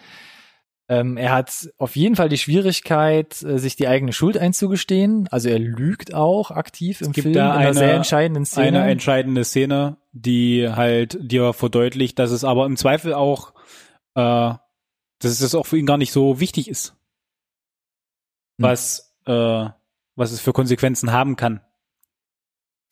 Ähm, 0.88 1.16
er 1.16 1.32
hat 1.32 1.68
auf 1.78 1.96
jeden 1.96 2.14
Fall 2.14 2.28
die 2.28 2.38
Schwierigkeit, 2.38 3.42
äh, 3.42 3.58
sich 3.58 3.74
die 3.74 3.88
eigene 3.88 4.12
Schuld 4.12 4.38
einzugestehen. 4.38 5.26
Also 5.32 5.48
er 5.48 5.58
lügt 5.58 6.14
auch 6.14 6.52
aktiv 6.52 7.00
im 7.00 7.10
gibt 7.12 7.24
Film 7.24 7.34
da 7.34 7.46
in 7.46 7.50
einer 7.56 7.66
eine- 7.70 7.74
sehr 7.74 7.94
entscheidenden 7.94 8.44
Szene. 8.46 8.80
Eine 8.82 8.90
entscheidende 8.92 9.44
Szene, 9.44 9.96
die 10.12 10.68
halt 10.70 11.18
dir 11.20 11.52
verdeutlicht, 11.52 12.18
dass 12.20 12.30
es 12.30 12.44
aber 12.44 12.66
im 12.66 12.76
Zweifel 12.76 13.14
auch, 13.14 13.52
äh, 14.14 14.54
dass 15.18 15.40
es 15.40 15.54
auch 15.56 15.66
für 15.66 15.76
ihn 15.76 15.86
gar 15.86 15.96
nicht 15.98 16.12
so 16.12 16.38
wichtig 16.38 16.68
ist, 16.68 16.90
Hm. 18.58 18.68
was, 18.68 19.12
äh, 19.26 19.68
was 20.14 20.30
es 20.30 20.40
für 20.40 20.52
Konsequenzen 20.52 21.10
haben 21.10 21.34
kann. 21.34 21.60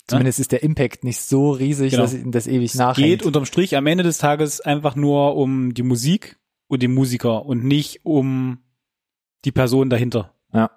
Zumindest 0.09 0.39
ist 0.41 0.53
der 0.53 0.63
Impact 0.63 1.03
nicht 1.05 1.21
so 1.21 1.53
riesig, 1.53 1.93
Genau. 1.93 2.03
dass 2.03 2.13
ihm 2.13 2.31
das 2.33 2.47
ewig 2.47 2.73
Es 2.73 2.75
nachhängt. 2.75 3.07
geht 3.09 3.23
unterm 3.23 3.47
Strich 3.47 3.77
am 3.77 3.87
Ende 3.87 4.05
des 4.05 4.19
Tages 4.19 4.61
einfach 4.61 4.97
nur 4.97 5.37
um 5.37 5.73
die 5.73 5.83
Musik 5.83 6.39
und 6.69 6.83
die 6.83 6.89
Musiker 6.89 7.45
und 7.47 7.65
nicht 7.65 8.05
um 8.05 8.59
die 9.45 9.53
Person 9.53 9.91
dahinter. 9.91 10.35
Ja. 10.53 10.71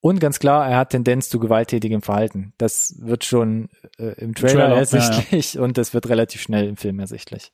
Und 0.00 0.20
ganz 0.20 0.38
klar, 0.38 0.68
er 0.68 0.76
hat 0.76 0.90
Tendenz 0.90 1.28
zu 1.28 1.40
gewalttätigem 1.40 2.02
Verhalten. 2.02 2.52
Das 2.58 2.94
wird 2.98 3.24
schon 3.24 3.68
äh, 3.98 4.12
im 4.18 4.34
Trailer, 4.34 4.66
Trailer, 4.66 4.76
ersichtlich 4.76 5.58
und 5.58 5.78
das 5.78 5.94
wird 5.94 6.08
relativ 6.08 6.42
schnell 6.42 6.68
im 6.68 6.76
Film 6.76 7.00
ersichtlich. 7.00 7.52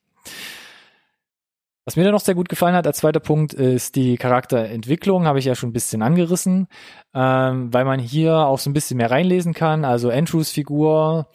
Was 1.84 1.96
mir 1.96 2.04
dann 2.04 2.12
noch 2.12 2.20
sehr 2.20 2.36
gut 2.36 2.48
gefallen 2.48 2.76
hat 2.76 2.86
als 2.86 2.98
zweiter 2.98 3.18
Punkt 3.18 3.54
ist 3.54 3.96
die 3.96 4.16
Charakterentwicklung, 4.16 5.26
habe 5.26 5.40
ich 5.40 5.46
ja 5.46 5.56
schon 5.56 5.70
ein 5.70 5.72
bisschen 5.72 6.02
angerissen, 6.02 6.68
ähm, 7.12 7.72
weil 7.72 7.84
man 7.84 7.98
hier 7.98 8.36
auch 8.36 8.60
so 8.60 8.70
ein 8.70 8.72
bisschen 8.72 8.98
mehr 8.98 9.10
reinlesen 9.10 9.52
kann. 9.52 9.84
Also 9.84 10.08
Andrews 10.10 10.50
Figur, 10.50 11.28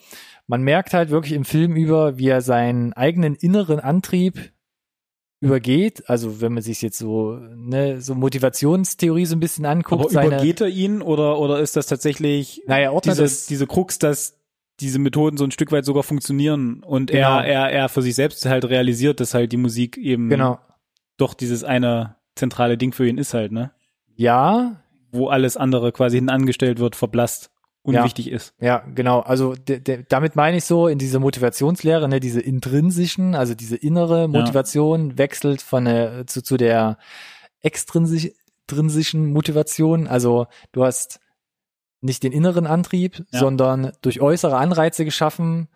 man 0.46 0.62
merkt 0.62 0.94
halt 0.94 1.10
wirklich 1.10 1.34
im 1.34 1.44
Film 1.44 1.76
über, 1.76 2.18
wie 2.18 2.30
er 2.30 2.42
seinen 2.42 2.94
eigenen 2.94 3.36
inneren 3.36 3.82
Antrieb 3.82 4.54
übergeht. 5.40 6.10
Also 6.10 6.42
wenn 6.42 6.54
man 6.54 6.64
sich 6.64 6.82
jetzt 6.82 6.98
so 6.98 7.40
ne 7.56 8.02
so 8.02 8.16
Motivationstheorie 8.16 9.26
so 9.26 9.36
ein 9.36 9.40
bisschen 9.40 9.66
anguckt, 9.66 10.02
Aber 10.02 10.10
seine 10.10 10.28
übergeht 10.28 10.62
er 10.62 10.68
ihn 10.68 11.02
oder, 11.02 11.40
oder 11.40 11.60
ist 11.60 11.76
das 11.76 11.88
tatsächlich 11.88 12.64
naja, 12.68 12.98
diese, 13.04 13.22
das 13.22 13.46
diese 13.46 13.68
Krux, 13.68 14.00
dass 14.00 14.38
diese 14.80 15.00
Methoden 15.00 15.38
so 15.38 15.44
ein 15.44 15.52
Stück 15.52 15.72
weit 15.72 15.86
sogar 15.86 16.04
funktionieren 16.04 16.84
und 16.84 17.12
Genau. 17.12 17.40
er, 17.40 17.46
er, 17.46 17.72
er 17.72 17.90
für 17.90 18.02
sich 18.02 18.16
selbst 18.16 18.46
halt 18.46 18.66
realisiert, 18.66 19.20
dass 19.20 19.34
halt 19.34 19.52
die 19.52 19.58
Musik 19.58 19.98
eben 19.98 20.30
genau. 20.30 20.60
doch 21.18 21.34
dieses 21.34 21.64
eine 21.64 22.16
zentrale 22.36 22.78
Ding 22.78 22.92
für 22.92 23.08
ihn 23.08 23.18
ist 23.18 23.34
halt, 23.34 23.52
ne? 23.52 23.72
Ja, 24.16 24.84
Wo 25.12 25.28
alles 25.28 25.58
andere 25.58 25.92
quasi 25.92 26.18
hinten 26.18 26.30
angestellt 26.30 26.80
wird, 26.80 26.96
verblasst, 26.96 27.50
unwichtig 27.88 28.30
ist. 28.30 28.54
ja, 28.60 28.84
genau. 28.94 29.20
Also 29.22 29.56
de, 29.56 29.80
de, 29.80 30.04
damit 30.10 30.36
meine 30.36 30.58
ich 30.58 30.66
so 30.66 30.88
in 30.88 30.98
dieser 31.00 31.20
Motivationslehre, 31.20 32.08
ne, 32.10 32.20
diese 32.20 32.42
intrinsischen, 32.42 33.34
also 33.36 33.56
diese 33.56 33.76
innere 33.78 34.28
Motivation 34.28 35.18
wechselt 35.18 35.62
von 35.62 35.86
der 35.86 36.28
zu, 36.28 36.42
zu 36.44 36.58
der 36.58 36.98
extrinsisch- 37.64 38.32
extrinsischen 38.70 39.32
Motivation. 39.32 40.08
Also 40.08 40.48
du 40.74 40.84
hast 40.84 41.20
nicht 42.02 42.22
den 42.24 42.32
inneren 42.34 42.68
Antrieb, 42.68 43.24
Ja. 43.32 43.40
sondern 43.40 43.92
durch 44.02 44.20
äußere 44.22 44.58
Anreize 44.58 45.06
geschaffen, 45.06 45.68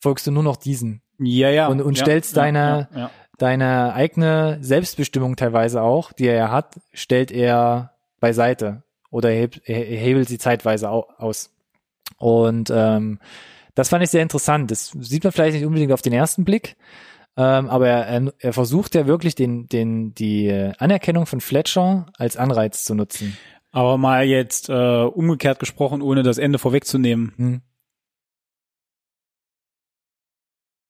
folgst 0.00 0.26
du 0.26 0.30
nur 0.30 0.42
noch 0.42 0.56
diesen. 0.56 1.00
Ja, 1.18 1.48
ja. 1.50 1.68
Und- 1.68 1.80
und 1.80 1.96
ja, 1.98 2.04
stellst 2.04 2.36
ja, 2.36 2.42
deine- 2.42 2.88
ja, 2.92 2.98
ja. 3.00 3.10
Deine 3.38 3.94
eigene 3.94 4.58
Selbstbestimmung 4.60 5.34
teilweise 5.34 5.82
auch, 5.82 6.12
die 6.12 6.26
er 6.28 6.36
ja 6.36 6.50
hat, 6.52 6.76
stellt 6.92 7.32
er 7.32 7.90
beiseite 8.20 8.84
oder 9.10 9.30
er 9.30 9.40
hebt, 9.40 9.62
er 9.64 9.88
er 9.88 9.98
hebelt 9.98 10.28
sie 10.28 10.38
zeitweise 10.38 10.88
au 10.88 11.06
aus. 11.18 11.50
Und 12.18 12.70
ähm, 12.74 13.18
das 13.74 13.88
fand 13.88 14.04
ich 14.04 14.10
sehr 14.10 14.22
interessant. 14.22 14.70
Das 14.70 14.92
sieht 15.00 15.24
man 15.24 15.32
vielleicht 15.32 15.54
nicht 15.54 15.66
unbedingt 15.66 15.92
auf 15.92 16.02
den 16.02 16.12
ersten 16.12 16.44
Blick, 16.44 16.76
ähm, 17.36 17.68
aber 17.68 17.88
er, 17.88 18.06
er, 18.06 18.32
er 18.38 18.52
versucht 18.52 18.94
ja 18.94 19.06
wirklich 19.06 19.34
den, 19.34 19.66
den, 19.68 20.14
die 20.14 20.50
Anerkennung 20.78 21.26
von 21.26 21.40
Fletcher 21.40 22.06
als 22.16 22.36
Anreiz 22.36 22.84
zu 22.84 22.94
nutzen. 22.94 23.36
Aber 23.72 23.98
mal 23.98 24.24
jetzt 24.24 24.68
äh, 24.68 25.02
umgekehrt 25.02 25.58
gesprochen, 25.58 26.00
ohne 26.00 26.22
das 26.22 26.38
Ende 26.38 26.60
vorwegzunehmen. 26.60 27.32
Hm. 27.36 27.62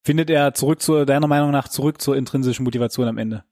Findet 0.05 0.29
er 0.29 0.53
zurück 0.53 0.83
zur, 0.83 1.07
deiner 1.07 1.27
Meinung 1.27 1.51
nach, 1.51 1.69
zurück 1.69 2.03
zur 2.03 2.15
intrinsischen 2.15 2.65
Motivation 2.65 3.09
am 3.09 3.17
Ende? 3.17 3.45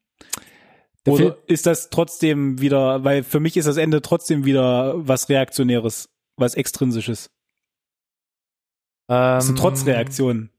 Der 1.06 1.14
Oder 1.14 1.38
ist 1.46 1.64
das 1.64 1.88
trotzdem 1.88 2.60
wieder, 2.60 3.04
weil 3.04 3.22
für 3.22 3.40
mich 3.40 3.56
ist 3.56 3.66
das 3.66 3.78
Ende 3.78 4.02
trotzdem 4.02 4.44
wieder 4.44 4.94
was 4.96 5.30
Reaktionäres, 5.30 6.10
was 6.36 6.54
Extrinsisches. 6.54 7.30
Das 9.12 9.44
ist 9.44 9.50
Ähm, 9.50 9.56
eine 9.56 9.60
Trotzreaktion. 9.60 10.50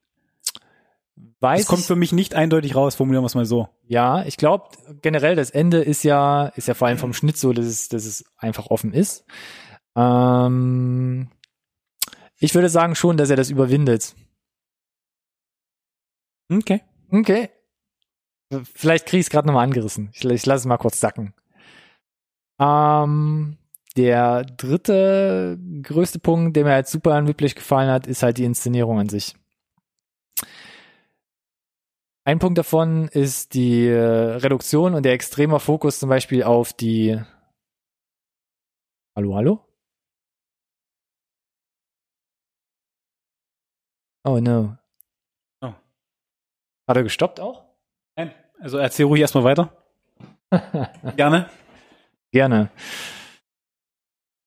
Weiß 1.39 1.61
Es 1.61 1.67
kommt 1.67 1.83
für 1.83 1.95
mich 1.95 2.11
nicht 2.11 2.35
eindeutig 2.35 2.75
raus, 2.75 2.95
formulieren 2.95 3.23
wir 3.23 3.27
es 3.27 3.35
mal 3.35 3.45
so. 3.45 3.67
Ja, 3.85 4.23
ich 4.25 4.37
glaube 4.37 4.69
generell 5.01 5.35
das 5.35 5.49
Ende 5.49 5.81
ist 5.81 6.03
ja 6.03 6.47
ist 6.55 6.67
ja 6.67 6.73
vor 6.73 6.87
allem 6.87 6.97
vom 6.97 7.13
Schnitt 7.13 7.37
so, 7.37 7.51
dass 7.51 7.65
es, 7.65 7.89
dass 7.89 8.05
es 8.05 8.23
einfach 8.37 8.67
offen 8.67 8.93
ist. 8.93 9.25
Ähm, 9.95 11.29
ich 12.37 12.53
würde 12.55 12.69
sagen 12.69 12.95
schon, 12.95 13.17
dass 13.17 13.29
er 13.29 13.35
das 13.35 13.49
überwindet. 13.49 14.15
Okay. 16.51 16.81
Okay. 17.11 17.49
Vielleicht 18.73 19.07
kriege 19.07 19.19
ich 19.19 19.25
es 19.25 19.29
gerade 19.31 19.47
nochmal 19.47 19.63
angerissen. 19.63 20.11
Ich, 20.13 20.23
ich 20.23 20.45
lasse 20.45 20.61
es 20.61 20.65
mal 20.65 20.77
kurz 20.77 20.99
sacken. 20.99 21.33
Ähm, 22.59 23.57
der 23.97 24.43
dritte 24.43 25.57
größte 25.81 26.19
Punkt, 26.19 26.55
der 26.55 26.63
mir 26.63 26.71
halt 26.71 26.87
super 26.87 27.13
anwidlich 27.13 27.55
gefallen 27.55 27.89
hat, 27.89 28.07
ist 28.07 28.23
halt 28.23 28.37
die 28.37 28.45
Inszenierung 28.45 28.99
an 28.99 29.09
sich. 29.09 29.35
Ein 32.25 32.39
Punkt 32.39 32.57
davon 32.57 33.09
ist 33.09 33.53
die 33.53 33.87
äh, 33.87 33.99
Reduktion 33.99 34.93
und 34.93 35.03
der 35.03 35.13
extremer 35.13 35.59
Fokus 35.59 35.99
zum 35.99 36.09
Beispiel 36.09 36.43
auf 36.43 36.71
die 36.71 37.19
Hallo, 39.15 39.35
hallo? 39.35 39.59
Oh 44.25 44.39
no. 44.39 44.77
Oh. 45.61 45.73
Hat 46.87 46.97
er 46.97 47.03
gestoppt 47.03 47.39
auch? 47.39 47.65
Nein. 48.15 48.33
Also 48.59 48.77
erzähl 48.79 49.05
ruhig 49.05 49.21
erstmal 49.21 49.43
weiter. 49.43 49.71
Gerne. 51.15 51.49
Gerne. 52.31 52.71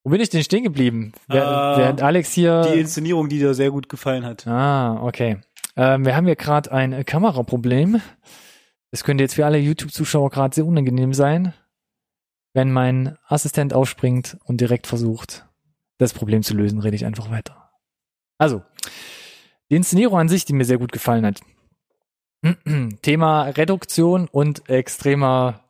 Wo 0.06 0.10
bin 0.10 0.20
ich 0.20 0.28
denn 0.30 0.44
stehen 0.44 0.62
geblieben? 0.62 1.10
Wer, 1.26 1.42
Äh, 1.42 1.78
während 1.78 2.00
Alex 2.00 2.30
hier. 2.30 2.62
Die 2.72 2.78
Inszenierung, 2.78 3.28
die 3.28 3.40
dir 3.40 3.54
sehr 3.54 3.72
gut 3.72 3.88
gefallen 3.88 4.24
hat. 4.24 4.46
ah, 4.46 5.02
okay. 5.02 5.38
Ähm, 5.74 6.04
wir 6.04 6.14
haben 6.14 6.26
hier 6.26 6.36
gerade 6.36 6.70
ein 6.70 7.04
Kameraproblem. 7.04 8.00
Das 8.92 9.02
könnte 9.02 9.24
jetzt 9.24 9.34
für 9.34 9.44
alle 9.44 9.58
YouTube-Zuschauer 9.58 10.30
gerade 10.30 10.54
sehr 10.54 10.64
unangenehm 10.64 11.12
sein, 11.12 11.54
wenn 12.54 12.70
mein 12.70 13.18
Assistent 13.26 13.74
aufspringt 13.74 14.38
und 14.44 14.60
direkt 14.60 14.86
versucht, 14.86 15.44
das 15.98 16.14
Problem 16.14 16.44
zu 16.44 16.54
lösen, 16.54 16.78
rede 16.78 16.94
ich 16.94 17.04
einfach 17.04 17.28
weiter. 17.32 17.72
Also, 18.38 18.62
die 19.70 19.74
Inszenierung 19.74 20.20
an 20.20 20.28
sich, 20.28 20.44
die 20.44 20.52
mir 20.52 20.64
sehr 20.66 20.78
gut 20.78 20.92
gefallen 20.92 21.26
hat. 21.26 21.40
Thema 23.02 23.42
Reduktion 23.48 24.28
und 24.30 24.70
extremer 24.70 25.64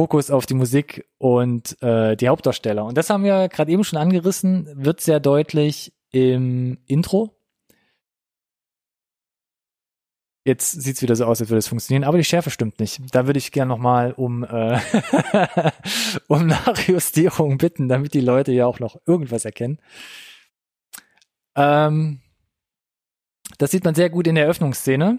Fokus 0.00 0.30
auf 0.30 0.46
die 0.46 0.54
Musik 0.54 1.06
und 1.18 1.76
äh, 1.82 2.16
die 2.16 2.30
Hauptdarsteller. 2.30 2.86
Und 2.86 2.96
das 2.96 3.10
haben 3.10 3.22
wir 3.22 3.50
gerade 3.50 3.70
eben 3.70 3.84
schon 3.84 3.98
angerissen, 3.98 4.66
wird 4.72 5.02
sehr 5.02 5.20
deutlich 5.20 5.92
im 6.10 6.78
Intro. 6.86 7.38
Jetzt 10.46 10.70
sieht's 10.70 11.02
wieder 11.02 11.16
so 11.16 11.26
aus, 11.26 11.42
als 11.42 11.50
würde 11.50 11.58
es 11.58 11.68
funktionieren, 11.68 12.04
aber 12.04 12.16
die 12.16 12.24
Schärfe 12.24 12.48
stimmt 12.48 12.80
nicht. 12.80 13.14
Da 13.14 13.26
würde 13.26 13.36
ich 13.36 13.52
gern 13.52 13.68
nochmal 13.68 14.12
um, 14.12 14.42
äh, 14.42 14.80
um 16.28 16.46
Nachjustierung 16.46 17.58
bitten, 17.58 17.90
damit 17.90 18.14
die 18.14 18.22
Leute 18.22 18.52
ja 18.52 18.64
auch 18.64 18.80
noch 18.80 18.96
irgendwas 19.04 19.44
erkennen. 19.44 19.82
Ähm, 21.56 22.22
das 23.58 23.70
sieht 23.70 23.84
man 23.84 23.94
sehr 23.94 24.08
gut 24.08 24.26
in 24.26 24.36
der 24.36 24.44
Eröffnungsszene. 24.44 25.18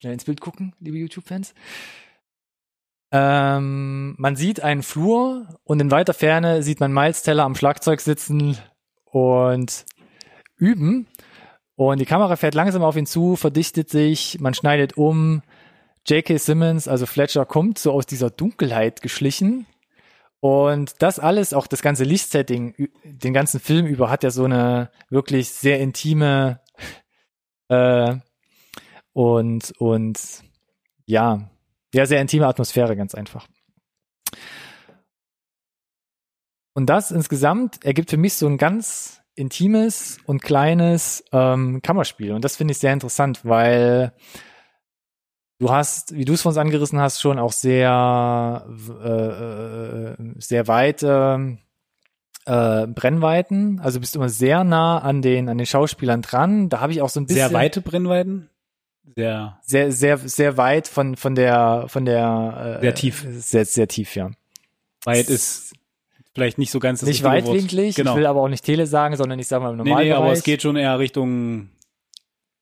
Schnell 0.00 0.12
ins 0.12 0.24
Bild 0.24 0.40
gucken, 0.40 0.72
liebe 0.78 0.98
YouTube-Fans. 0.98 1.52
Ähm, 3.12 4.14
man 4.18 4.36
sieht 4.36 4.60
einen 4.60 4.82
Flur 4.82 5.58
und 5.64 5.80
in 5.80 5.90
weiter 5.90 6.14
Ferne 6.14 6.62
sieht 6.62 6.80
man 6.80 6.92
Miles 6.92 7.22
Teller 7.22 7.44
am 7.44 7.54
Schlagzeug 7.54 8.00
sitzen 8.00 8.58
und 9.04 9.84
üben. 10.56 11.06
Und 11.76 12.00
die 12.00 12.06
Kamera 12.06 12.36
fährt 12.36 12.54
langsam 12.54 12.82
auf 12.82 12.96
ihn 12.96 13.06
zu, 13.06 13.36
verdichtet 13.36 13.90
sich, 13.90 14.40
man 14.40 14.54
schneidet 14.54 14.96
um. 14.96 15.42
J.K. 16.08 16.38
Simmons, 16.38 16.88
also 16.88 17.04
Fletcher, 17.04 17.44
kommt 17.44 17.78
so 17.78 17.92
aus 17.92 18.06
dieser 18.06 18.30
Dunkelheit 18.30 19.02
geschlichen. 19.02 19.66
Und 20.40 21.02
das 21.02 21.18
alles, 21.18 21.52
auch 21.52 21.66
das 21.66 21.82
ganze 21.82 22.04
Lichtsetting, 22.04 22.88
den 23.04 23.34
ganzen 23.34 23.60
Film 23.60 23.86
über, 23.86 24.10
hat 24.10 24.22
ja 24.22 24.30
so 24.30 24.44
eine 24.44 24.90
wirklich 25.10 25.50
sehr 25.50 25.80
intime 25.80 26.60
äh, 27.68 28.16
und, 29.12 29.72
und 29.78 30.18
ja, 31.06 31.50
ja, 31.96 32.06
sehr 32.06 32.20
intime 32.20 32.46
Atmosphäre, 32.46 32.96
ganz 32.96 33.14
einfach. 33.14 33.46
Und 36.74 36.86
das 36.86 37.10
insgesamt 37.10 37.84
ergibt 37.84 38.10
für 38.10 38.18
mich 38.18 38.34
so 38.34 38.46
ein 38.46 38.58
ganz 38.58 39.22
intimes 39.34 40.18
und 40.26 40.42
kleines 40.42 41.24
ähm, 41.32 41.80
Kammerspiel. 41.82 42.32
Und 42.32 42.44
das 42.44 42.56
finde 42.56 42.72
ich 42.72 42.78
sehr 42.78 42.92
interessant, 42.92 43.44
weil 43.44 44.12
Du 45.58 45.70
hast, 45.70 46.14
wie 46.14 46.26
du 46.26 46.34
es 46.34 46.42
von 46.42 46.50
uns 46.50 46.58
angerissen 46.58 47.00
hast, 47.00 47.20
schon 47.20 47.38
auch 47.38 47.52
sehr, 47.52 48.66
äh, 49.02 50.12
äh, 50.12 50.14
sehr 50.36 50.68
weite 50.68 51.56
äh, 52.44 52.86
Brennweiten. 52.86 53.80
Also 53.80 53.98
bist 53.98 54.16
immer 54.16 54.28
sehr 54.28 54.64
nah 54.64 54.98
an 54.98 55.22
den, 55.22 55.48
an 55.48 55.56
den 55.56 55.66
Schauspielern 55.66 56.20
dran. 56.20 56.68
Da 56.68 56.80
habe 56.80 56.92
ich 56.92 57.00
auch 57.00 57.08
so 57.08 57.20
ein 57.20 57.26
bisschen. 57.26 57.48
Sehr 57.48 57.58
weite 57.58 57.80
Brennweiten? 57.80 58.50
Sehr. 59.14 59.58
Sehr, 59.62 59.92
sehr, 59.92 60.18
sehr 60.18 60.56
weit 60.56 60.88
von, 60.88 61.16
von 61.16 61.34
der, 61.34 61.84
von 61.88 62.04
der. 62.04 62.78
Äh, 62.78 62.80
sehr 62.82 62.94
tief. 62.94 63.26
Sehr, 63.30 63.64
sehr 63.64 63.88
tief, 63.88 64.16
ja. 64.16 64.30
Weit 65.04 65.28
ist 65.28 65.74
vielleicht 66.34 66.58
nicht 66.58 66.70
so 66.70 66.80
ganz 66.80 67.00
das 67.00 67.08
Nicht 67.08 67.22
weitwinklig. 67.22 67.94
Genau. 67.94 68.12
Ich 68.12 68.16
will 68.18 68.26
aber 68.26 68.40
auch 68.40 68.48
nicht 68.48 68.64
Tele 68.64 68.86
sagen, 68.86 69.16
sondern 69.16 69.38
ich 69.38 69.48
sage 69.48 69.64
mal 69.64 69.70
im 69.70 69.76
Normalbereich. 69.78 70.04
Nee, 70.04 70.10
nee, 70.10 70.16
aber 70.16 70.32
es 70.32 70.42
geht 70.42 70.62
schon 70.62 70.76
eher 70.76 70.98
Richtung 70.98 71.70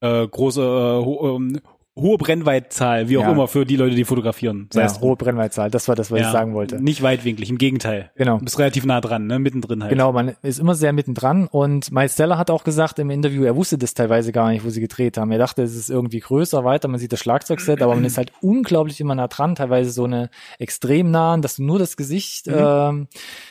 äh, 0.01 0.27
große, 0.29 0.63
äh, 0.63 1.59
hohe 1.97 2.19
Brennweitzahl, 2.19 3.09
wie 3.09 3.19
auch 3.19 3.23
ja. 3.23 3.31
immer, 3.31 3.47
für 3.47 3.65
die 3.65 3.77
Leute, 3.77 3.95
die 3.95 4.05
fotografieren. 4.05 4.67
Das 4.71 4.77
ja, 4.77 4.83
heißt, 4.83 5.01
hohe 5.01 5.15
Brennweitzahl, 5.15 5.71
das 5.71 5.87
war 5.87 5.95
das, 5.95 6.11
was 6.11 6.21
ja, 6.21 6.27
ich 6.27 6.33
sagen 6.33 6.53
wollte. 6.55 6.83
Nicht 6.83 7.03
weitwinklig, 7.03 7.51
im 7.51 7.59
Gegenteil. 7.59 8.11
Genau. 8.17 8.39
Du 8.39 8.45
bist 8.45 8.59
relativ 8.59 8.85
nah 8.85 9.01
dran, 9.01 9.27
ne? 9.27 9.39
mittendrin 9.39 9.83
halt. 9.83 9.91
Genau, 9.91 10.13
man 10.13 10.35
ist 10.43 10.59
immer 10.59 10.75
sehr 10.75 10.93
mittendran 10.93 11.47
und 11.47 11.93
Miles 11.93 12.17
Teller 12.17 12.37
hat 12.37 12.51
auch 12.51 12.65
gesagt 12.65 12.99
im 12.99 13.11
Interview, 13.11 13.45
er 13.45 13.55
wusste 13.55 13.79
das 13.79 13.95
teilweise 13.95 14.33
gar 14.33 14.51
nicht, 14.51 14.65
wo 14.65 14.71
sie 14.71 14.81
gedreht 14.81 15.17
haben. 15.19 15.31
Er 15.31 15.39
dachte, 15.39 15.63
es 15.63 15.77
ist 15.77 15.89
irgendwie 15.89 16.19
größer, 16.19 16.65
weiter, 16.65 16.89
man 16.89 16.99
sieht 16.99 17.13
das 17.13 17.21
Schlagzeugset, 17.21 17.81
aber 17.81 17.95
man 17.95 18.05
ist 18.05 18.19
halt 18.19 18.33
unglaublich 18.41 19.01
immer 19.01 19.15
nah 19.15 19.29
dran, 19.29 19.55
teilweise 19.55 19.91
so 19.91 20.05
eine 20.05 20.31
extrem 20.59 21.13
nah, 21.13 21.37
dass 21.37 21.57
du 21.57 21.65
nur 21.65 21.79
das 21.79 21.97
Gesicht 21.97 22.49
mhm. 22.49 22.55
ähm, 22.57 23.09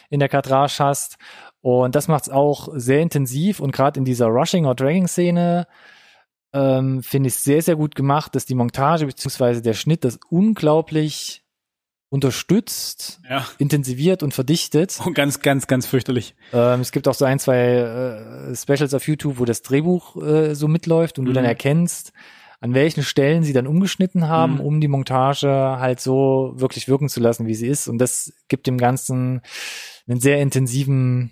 in 0.09 0.19
der 0.19 0.29
Kadrage 0.29 0.73
hast 0.79 1.17
und 1.61 1.95
das 1.95 2.09
macht's 2.09 2.29
auch 2.29 2.67
sehr 2.73 2.99
intensiv 2.99 3.61
und 3.61 3.71
gerade 3.71 3.97
in 3.97 4.05
dieser 4.05 4.27
Rushing- 4.27 4.65
or 4.65 4.75
Dragging-Szene 4.75 5.65
ähm, 6.53 7.03
finde 7.03 7.27
ich 7.27 7.35
sehr, 7.35 7.61
sehr 7.61 7.75
gut 7.75 7.95
gemacht, 7.95 8.35
dass 8.35 8.45
die 8.45 8.55
Montage 8.55 9.05
beziehungsweise 9.05 9.61
der 9.61 9.73
Schnitt 9.73 10.03
das 10.03 10.19
unglaublich 10.29 11.43
unterstützt, 12.09 13.21
ja. 13.27 13.43
intensiviert 13.57 14.21
und 14.21 14.35
verdichtet. 14.35 14.99
Und 15.03 15.15
ganz, 15.15 15.39
ganz, 15.39 15.65
ganz 15.65 15.87
fürchterlich. 15.87 16.35
Ähm, 16.53 16.81
es 16.81 16.91
gibt 16.91 17.07
auch 17.07 17.15
so 17.15 17.25
ein, 17.25 17.39
zwei 17.39 17.57
äh, 17.57 18.55
Specials 18.55 18.93
auf 18.93 19.07
YouTube, 19.07 19.39
wo 19.39 19.45
das 19.45 19.63
Drehbuch 19.63 20.21
äh, 20.21 20.53
so 20.53 20.67
mitläuft 20.67 21.17
und 21.17 21.23
mhm. 21.23 21.29
du 21.29 21.33
dann 21.33 21.43
mhm. 21.43 21.49
erkennst, 21.49 22.13
an 22.61 22.75
welchen 22.75 23.01
Stellen 23.01 23.43
sie 23.43 23.51
dann 23.51 23.65
umgeschnitten 23.65 24.27
haben, 24.27 24.55
mhm. 24.55 24.59
um 24.61 24.79
die 24.79 24.87
Montage 24.87 25.49
halt 25.49 25.99
so 25.99 26.53
wirklich 26.55 26.87
wirken 26.87 27.09
zu 27.09 27.19
lassen, 27.19 27.47
wie 27.47 27.55
sie 27.55 27.67
ist. 27.67 27.87
Und 27.87 27.97
das 27.97 28.31
gibt 28.47 28.67
dem 28.67 28.77
Ganzen 28.77 29.41
einen 30.07 30.19
sehr 30.19 30.39
intensiven, 30.39 31.31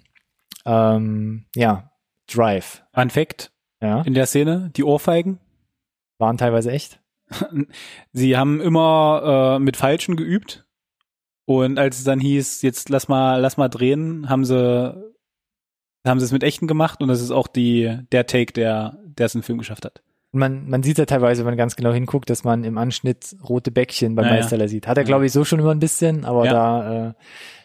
ähm, 0.65 1.45
ja, 1.55 1.91
Drive. 2.27 2.83
Fun 2.93 3.09
Fact, 3.11 3.51
ja. 3.81 4.01
in 4.01 4.13
der 4.13 4.25
Szene, 4.25 4.71
die 4.75 4.83
Ohrfeigen. 4.83 5.39
Waren 6.17 6.37
teilweise 6.37 6.71
echt. 6.71 6.99
Sie 8.13 8.37
haben 8.37 8.61
immer 8.61 9.57
äh, 9.57 9.59
mit 9.59 9.77
Falschen 9.77 10.15
geübt. 10.15 10.65
Und 11.45 11.79
als 11.79 11.97
es 11.97 12.03
dann 12.03 12.19
hieß, 12.19 12.61
jetzt 12.61 12.89
lass 12.89 13.07
mal, 13.07 13.37
lass 13.41 13.57
mal 13.57 13.67
drehen, 13.67 14.29
haben 14.29 14.45
sie, 14.45 15.13
haben 16.07 16.19
sie 16.19 16.25
es 16.25 16.31
mit 16.31 16.43
echten 16.43 16.67
gemacht 16.67 17.01
und 17.01 17.09
das 17.09 17.21
ist 17.21 17.31
auch 17.31 17.47
die, 17.47 17.97
der 18.11 18.25
Take, 18.25 18.53
der, 18.53 18.97
der 19.03 19.25
es 19.25 19.35
im 19.35 19.43
Film 19.43 19.57
geschafft 19.57 19.83
hat. 19.83 20.01
Man, 20.31 20.69
man 20.69 20.81
sieht 20.81 20.97
ja 20.97 21.05
teilweise, 21.05 21.41
wenn 21.41 21.51
man 21.51 21.57
ganz 21.57 21.75
genau 21.75 21.91
hinguckt, 21.91 22.29
dass 22.29 22.45
man 22.45 22.63
im 22.63 22.77
Anschnitt 22.77 23.35
rote 23.43 23.69
Bäckchen 23.69 24.15
beim 24.15 24.27
ja, 24.27 24.33
Meisterler 24.33 24.65
ja. 24.65 24.69
sieht. 24.69 24.87
Hat 24.87 24.97
er, 24.97 25.03
glaube 25.03 25.25
ich, 25.25 25.33
so 25.33 25.43
schon 25.43 25.59
immer 25.59 25.71
ein 25.71 25.79
bisschen, 25.79 26.23
aber 26.23 26.45
ja. 26.45 26.53
da 26.53 27.09
äh, 27.09 27.13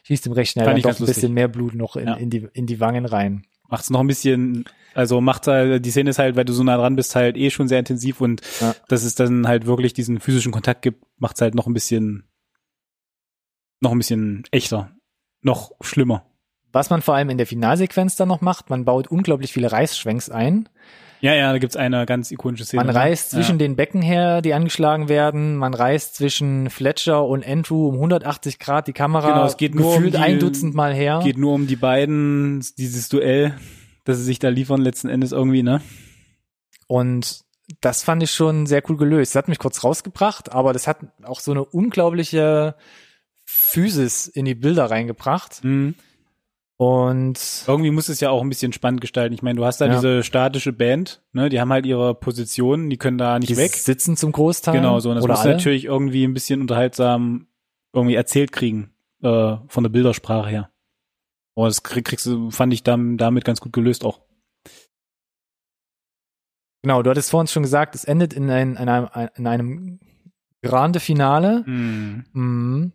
schießt 0.05 0.27
ihm 0.27 0.33
recht 0.33 0.53
schnell 0.53 0.81
doch 0.81 0.99
ein 0.99 1.07
bisschen 1.07 1.33
mehr 1.33 1.47
Blut 1.47 1.75
noch 1.75 1.95
in, 1.95 2.09
in, 2.09 2.31
die, 2.31 2.49
in 2.55 2.67
die 2.67 2.81
Wangen 2.81 3.05
rein 3.05 3.47
macht 3.69 3.85
es 3.85 3.91
noch 3.91 4.01
ein 4.01 4.07
bisschen, 4.07 4.64
also 4.95 5.21
macht 5.21 5.47
halt, 5.47 5.85
die 5.85 5.91
Szene 5.91 6.11
ist 6.11 6.19
halt, 6.19 6.37
weil 6.37 6.45
du 6.45 6.53
so 6.53 6.62
nah 6.62 6.77
dran 6.77 6.97
bist, 6.97 7.14
halt 7.14 7.37
eh 7.37 7.51
schon 7.51 7.69
sehr 7.69 7.79
intensiv 7.79 8.21
und 8.21 8.43
ja. 8.61 8.75
dass 8.89 9.05
es 9.05 9.14
dann 9.14 9.47
halt 9.47 9.67
wirklich 9.67 9.93
diesen 9.93 10.21
physischen 10.21 10.53
Kontakt 10.53 10.83
gibt, 10.83 11.05
macht 11.19 11.37
es 11.37 11.43
halt 11.43 11.55
noch 11.55 11.67
ein 11.67 11.75
bisschen, 11.75 12.29
noch 13.81 13.93
ein 13.93 13.99
bisschen 13.99 14.45
echter, 14.51 14.93
noch 15.43 15.73
schlimmer. 15.81 16.27
Was 16.73 16.91
man 16.91 17.03
vor 17.03 17.14
allem 17.14 17.31
in 17.31 17.39
der 17.39 17.47
Finalsequenz 17.47 18.17
dann 18.17 18.29
noch 18.29 18.41
macht, 18.41 18.71
man 18.71 18.85
baut 18.85 19.09
unglaublich 19.09 19.53
viele 19.53 19.73
Reißschwenks 19.73 20.31
ein. 20.31 20.69
Ja, 21.21 21.35
ja, 21.35 21.53
da 21.53 21.59
gibt's 21.59 21.77
eine 21.77 22.07
ganz 22.07 22.31
ikonische 22.31 22.64
Szene. 22.64 22.85
Man 22.85 22.95
reist 22.95 23.31
zwischen 23.31 23.53
ja. 23.53 23.67
den 23.67 23.77
Becken 23.77 24.03
her, 24.03 24.43
die 24.43 24.55
angeschlagen 24.55 25.09
werden. 25.09 25.57
Man 25.57 25.75
reist 25.75 26.17
zwischen 26.17 26.71
Fletcher 26.71 27.25
und 27.25 27.47
Andrew 27.47 27.89
um 27.89 27.95
180 27.95 28.59
Grad 28.59 28.87
die 28.87 28.93
Kamera 28.93 29.29
genau, 29.29 29.47
es 29.47 29.57
geht 29.57 29.75
nur 29.75 29.95
gefühlt 29.95 30.14
um 30.14 30.21
die, 30.21 30.27
ein 30.27 30.39
Dutzend 30.39 30.75
Mal 30.75 30.95
her. 30.95 31.21
Geht 31.23 31.39
nur 31.39 31.55
um 31.55 31.67
die 31.67 31.77
beiden, 31.77 32.64
dieses 32.79 33.09
Duell, 33.09 33.55
dass 34.05 34.19
sie 34.19 34.25
sich 34.25 34.39
da 34.39 34.49
liefern 34.49 34.81
letzten 34.81 35.09
Endes 35.09 35.33
irgendwie, 35.33 35.62
ne? 35.62 35.81
Und 36.87 37.41
das 37.81 38.03
fand 38.03 38.23
ich 38.23 38.31
schon 38.31 38.67
sehr 38.67 38.83
cool 38.89 38.97
gelöst. 38.97 39.35
Das 39.35 39.43
hat 39.43 39.49
mich 39.49 39.59
kurz 39.59 39.83
rausgebracht, 39.83 40.53
aber 40.53 40.73
das 40.73 40.87
hat 40.87 40.99
auch 41.25 41.41
so 41.41 41.51
eine 41.51 41.64
unglaubliche 41.64 42.77
Physis 43.45 44.27
in 44.27 44.45
die 44.45 44.55
Bilder 44.55 44.91
reingebracht. 44.91 45.64
Mhm. 45.64 45.95
Und 46.79 47.64
irgendwie 47.66 47.91
muss 47.91 48.11
es 48.11 48.20
ja 48.20 48.29
auch 48.29 48.43
ein 48.43 48.51
bisschen 48.51 48.74
spannend 48.74 49.01
gestalten. 49.01 49.33
Ich 49.35 49.43
meine, 49.43 49.57
du 49.57 49.64
hast 49.64 49.81
da 49.81 49.87
ja. 49.87 49.95
diese 49.95 50.22
statische 50.22 50.74
Band, 50.74 51.22
ne? 51.33 51.49
Die 51.49 51.59
haben 51.59 51.72
halt 51.72 51.87
ihre 51.87 52.14
Positionen, 52.14 52.91
die 52.91 52.99
können 52.99 53.16
da 53.16 53.39
nicht 53.39 53.49
die 53.49 53.57
weg. 53.57 53.72
Sitzen 53.72 54.16
zum 54.16 54.33
Großteil. 54.33 54.74
Genau 54.74 55.01
so. 55.01 55.09
Und 55.09 55.16
das 55.16 55.24
Oder 55.24 55.35
muss 55.35 55.43
alle? 55.43 55.55
natürlich 55.55 55.87
irgendwie 55.87 56.24
ein 56.24 56.35
bisschen 56.35 56.61
unterhaltsam 56.61 57.47
irgendwie 57.95 58.14
erzählt 58.14 58.53
kriegen 58.53 58.93
äh, 59.22 59.57
von 59.68 59.85
der 59.85 59.89
Bildersprache 59.89 60.51
her. 60.51 60.70
Aber 61.55 61.68
das 61.68 61.83
kriegst 61.83 62.27
du, 62.27 62.51
fand 62.51 62.74
ich 62.74 62.83
dann 62.83 63.16
damit 63.16 63.47
ganz 63.47 63.62
gut 63.62 63.72
gelöst 63.72 64.05
auch. 64.05 64.20
Genau, 66.83 67.03
du 67.03 67.09
hattest 67.09 67.31
vorhin 67.31 67.49
schon 67.49 67.62
gesagt, 67.62 67.95
es 67.95 68.05
endet 68.05 68.35
in, 68.35 68.51
ein, 68.51 68.77
in 68.77 68.89
einem, 68.89 69.09
in 69.35 69.47
einem 69.47 70.01
Grande 70.62 71.01
Finale. 71.01 71.64
Mm. 71.66 72.24
Mm. 72.33 72.93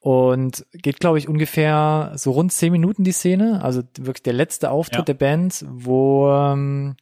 Und 0.00 0.64
geht, 0.72 0.98
glaube 0.98 1.18
ich, 1.18 1.28
ungefähr 1.28 2.12
so 2.14 2.30
rund 2.30 2.52
zehn 2.52 2.72
Minuten 2.72 3.04
die 3.04 3.12
Szene. 3.12 3.62
Also 3.62 3.82
wirklich 3.98 4.22
der 4.22 4.32
letzte 4.32 4.70
Auftritt 4.70 5.00
ja. 5.00 5.04
der 5.04 5.14
Band, 5.14 5.64
wo 5.68 6.30
ähm, 6.30 6.96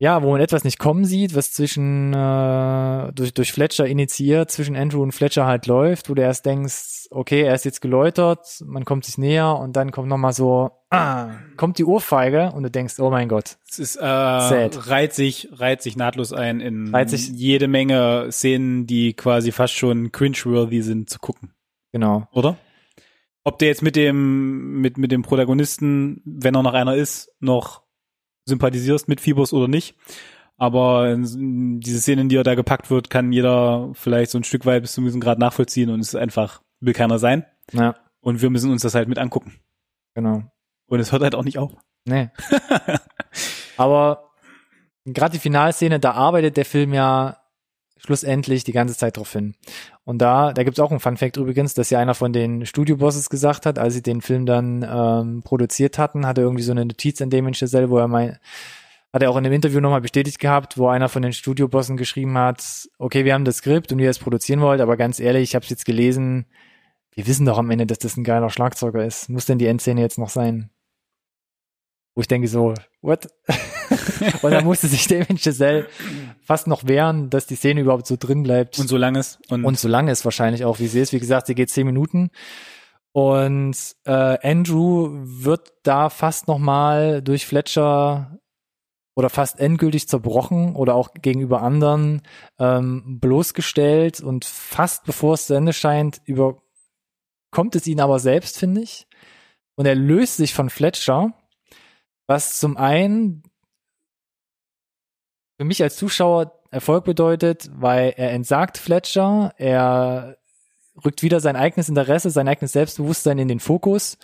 ja, 0.00 0.22
wo 0.22 0.30
man 0.30 0.40
etwas 0.40 0.62
nicht 0.62 0.78
kommen 0.78 1.04
sieht, 1.04 1.34
was 1.34 1.52
zwischen 1.52 2.12
äh, 2.14 3.12
durch, 3.12 3.34
durch 3.34 3.52
Fletcher 3.52 3.84
initiiert, 3.84 4.48
zwischen 4.50 4.76
Andrew 4.76 5.02
und 5.02 5.10
Fletcher 5.10 5.44
halt 5.44 5.66
läuft, 5.66 6.08
wo 6.08 6.14
du 6.14 6.22
erst 6.22 6.46
denkst, 6.46 7.08
okay, 7.10 7.42
er 7.42 7.54
ist 7.54 7.64
jetzt 7.64 7.80
geläutert, 7.80 8.62
man 8.64 8.84
kommt 8.84 9.04
sich 9.04 9.18
näher 9.18 9.58
und 9.58 9.74
dann 9.74 9.90
kommt 9.90 10.06
nochmal 10.08 10.32
so, 10.32 10.70
ah, 10.90 11.30
kommt 11.56 11.78
die 11.78 11.84
Ohrfeige 11.84 12.52
und 12.52 12.62
du 12.62 12.70
denkst, 12.70 13.00
oh 13.00 13.10
mein 13.10 13.28
Gott. 13.28 13.56
Es 13.68 13.80
ist 13.80 13.96
äh, 13.96 14.04
reiht 14.06 15.14
sich, 15.14 15.48
reiht 15.52 15.82
sich 15.82 15.96
nahtlos 15.96 16.32
ein 16.32 16.60
in 16.60 16.94
reiht 16.94 17.10
sich, 17.10 17.28
jede 17.30 17.66
Menge 17.66 18.28
Szenen, 18.30 18.86
die 18.86 19.14
quasi 19.14 19.50
fast 19.50 19.74
schon 19.74 20.12
cringe-worthy 20.12 20.80
sind 20.82 21.10
zu 21.10 21.18
gucken. 21.18 21.54
Genau. 21.92 22.28
Oder? 22.32 22.56
Ob 23.44 23.58
der 23.58 23.68
jetzt 23.68 23.82
mit 23.82 23.96
dem, 23.96 24.80
mit, 24.80 24.98
mit 24.98 25.10
dem 25.10 25.22
Protagonisten, 25.22 26.20
wenn 26.24 26.54
er 26.54 26.62
noch 26.62 26.74
einer 26.74 26.94
ist, 26.94 27.30
noch 27.40 27.82
sympathisierst 28.44 29.08
mit 29.08 29.20
Fibers 29.20 29.52
oder 29.52 29.68
nicht. 29.68 29.96
Aber 30.56 31.16
diese 31.16 32.00
Szenen, 32.00 32.28
die 32.28 32.36
er 32.36 32.42
da 32.42 32.56
gepackt 32.56 32.90
wird, 32.90 33.10
kann 33.10 33.32
jeder 33.32 33.90
vielleicht 33.94 34.32
so 34.32 34.38
ein 34.38 34.44
Stück 34.44 34.66
weit 34.66 34.82
bis 34.82 34.92
zu 34.92 35.00
diesem 35.02 35.20
Grad 35.20 35.38
nachvollziehen 35.38 35.88
und 35.90 36.00
es 36.00 36.08
ist 36.08 36.16
einfach, 36.16 36.62
will 36.80 36.94
keiner 36.94 37.18
sein. 37.20 37.46
Ja. 37.72 37.94
Und 38.20 38.42
wir 38.42 38.50
müssen 38.50 38.72
uns 38.72 38.82
das 38.82 38.96
halt 38.96 39.08
mit 39.08 39.18
angucken. 39.18 39.54
Genau. 40.14 40.42
Und 40.88 40.98
es 40.98 41.12
hört 41.12 41.22
halt 41.22 41.36
auch 41.36 41.44
nicht 41.44 41.58
auf. 41.58 41.72
Nee. 42.04 42.30
Aber 43.76 44.30
gerade 45.04 45.32
die 45.32 45.38
Finalszene, 45.38 46.00
da 46.00 46.12
arbeitet 46.12 46.56
der 46.56 46.64
Film 46.64 46.92
ja 46.92 47.37
schlussendlich 47.98 48.64
die 48.64 48.72
ganze 48.72 48.96
Zeit 48.96 49.16
drauf 49.16 49.32
hin. 49.32 49.54
Und 50.04 50.18
da, 50.18 50.52
da 50.52 50.62
gibt's 50.62 50.80
auch 50.80 50.90
einen 50.90 51.00
Fun 51.00 51.16
Fact 51.16 51.36
übrigens, 51.36 51.74
dass 51.74 51.90
ja 51.90 51.98
einer 51.98 52.14
von 52.14 52.32
den 52.32 52.64
Studiobosses 52.64 53.28
gesagt 53.28 53.66
hat, 53.66 53.78
als 53.78 53.94
sie 53.94 54.02
den 54.02 54.22
Film 54.22 54.46
dann 54.46 54.86
ähm, 54.88 55.42
produziert 55.42 55.98
hatten, 55.98 56.26
hat 56.26 56.38
er 56.38 56.44
irgendwie 56.44 56.62
so 56.62 56.72
eine 56.72 56.86
Notiz 56.86 57.20
an 57.20 57.30
Damien 57.30 57.54
Chazelle, 57.54 57.90
wo 57.90 57.98
er 57.98 58.08
mein, 58.08 58.38
hat 59.12 59.22
er 59.22 59.30
auch 59.30 59.36
in 59.36 59.44
dem 59.44 59.52
Interview 59.52 59.80
nochmal 59.80 60.00
bestätigt 60.00 60.38
gehabt, 60.38 60.78
wo 60.78 60.88
einer 60.88 61.08
von 61.08 61.22
den 61.22 61.32
Studiobossen 61.32 61.96
geschrieben 61.96 62.38
hat, 62.38 62.88
okay, 62.98 63.24
wir 63.24 63.34
haben 63.34 63.44
das 63.44 63.58
Skript 63.58 63.92
und 63.92 63.98
ihr 63.98 64.10
es 64.10 64.18
produzieren 64.18 64.60
wollt, 64.60 64.80
aber 64.80 64.96
ganz 64.96 65.20
ehrlich, 65.20 65.42
ich 65.42 65.54
habe 65.54 65.64
es 65.64 65.70
jetzt 65.70 65.84
gelesen, 65.84 66.46
wir 67.12 67.26
wissen 67.26 67.46
doch 67.46 67.58
am 67.58 67.70
Ende, 67.70 67.84
dass 67.84 67.98
das 67.98 68.16
ein 68.16 68.22
geiler 68.22 68.48
Schlagzeuger 68.48 69.04
ist. 69.04 69.28
Muss 69.28 69.46
denn 69.46 69.58
die 69.58 69.66
Endszene 69.66 70.00
jetzt 70.00 70.18
noch 70.18 70.28
sein? 70.28 70.70
Wo 72.14 72.20
ich 72.20 72.28
denke 72.28 72.46
so, 72.46 72.74
what? 73.00 73.28
und 74.42 74.50
dann 74.50 74.64
musste 74.64 74.88
sich 74.88 75.06
Damien 75.06 75.38
Chazelle 75.38 75.86
fast 76.42 76.66
noch 76.66 76.86
wehren, 76.86 77.30
dass 77.30 77.46
die 77.46 77.56
Szene 77.56 77.80
überhaupt 77.80 78.06
so 78.06 78.16
drin 78.18 78.42
bleibt. 78.42 78.78
Und 78.78 78.88
so 78.88 78.96
lang 78.96 79.14
ist. 79.14 79.38
Und, 79.50 79.64
und 79.64 79.78
so 79.78 79.88
lange 79.88 80.12
ist 80.12 80.24
wahrscheinlich 80.24 80.64
auch, 80.64 80.78
wie 80.78 80.86
sie 80.86 81.00
ist. 81.00 81.12
Wie 81.12 81.20
gesagt, 81.20 81.46
sie 81.46 81.54
geht 81.54 81.70
zehn 81.70 81.86
Minuten. 81.86 82.30
Und 83.12 83.76
äh, 84.04 84.38
Andrew 84.48 85.10
wird 85.12 85.72
da 85.82 86.10
fast 86.10 86.46
noch 86.46 86.58
mal 86.58 87.22
durch 87.22 87.46
Fletcher 87.46 88.38
oder 89.18 89.30
fast 89.30 89.58
endgültig 89.58 90.08
zerbrochen 90.08 90.76
oder 90.76 90.94
auch 90.94 91.12
gegenüber 91.12 91.62
anderen 91.62 92.22
ähm, 92.60 93.18
bloßgestellt 93.18 94.20
und 94.20 94.44
fast 94.44 95.04
bevor 95.04 95.34
es 95.34 95.46
zu 95.46 95.54
Ende 95.54 95.72
scheint, 95.72 96.20
überkommt 96.24 97.74
es 97.74 97.88
ihn 97.88 98.00
aber 98.00 98.20
selbst, 98.20 98.56
finde 98.56 98.82
ich. 98.82 99.08
Und 99.74 99.86
er 99.86 99.96
löst 99.96 100.36
sich 100.36 100.54
von 100.54 100.70
Fletcher, 100.70 101.32
was 102.28 102.60
zum 102.60 102.76
einen 102.76 103.42
für 105.58 105.64
mich 105.64 105.82
als 105.82 105.96
Zuschauer 105.96 106.52
Erfolg 106.70 107.04
bedeutet, 107.04 107.70
weil 107.74 108.14
er 108.16 108.30
entsagt 108.32 108.78
Fletcher, 108.78 109.52
er 109.56 110.38
rückt 111.04 111.22
wieder 111.22 111.40
sein 111.40 111.56
eigenes 111.56 111.88
Interesse, 111.88 112.30
sein 112.30 112.48
eigenes 112.48 112.72
Selbstbewusstsein 112.72 113.38
in 113.38 113.48
den 113.48 113.60
Fokus 113.60 114.18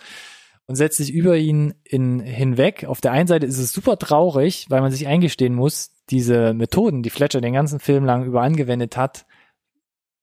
und 0.67 0.75
setzt 0.75 0.97
sich 0.97 1.11
über 1.11 1.35
ihn 1.35 1.73
in, 1.83 2.19
hinweg. 2.19 2.85
Auf 2.85 3.01
der 3.01 3.11
einen 3.11 3.27
Seite 3.27 3.45
ist 3.45 3.57
es 3.57 3.73
super 3.73 3.97
traurig, 3.97 4.67
weil 4.69 4.81
man 4.81 4.91
sich 4.91 5.07
eingestehen 5.07 5.55
muss, 5.55 5.91
diese 6.09 6.53
Methoden, 6.53 7.03
die 7.03 7.09
Fletcher 7.09 7.41
den 7.41 7.53
ganzen 7.53 7.79
Film 7.79 8.05
lang 8.05 8.25
über 8.25 8.41
angewendet 8.41 8.95
hat, 8.95 9.25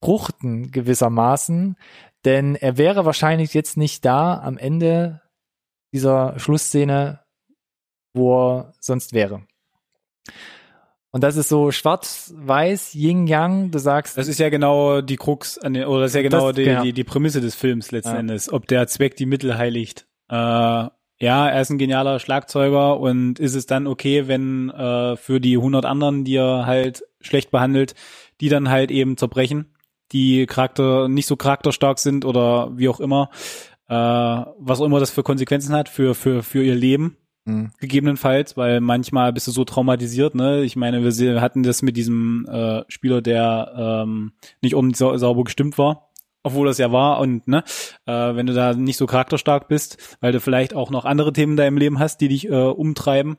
fruchten 0.03 0.71
gewissermaßen, 0.71 1.77
denn 2.25 2.55
er 2.55 2.79
wäre 2.79 3.05
wahrscheinlich 3.05 3.53
jetzt 3.53 3.77
nicht 3.77 4.05
da 4.05 4.41
am 4.41 4.57
Ende 4.57 5.21
dieser 5.93 6.39
Schlussszene, 6.39 7.21
wo 8.15 8.35
er 8.35 8.75
sonst 8.81 9.13
wäre. 9.13 9.43
Und 11.15 11.23
das 11.23 11.37
ist 11.37 11.51
so 11.51 11.71
schwarz-weiß, 11.71 12.95
Yin-Yang, 12.95 13.71
du 13.71 13.79
sagst. 13.79 14.17
Das 14.17 14.29
ist 14.29 14.39
ja 14.41 14.49
genau 14.49 15.03
die 15.03 15.17
Krux, 15.17 15.59
an 15.59 15.75
den, 15.75 15.85
oder 15.85 16.01
das 16.03 16.13
ist 16.13 16.17
ja 16.17 16.23
genau, 16.23 16.49
Das- 16.49 16.57
die, 16.57 16.65
genau. 16.65 16.83
Die, 16.83 16.93
die 16.95 17.05
Prämisse 17.05 17.41
des 17.43 17.55
Films 17.55 17.91
letzten 17.91 18.15
Ja. 18.15 18.19
Endes, 18.21 18.51
ob 18.53 18.67
der 18.67 18.87
Zweck 18.89 19.17
die 19.17 19.27
Mittel 19.27 19.57
heiligt. 19.59 20.07
Äh, 20.31 20.35
ja, 20.35 20.91
er 21.49 21.61
ist 21.61 21.69
ein 21.71 21.77
genialer 21.79 22.19
Schlagzeuger 22.19 22.99
und 22.99 23.39
ist 23.39 23.55
es 23.55 23.67
dann 23.67 23.87
okay, 23.87 24.27
wenn 24.27 24.71
äh, 24.71 25.17
für 25.17 25.39
die 25.39 25.57
100 25.57 25.85
anderen, 25.85 26.25
die 26.25 26.37
er 26.37 26.65
halt 26.67 27.05
schlecht 27.21 27.51
behandelt, 27.51 27.95
die 28.41 28.49
dann 28.49 28.71
halt 28.71 28.91
eben 28.91 29.17
zerbrechen, 29.19 29.75
die 30.13 30.47
Charakter 30.47 31.09
nicht 31.09 31.27
so 31.27 31.37
charakterstark 31.37 31.99
sind 31.99 32.25
oder 32.25 32.71
wie 32.77 32.89
auch 32.89 33.01
immer, 33.01 33.29
äh, 33.89 33.95
was 33.95 34.81
auch 34.81 34.87
immer 34.87 34.99
das 34.99 35.11
für 35.11 35.23
Konsequenzen 35.23 35.75
hat 35.75 35.89
für 35.91 36.15
für 36.15 36.43
für 36.43 36.63
ihr 36.65 36.75
Leben 36.75 37.19
Hm. 37.45 37.73
gegebenenfalls, 37.81 38.57
weil 38.57 38.81
manchmal 38.81 39.33
bist 39.33 39.49
du 39.49 39.51
so 39.51 39.65
traumatisiert, 39.65 40.37
ne? 40.37 40.63
Ich 40.63 40.77
meine, 40.77 41.03
wir 41.03 41.41
hatten 41.41 41.65
das 41.65 41.83
mit 41.83 41.97
diesem 41.97 42.47
äh, 42.49 42.85
Spieler, 42.87 43.21
der 43.21 44.05
ähm, 44.05 44.33
nicht 44.61 44.77
ordentlich 44.77 44.99
sau 44.99 45.17
sauber 45.17 45.43
gestimmt 45.43 45.77
war, 45.77 46.11
obwohl 46.45 46.69
das 46.69 46.79
ja 46.79 46.93
war 46.93 47.19
und 47.19 47.49
ne, 47.49 47.65
äh, 48.07 48.13
wenn 48.13 48.47
du 48.47 48.55
da 48.55 48.75
nicht 48.75 48.97
so 48.97 49.07
charakterstark 49.07 49.67
bist, 49.67 50.17
weil 50.21 50.31
du 50.31 50.39
vielleicht 50.39 50.73
auch 50.75 50.91
noch 50.91 51.05
andere 51.05 51.33
Themen 51.33 51.55
in 51.55 51.57
deinem 51.57 51.79
Leben 51.79 51.99
hast, 51.99 52.21
die 52.21 52.29
dich 52.29 52.49
äh, 52.49 52.53
umtreiben, 52.55 53.39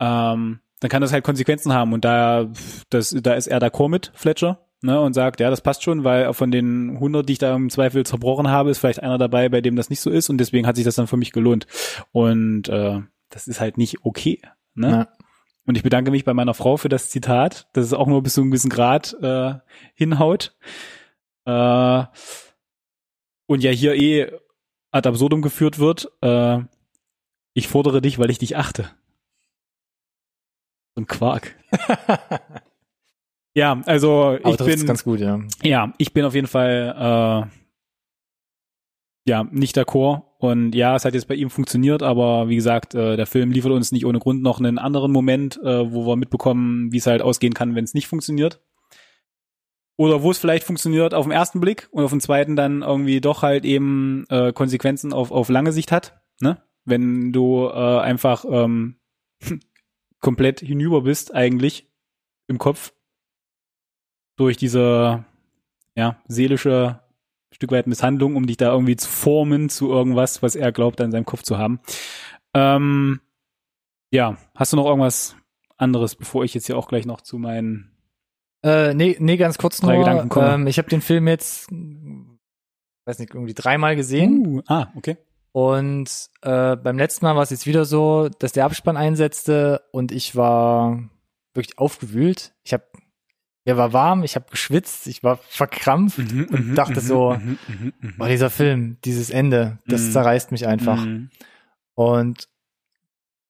ähm, 0.00 0.58
dann 0.80 0.90
kann 0.90 1.00
das 1.00 1.12
halt 1.12 1.22
Konsequenzen 1.22 1.72
haben 1.72 1.92
und 1.92 2.04
da 2.04 2.50
das 2.90 3.10
da 3.22 3.34
ist 3.34 3.46
er 3.46 3.60
d'accord 3.60 3.88
mit 3.88 4.10
Fletcher. 4.16 4.65
Ne, 4.82 5.00
und 5.00 5.14
sagt, 5.14 5.40
ja, 5.40 5.48
das 5.48 5.62
passt 5.62 5.82
schon, 5.82 6.04
weil 6.04 6.34
von 6.34 6.50
den 6.50 6.90
100, 6.90 7.26
die 7.26 7.32
ich 7.32 7.38
da 7.38 7.56
im 7.56 7.70
Zweifel 7.70 8.04
zerbrochen 8.04 8.48
habe, 8.48 8.70
ist 8.70 8.78
vielleicht 8.78 9.02
einer 9.02 9.16
dabei, 9.16 9.48
bei 9.48 9.62
dem 9.62 9.74
das 9.74 9.88
nicht 9.88 10.00
so 10.00 10.10
ist 10.10 10.28
und 10.28 10.36
deswegen 10.36 10.66
hat 10.66 10.76
sich 10.76 10.84
das 10.84 10.96
dann 10.96 11.06
für 11.06 11.16
mich 11.16 11.32
gelohnt. 11.32 11.66
Und 12.12 12.68
äh, 12.68 13.00
das 13.30 13.48
ist 13.48 13.58
halt 13.58 13.78
nicht 13.78 14.04
okay. 14.04 14.40
Ne? 14.74 14.90
Ja. 14.90 15.08
Und 15.66 15.76
ich 15.76 15.82
bedanke 15.82 16.10
mich 16.10 16.24
bei 16.24 16.34
meiner 16.34 16.54
Frau 16.54 16.76
für 16.76 16.90
das 16.90 17.08
Zitat, 17.08 17.68
dass 17.72 17.86
es 17.86 17.94
auch 17.94 18.06
nur 18.06 18.22
bis 18.22 18.34
zu 18.34 18.42
einem 18.42 18.50
gewissen 18.50 18.70
Grad 18.70 19.16
äh, 19.20 19.54
hinhaut. 19.94 20.54
Äh, 21.46 22.04
und 23.46 23.62
ja 23.62 23.70
hier 23.70 23.94
eh 23.94 24.30
ad 24.90 25.08
absurdum 25.08 25.42
geführt 25.42 25.78
wird. 25.78 26.12
Äh, 26.20 26.60
ich 27.54 27.68
fordere 27.68 28.02
dich, 28.02 28.18
weil 28.18 28.30
ich 28.30 28.38
dich 28.38 28.56
achte. 28.56 28.90
So 30.94 31.02
ein 31.02 31.06
Quark. 31.06 31.54
ja, 33.56 33.80
also 33.86 34.38
Aber 34.42 34.50
ich 34.50 34.58
bin 34.58 34.86
ganz 34.86 35.02
gut, 35.02 35.20
ja. 35.20 35.40
ja, 35.62 35.94
ich 35.96 36.12
bin 36.12 36.24
auf 36.24 36.34
jeden 36.34 36.46
Fall 36.46 36.94
äh, 36.96 37.50
ja 39.28 39.44
nicht 39.50 39.76
d'accord 39.78 40.22
und 40.38 40.74
ja, 40.74 40.94
es 40.94 41.04
hat 41.06 41.14
jetzt 41.14 41.28
bei 41.28 41.34
ihm 41.34 41.48
funktioniert, 41.48 42.02
aber 42.02 42.48
wie 42.48 42.56
gesagt, 42.56 42.94
äh, 42.94 43.16
der 43.16 43.26
Film 43.26 43.50
liefert 43.50 43.72
uns 43.72 43.92
nicht 43.92 44.04
ohne 44.04 44.18
Grund 44.18 44.42
noch 44.42 44.58
einen 44.58 44.78
anderen 44.78 45.10
Moment, 45.10 45.58
äh, 45.62 45.90
wo 45.90 46.06
wir 46.06 46.16
mitbekommen, 46.16 46.92
wie 46.92 46.98
es 46.98 47.06
halt 47.06 47.22
ausgehen 47.22 47.54
kann, 47.54 47.74
wenn 47.74 47.84
es 47.84 47.94
nicht 47.94 48.06
funktioniert. 48.06 48.60
Oder 49.98 50.22
wo 50.22 50.30
es 50.30 50.38
vielleicht 50.38 50.64
funktioniert 50.64 51.14
auf 51.14 51.24
den 51.24 51.32
ersten 51.32 51.60
Blick 51.60 51.88
und 51.90 52.04
auf 52.04 52.10
den 52.10 52.20
zweiten 52.20 52.54
dann 52.54 52.82
irgendwie 52.82 53.22
doch 53.22 53.40
halt 53.42 53.64
eben 53.64 54.26
äh, 54.28 54.52
Konsequenzen 54.52 55.14
auf, 55.14 55.30
auf 55.30 55.48
lange 55.48 55.72
Sicht 55.72 55.90
hat. 55.90 56.20
Ne? 56.40 56.60
Wenn 56.84 57.32
du 57.32 57.66
äh, 57.66 57.98
einfach 58.00 58.44
ähm, 58.46 58.96
komplett 60.20 60.60
hinüber 60.60 61.00
bist 61.00 61.34
eigentlich 61.34 61.90
im 62.46 62.58
Kopf 62.58 62.92
durch 64.36 64.56
diese 64.56 65.24
ja, 65.94 66.16
seelische 66.28 67.00
Stück 67.50 67.72
weit 67.72 67.86
Misshandlung, 67.86 68.36
um 68.36 68.46
dich 68.46 68.58
da 68.58 68.72
irgendwie 68.72 68.96
zu 68.96 69.08
formen 69.08 69.68
zu 69.68 69.90
irgendwas, 69.90 70.42
was 70.42 70.56
er 70.56 70.72
glaubt, 70.72 71.00
an 71.00 71.10
seinem 71.10 71.24
Kopf 71.24 71.42
zu 71.42 71.58
haben. 71.58 71.80
Ähm, 72.54 73.20
ja, 74.10 74.36
hast 74.54 74.72
du 74.72 74.76
noch 74.76 74.86
irgendwas 74.86 75.36
anderes, 75.76 76.14
bevor 76.14 76.44
ich 76.44 76.54
jetzt 76.54 76.66
hier 76.66 76.76
auch 76.76 76.88
gleich 76.88 77.06
noch 77.06 77.20
zu 77.20 77.38
meinen 77.38 77.92
Äh, 78.62 78.94
nee, 78.94 79.16
nee, 79.18 79.36
ganz 79.36 79.58
kurz 79.58 79.82
nur. 79.82 79.92
Ähm, 79.94 80.66
ich 80.66 80.78
habe 80.78 80.88
den 80.88 81.00
Film 81.00 81.28
jetzt, 81.28 81.70
weiß 81.70 83.18
nicht, 83.18 83.34
irgendwie 83.34 83.54
dreimal 83.54 83.96
gesehen. 83.96 84.46
Uh, 84.46 84.62
ah, 84.66 84.88
okay. 84.96 85.16
Und 85.52 86.10
äh, 86.42 86.76
beim 86.76 86.98
letzten 86.98 87.24
Mal 87.24 87.36
war 87.36 87.42
es 87.42 87.50
jetzt 87.50 87.66
wieder 87.66 87.86
so, 87.86 88.28
dass 88.38 88.52
der 88.52 88.66
Abspann 88.66 88.98
einsetzte 88.98 89.82
und 89.92 90.12
ich 90.12 90.36
war 90.36 91.08
wirklich 91.54 91.78
aufgewühlt. 91.78 92.54
Ich 92.62 92.74
habe, 92.74 92.84
mir 93.66 93.76
war 93.76 93.92
warm, 93.92 94.22
ich 94.22 94.36
habe 94.36 94.46
geschwitzt, 94.50 95.06
ich 95.08 95.22
war 95.24 95.36
verkrampft 95.48 96.18
Mhm, 96.18 96.46
und 96.50 96.74
dachte 96.76 97.00
so, 97.00 97.36
oh, 98.18 98.26
dieser 98.26 98.50
Film, 98.50 98.96
dieses 99.04 99.30
Ende, 99.30 99.78
das 99.86 100.02
Mhm. 100.02 100.10
zerreißt 100.12 100.52
mich 100.52 100.66
einfach. 100.66 101.04
Mhm. 101.04 101.30
Und 101.94 102.48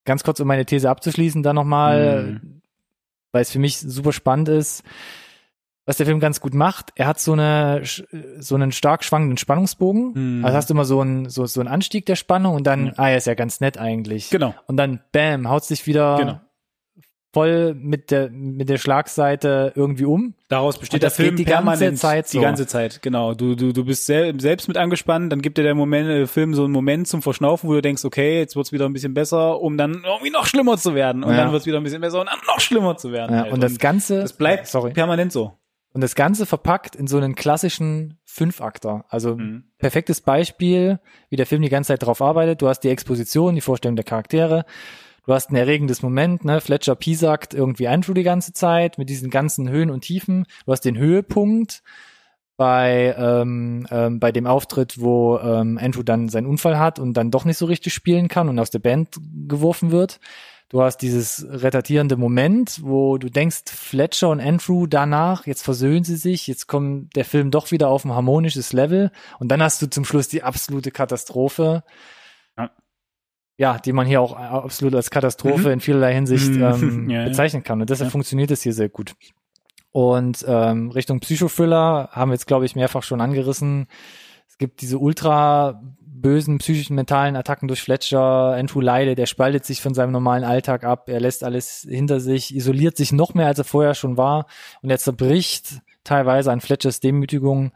ganz 0.05 0.25
kurz, 0.25 0.41
um 0.41 0.49
meine 0.49 0.65
These 0.67 0.89
abzuschließen, 0.89 1.43
dann 1.43 1.57
nochmal, 1.57 2.41
Mhm. 2.43 2.63
weil 3.33 3.43
es 3.43 3.51
für 3.51 3.59
mich 3.59 3.79
super 3.79 4.13
spannend 4.13 4.49
ist, 4.49 4.83
was 5.85 5.99
der 5.99 6.07
Film 6.07 6.19
ganz 6.19 6.41
gut 6.41 6.55
macht. 6.55 6.91
Er 6.97 7.07
hat 7.07 7.21
so 7.21 7.33
eine 7.33 7.83
so 8.39 8.55
einen 8.57 8.73
stark 8.73 9.05
schwankenden 9.05 9.37
Spannungsbogen. 9.39 10.39
Mhm. 10.39 10.45
Also 10.45 10.57
hast 10.57 10.71
du 10.71 10.75
immer 10.75 10.85
so 10.85 11.01
einen 11.01 11.29
so 11.29 11.47
so 11.47 11.61
einen 11.61 11.69
Anstieg 11.69 12.07
der 12.07 12.17
Spannung 12.17 12.55
und 12.57 12.67
dann, 12.67 12.85
Mhm. 12.87 12.93
ah, 12.97 13.09
ja, 13.11 13.17
ist 13.17 13.27
ja 13.29 13.35
ganz 13.35 13.61
nett 13.61 13.79
eigentlich. 13.79 14.31
Genau, 14.31 14.55
Und 14.67 14.79
dann, 14.79 15.01
bam, 15.13 15.49
haut 15.49 15.65
sich 15.65 15.87
wieder 15.87 16.17
genau. 16.17 16.41
Voll 17.37 17.75
mit 17.75 18.11
der 18.11 18.31
mit 18.31 18.71
der 18.71 18.79
Schlagseite 18.79 19.73
irgendwie 19.77 20.07
um. 20.07 20.33
Daraus 20.49 20.79
besteht 20.79 21.03
der 21.03 21.11
Film 21.11 21.37
die 21.37 21.45
ganze 21.45 21.93
Zeit 21.95 22.29
so. 22.29 22.39
Die 22.39 22.43
ganze 22.43 22.67
Zeit, 22.67 23.03
genau. 23.03 23.35
Du, 23.35 23.55
du, 23.55 23.73
du 23.75 23.85
bist 23.85 24.07
sel 24.07 24.41
selbst 24.41 24.69
mit 24.69 24.79
angespannt, 24.79 25.31
dann 25.33 25.43
gibt 25.43 25.59
dir 25.59 25.63
der 25.63 25.75
Moment, 25.75 26.09
der 26.09 26.27
Film 26.29 26.55
so 26.55 26.65
einen 26.65 26.73
Moment 26.73 27.09
zum 27.09 27.21
Verschnaufen, 27.21 27.69
wo 27.69 27.75
du 27.75 27.83
denkst, 27.83 28.07
okay, 28.07 28.39
jetzt 28.39 28.57
wird's 28.57 28.73
wieder 28.73 28.87
ein 28.87 28.95
bisschen 28.95 29.13
besser, 29.13 29.61
um 29.61 29.77
dann 29.77 30.03
irgendwie 30.07 30.31
noch 30.31 30.47
schlimmer 30.47 30.79
zu 30.79 30.95
werden. 30.95 31.25
Und 31.25 31.33
Ja. 31.33 31.37
dann 31.45 31.53
wird's 31.53 31.67
wieder 31.67 31.77
ein 31.77 31.83
bisschen 31.85 32.01
besser 32.01 32.21
und 32.21 32.27
dann 32.27 32.39
noch 32.47 32.61
schlimmer 32.61 32.97
zu 32.97 33.13
werden. 33.13 33.35
Ja, 33.37 33.43
halt. 33.43 33.53
und 33.53 33.63
das 33.63 33.79
Ganze, 33.79 34.23
das 34.23 34.33
bleibt 34.33 34.67
sorry, 34.67 34.93
permanent 34.93 35.31
so. 35.31 35.53
und 35.93 36.01
das 36.01 36.15
Ganze 36.15 36.47
verpackt 36.47 36.97
in 36.97 37.07
so 37.07 37.19
einen 37.19 37.35
klassischen 37.35 38.19
Fünfakter. 38.25 39.05
Also 39.11 39.37
Mhm. 39.37 39.65
perfektes 39.79 40.21
Beispiel, 40.23 41.01
wie 41.29 41.37
der 41.37 41.47
Film 41.47 41.61
die 41.61 41.69
ganze 41.69 41.89
Zeit 41.89 42.03
drauf 42.03 42.23
arbeitet. 42.23 42.63
Du 42.63 42.69
hast 42.69 42.81
die 42.81 42.89
Exposition, 42.91 43.55
die 43.55 43.61
Vorstellung 43.61 43.97
der 43.97 44.05
Charaktere. 44.05 44.65
Du 45.27 45.35
hast 45.35 45.51
ein 45.51 45.57
erregendes 45.57 46.03
Moment, 46.03 46.45
ne? 46.45 46.61
Fletcher 46.61 46.95
piesackt 46.95 47.53
irgendwie 47.53 47.89
Andrew 47.89 48.15
die 48.15 48.23
ganze 48.23 48.53
Zeit 48.53 48.97
mit 48.97 49.09
diesen 49.11 49.29
ganzen 49.29 49.69
Höhen 49.69 49.91
und 49.91 50.03
Tiefen. 50.03 50.47
Du 50.65 50.73
hast 50.73 50.83
den 50.83 50.97
Höhepunkt 50.97 51.83
bei, 52.57 53.15
ähm, 53.19 53.87
ähm, 53.91 54.21
bei 54.21 54.31
dem 54.31 54.47
Auftritt, 54.47 55.01
wo 55.01 55.39
ähm, 55.39 55.79
Andrew 55.83 56.05
dann 56.05 56.29
seinen 56.29 56.47
Unfall 56.47 56.79
hat 56.79 57.01
und 57.01 57.15
dann 57.15 57.33
doch 57.33 57.45
nicht 57.45 57.59
so 57.59 57.67
richtig 57.67 57.93
spielen 57.93 58.29
kann 58.29 58.49
und 58.49 58.59
aus 58.61 58.71
der 58.71 58.79
Band 58.79 59.19
geworfen 59.49 59.91
wird. 59.91 60.21
Du 60.69 60.83
hast 60.83 60.99
dieses 60.99 61.47
retartierende 61.49 62.17
Moment, 62.17 62.81
wo 62.83 63.19
du 63.19 63.29
denkst, 63.29 63.65
Fletcher 63.67 64.31
und 64.31 64.41
Andrew 64.41 64.87
danach, 64.87 65.47
jetzt 65.47 65.63
versöhnen 65.63 66.03
sie 66.03 66.17
sich, 66.17 66.47
jetzt 66.47 66.67
kommt 66.67 67.15
der 67.15 67.25
Film 67.25 67.51
doch 67.51 67.71
wieder 67.71 67.89
auf 67.89 68.05
ein 68.05 68.13
harmonisches 68.13 68.73
Level 68.73 69.13
und 69.39 69.49
dann 69.49 69.63
hast 69.63 69.83
du 69.83 69.89
zum 69.89 70.05
Schluss 70.05 70.29
die 70.29 70.43
absolute 70.43 70.91
Katastrophe. 70.91 71.85
Ja. 73.59 73.79
Die 73.79 73.93
man 73.93 74.07
hier 74.07 74.21
auch 74.21 74.35
absolut 74.37 74.95
als 74.95 75.11
Katastrophe 75.11 75.67
Mhm. 75.69 75.73
in 75.75 75.81
vielerlei 75.81 76.15
Hinsicht 76.15 76.51
Mhm. 76.51 76.63
ähm, 76.63 77.11
Ja, 77.11 77.25
bezeichnen 77.25 77.63
kann. 77.63 77.81
Und 77.81 77.91
deshalb 77.91 78.09
Ja. 78.09 78.13
funktioniert 78.13 78.51
es 78.51 78.63
hier 78.63 78.73
sehr 78.73 78.89
gut. 78.89 79.15
Und 79.93 80.45
ähm, 80.47 80.91
Richtung 80.91 81.21
Psychothriller 81.21 82.11
haben 82.13 82.31
wir 82.31 82.35
jetzt, 82.35 82.47
glaube 82.47 82.67
ich, 82.67 82.77
mehrfach 82.77 83.03
schon 83.03 83.21
angerissen. 83.23 83.87
Es 84.47 84.59
gibt 84.59 84.83
diese 84.83 84.99
ultra 84.99 85.81
bösen 86.01 86.59
psychischen 86.59 86.97
mentalen 86.97 87.37
Attacken 87.37 87.69
durch 87.69 87.83
Fletcher. 87.83 88.55
Andrew 88.55 88.81
leidet, 88.81 89.19
er 89.19 89.27
spaltet 89.27 89.65
sich 89.65 89.81
von 89.81 89.95
seinem 89.95 90.13
normalen 90.13 90.45
Alltag 90.45 90.83
ab, 90.85 91.09
er 91.09 91.21
lässt 91.21 91.45
alles 91.45 91.87
hinter 91.89 92.21
sich, 92.21 92.55
isoliert 92.55 92.97
sich 92.97 93.13
noch 93.13 93.35
mehr, 93.35 93.47
als 93.47 93.59
er 93.59 93.65
vorher 93.65 93.95
schon 93.95 94.17
war 94.17 94.47
und 94.83 94.91
er 94.91 94.99
zerbricht 94.99 95.81
teilweise 96.05 96.53
an 96.53 96.61
Fletchers 96.61 97.01
Demütigung. 97.01 97.73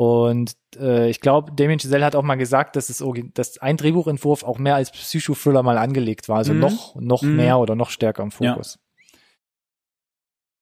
Und 0.00 0.56
äh, 0.78 1.10
ich 1.10 1.20
glaube, 1.20 1.52
Damien 1.52 1.76
Giselle 1.76 2.06
hat 2.06 2.16
auch 2.16 2.22
mal 2.22 2.36
gesagt, 2.36 2.74
dass, 2.74 2.88
es, 2.88 3.04
dass 3.34 3.58
ein 3.58 3.76
Drehbuchentwurf 3.76 4.44
auch 4.44 4.56
mehr 4.56 4.76
als 4.76 4.92
Psychothriller 4.92 5.62
mal 5.62 5.76
angelegt 5.76 6.26
war, 6.26 6.38
also 6.38 6.54
Mhm. 6.54 6.60
noch, 6.60 6.94
noch 6.94 7.20
Mhm. 7.20 7.36
mehr 7.36 7.58
oder 7.58 7.74
noch 7.74 7.90
stärker 7.90 8.22
im 8.22 8.30
Ja. 8.40 8.54
Fokus. 8.54 8.78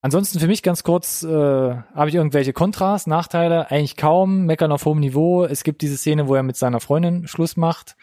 Ansonsten 0.00 0.40
für 0.40 0.48
mich 0.48 0.64
ganz 0.64 0.82
kurz, 0.82 1.22
äh, 1.22 1.28
habe 1.28 2.08
ich 2.08 2.16
irgendwelche 2.16 2.52
Kontras, 2.52 3.06
Nachteile? 3.06 3.70
Eigentlich 3.70 3.96
kaum, 3.96 4.44
meckern 4.44 4.72
auf 4.72 4.84
hohem 4.86 4.98
Niveau. 4.98 5.44
Es 5.44 5.62
gibt 5.62 5.82
diese 5.82 5.96
Szene, 5.96 6.26
wo 6.26 6.34
er 6.34 6.42
mit 6.42 6.56
seiner 6.56 6.80
Freundin 6.80 7.28
Schluss 7.28 7.56
macht. 7.56 7.94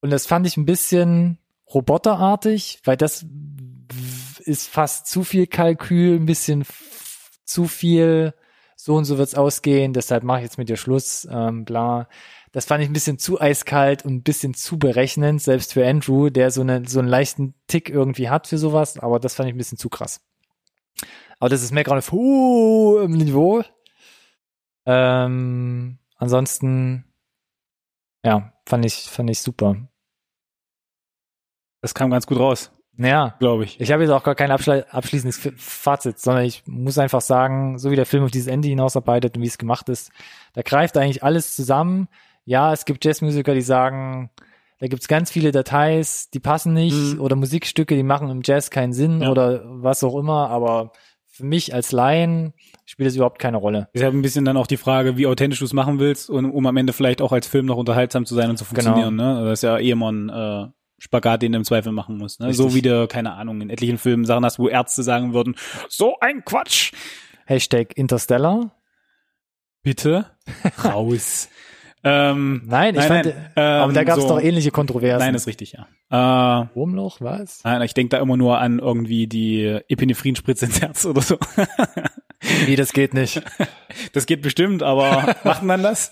Und 0.00 0.10
das 0.10 0.26
fand 0.26 0.48
ich 0.48 0.56
ein 0.56 0.66
bisschen 0.66 1.38
roboterartig, 1.72 2.80
weil 2.84 2.96
das, 2.96 3.24
ist 4.40 4.68
fast 4.68 5.06
zu 5.06 5.22
viel 5.22 5.46
Kalkül, 5.46 6.16
ein 6.16 6.26
bisschen 6.26 6.64
zu 7.44 7.66
viel, 7.68 8.34
so 8.82 8.96
und 8.96 9.04
so 9.04 9.18
wird's 9.18 9.34
ausgehen, 9.34 9.92
deshalb 9.92 10.24
mache 10.24 10.38
ich 10.38 10.44
jetzt 10.44 10.56
mit 10.56 10.70
dir 10.70 10.78
Schluss, 10.78 11.28
ähm, 11.30 11.66
bla. 11.66 12.08
Das 12.52 12.64
fand 12.64 12.82
ich 12.82 12.88
ein 12.88 12.94
bisschen 12.94 13.18
zu 13.18 13.38
eiskalt 13.38 14.04
und 14.04 14.14
ein 14.14 14.22
bisschen 14.22 14.54
zu 14.54 14.78
berechnend, 14.78 15.42
selbst 15.42 15.74
für 15.74 15.86
Andrew, 15.86 16.30
der 16.30 16.50
so, 16.50 16.62
eine, 16.62 16.88
so 16.88 16.98
einen 16.98 17.08
leichten 17.08 17.54
Tick 17.66 17.90
irgendwie 17.90 18.30
hat 18.30 18.46
für 18.46 18.56
sowas, 18.56 18.98
aber 18.98 19.20
das 19.20 19.34
fand 19.34 19.48
ich 19.48 19.54
ein 19.54 19.58
bisschen 19.58 19.76
zu 19.76 19.90
krass. 19.90 20.22
Aber 21.38 21.50
das 21.50 21.62
ist 21.62 21.72
Meckern 21.72 21.98
auf 21.98 22.10
hohem 22.10 23.12
Niveau. 23.12 23.62
Ähm, 24.86 25.98
ansonsten, 26.16 27.04
ja, 28.24 28.54
fand 28.66 28.84
ich, 28.86 28.94
fand 29.10 29.28
ich 29.28 29.40
super. 29.40 29.76
Das 31.82 31.94
kam 31.94 32.10
ganz 32.10 32.26
gut 32.26 32.38
raus, 32.38 32.72
Ja, 33.02 33.34
glaube 33.38 33.64
ich. 33.64 33.80
ich 33.80 33.90
habe 33.92 34.02
jetzt 34.02 34.10
auch 34.12 34.22
gar 34.22 34.34
kein 34.34 34.50
abschli- 34.52 34.84
abschließendes 34.90 35.52
Fazit, 35.56 36.18
sondern 36.18 36.44
ich 36.44 36.62
muss 36.66 36.98
einfach 36.98 37.20
sagen, 37.22 37.78
so 37.78 37.90
wie 37.90 37.96
der 37.96 38.06
Film 38.06 38.24
auf 38.24 38.30
dieses 38.30 38.46
Ende 38.48 38.68
hinausarbeitet 38.68 39.36
und 39.36 39.42
wie 39.42 39.46
es 39.46 39.58
gemacht 39.58 39.88
ist, 39.88 40.10
da 40.52 40.62
greift 40.62 40.96
eigentlich 40.96 41.22
alles 41.24 41.56
zusammen. 41.56 42.08
Ja, 42.44 42.72
es 42.72 42.84
gibt 42.84 43.04
Jazzmusiker, 43.04 43.54
die 43.54 43.62
sagen, 43.62 44.30
da 44.80 44.86
gibt's 44.86 45.08
ganz 45.08 45.30
viele 45.30 45.50
Details, 45.52 46.30
die 46.30 46.40
passen 46.40 46.72
nicht 46.74 47.14
Mhm. 47.14 47.20
oder 47.20 47.36
Musikstücke, 47.36 47.94
die 47.96 48.02
machen 48.02 48.28
im 48.30 48.42
Jazz 48.44 48.70
keinen 48.70 48.92
Sinn 48.92 49.22
Ja. 49.22 49.30
oder 49.30 49.62
was 49.64 50.02
auch 50.04 50.16
immer, 50.18 50.48
aber 50.50 50.92
für 51.26 51.44
mich 51.44 51.72
als 51.74 51.92
Laien 51.92 52.52
spielt 52.84 53.08
es 53.08 53.16
überhaupt 53.16 53.38
keine 53.38 53.56
Rolle. 53.56 53.88
Ist 53.92 54.02
ja 54.02 54.08
ein 54.08 54.20
bisschen 54.20 54.44
dann 54.44 54.56
auch 54.56 54.66
die 54.66 54.76
Frage, 54.76 55.16
wie 55.16 55.26
authentisch 55.26 55.60
du 55.60 55.64
es 55.64 55.72
machen 55.72 55.98
willst 56.00 56.28
und 56.28 56.44
um 56.50 56.66
am 56.66 56.76
Ende 56.76 56.92
vielleicht 56.92 57.22
auch 57.22 57.32
als 57.32 57.46
Film 57.46 57.66
noch 57.66 57.76
unterhaltsam 57.76 58.26
zu 58.26 58.34
sein 58.34 58.50
und 58.50 58.56
zu 58.58 58.64
Genau. 58.64 58.74
funktionieren. 58.82 59.16
Ne? 59.16 59.44
Das 59.44 59.60
ist 59.60 59.62
ja 59.62 59.78
eh 59.78 59.92
ein 59.92 60.28
äh, 60.28 60.66
Spagat, 61.00 61.42
den 61.42 61.52
du 61.52 61.58
im 61.58 61.64
Zweifel 61.64 61.92
machen 61.92 62.16
musst. 62.18 62.38
Ne? 62.40 62.46
Richtig. 62.48 62.64
So 62.64 62.74
wie 62.74 62.82
du, 62.82 63.08
keine 63.08 63.32
Ahnung, 63.32 63.60
in 63.62 63.70
etlichen 63.70 63.98
Filmen 63.98 64.24
Sachen 64.26 64.44
hast, 64.44 64.58
wo 64.58 64.68
Ärzte 64.68 65.02
sagen 65.02 65.32
würden, 65.32 65.56
so 65.88 66.16
ein 66.20 66.44
Quatsch. 66.44 66.92
Hashtag 67.46 67.96
Interstellar. 67.96 68.70
Bitte 69.82 70.26
raus. 70.84 71.48
ähm, 72.04 72.62
Nein, 72.66 72.94
ich 72.94 73.00
Nein, 73.00 73.08
fand, 73.08 73.24
nein, 73.26 73.50
aber 73.56 73.88
ähm, 73.88 73.94
da 73.94 74.04
gab 74.04 74.18
es 74.18 74.22
so. 74.24 74.28
doch 74.28 74.40
ähnliche 74.40 74.70
Kontroversen. 74.70 75.24
nein, 75.24 75.34
ist 75.34 75.46
richtig, 75.46 75.72
ja. 75.72 76.62
Äh, 76.62 76.66
Wurmloch, 76.74 77.20
was? 77.20 77.64
nein, 77.64 77.80
ich 77.82 77.94
denke 77.94 78.14
da 78.16 78.22
immer 78.22 78.36
nur 78.36 78.58
an 78.58 78.78
irgendwie 78.78 79.26
die 79.26 79.64
Epinephrinspritze 79.88 80.66
ins 80.66 80.80
Herz 80.82 81.06
oder 81.06 81.22
so. 81.22 81.38
Wie, 82.66 82.76
das 82.76 82.92
geht 82.92 83.14
nicht. 83.14 83.42
Das 84.12 84.26
geht 84.26 84.40
bestimmt, 84.42 84.82
aber 84.82 85.34
macht 85.44 85.62
man 85.62 85.82
das? 85.82 86.10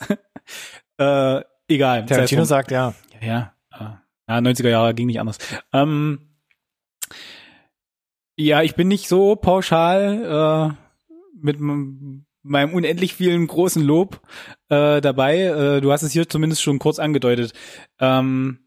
äh, 0.99 1.41
egal. 1.69 2.05
Tarantino 2.07 2.45
sagt 2.45 2.71
ja. 2.71 2.93
Ja, 3.21 3.53
ja. 4.29 4.35
Ja, 4.35 4.41
90er 4.41 4.69
Jahre 4.69 4.95
ging 4.95 5.07
nicht 5.07 5.21
anders. 5.21 5.39
Ähm, 5.73 6.29
ja, 8.37 8.63
ich 8.63 8.75
bin 8.77 8.89
nicht 8.89 9.09
so 9.09 9.35
pauschal 9.37 10.77
äh, 10.77 10.89
mit 11.41 11.59
meinem 11.59 12.75
unendlich 12.75 13.15
vielen 13.15 13.47
großen 13.47 13.83
Lob 13.83 14.21
äh, 14.69 15.01
dabei. 15.01 15.41
Äh, 15.41 15.81
du 15.81 15.91
hast 15.91 16.03
es 16.03 16.13
hier 16.13 16.29
zumindest 16.29 16.63
schon 16.63 16.79
kurz 16.79 16.99
angedeutet. 16.99 17.53
Ähm, 17.99 18.61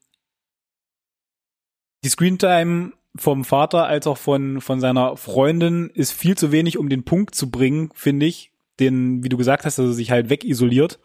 die 2.03 2.09
Screentime 2.09 2.93
vom 3.15 3.45
Vater 3.45 3.85
als 3.85 4.07
auch 4.07 4.17
von, 4.17 4.61
von 4.61 4.79
seiner 4.79 5.17
Freundin 5.17 5.89
ist 5.89 6.11
viel 6.11 6.37
zu 6.37 6.51
wenig, 6.51 6.77
um 6.77 6.89
den 6.89 7.03
Punkt 7.03 7.35
zu 7.35 7.51
bringen, 7.51 7.91
finde 7.93 8.25
ich. 8.25 8.50
Den, 8.81 9.23
wie 9.23 9.29
du 9.29 9.37
gesagt 9.37 9.63
hast, 9.63 9.77
dass 9.77 9.85
er 9.85 9.93
sich 9.93 10.11
halt 10.11 10.29
wegisoliert, 10.29 10.99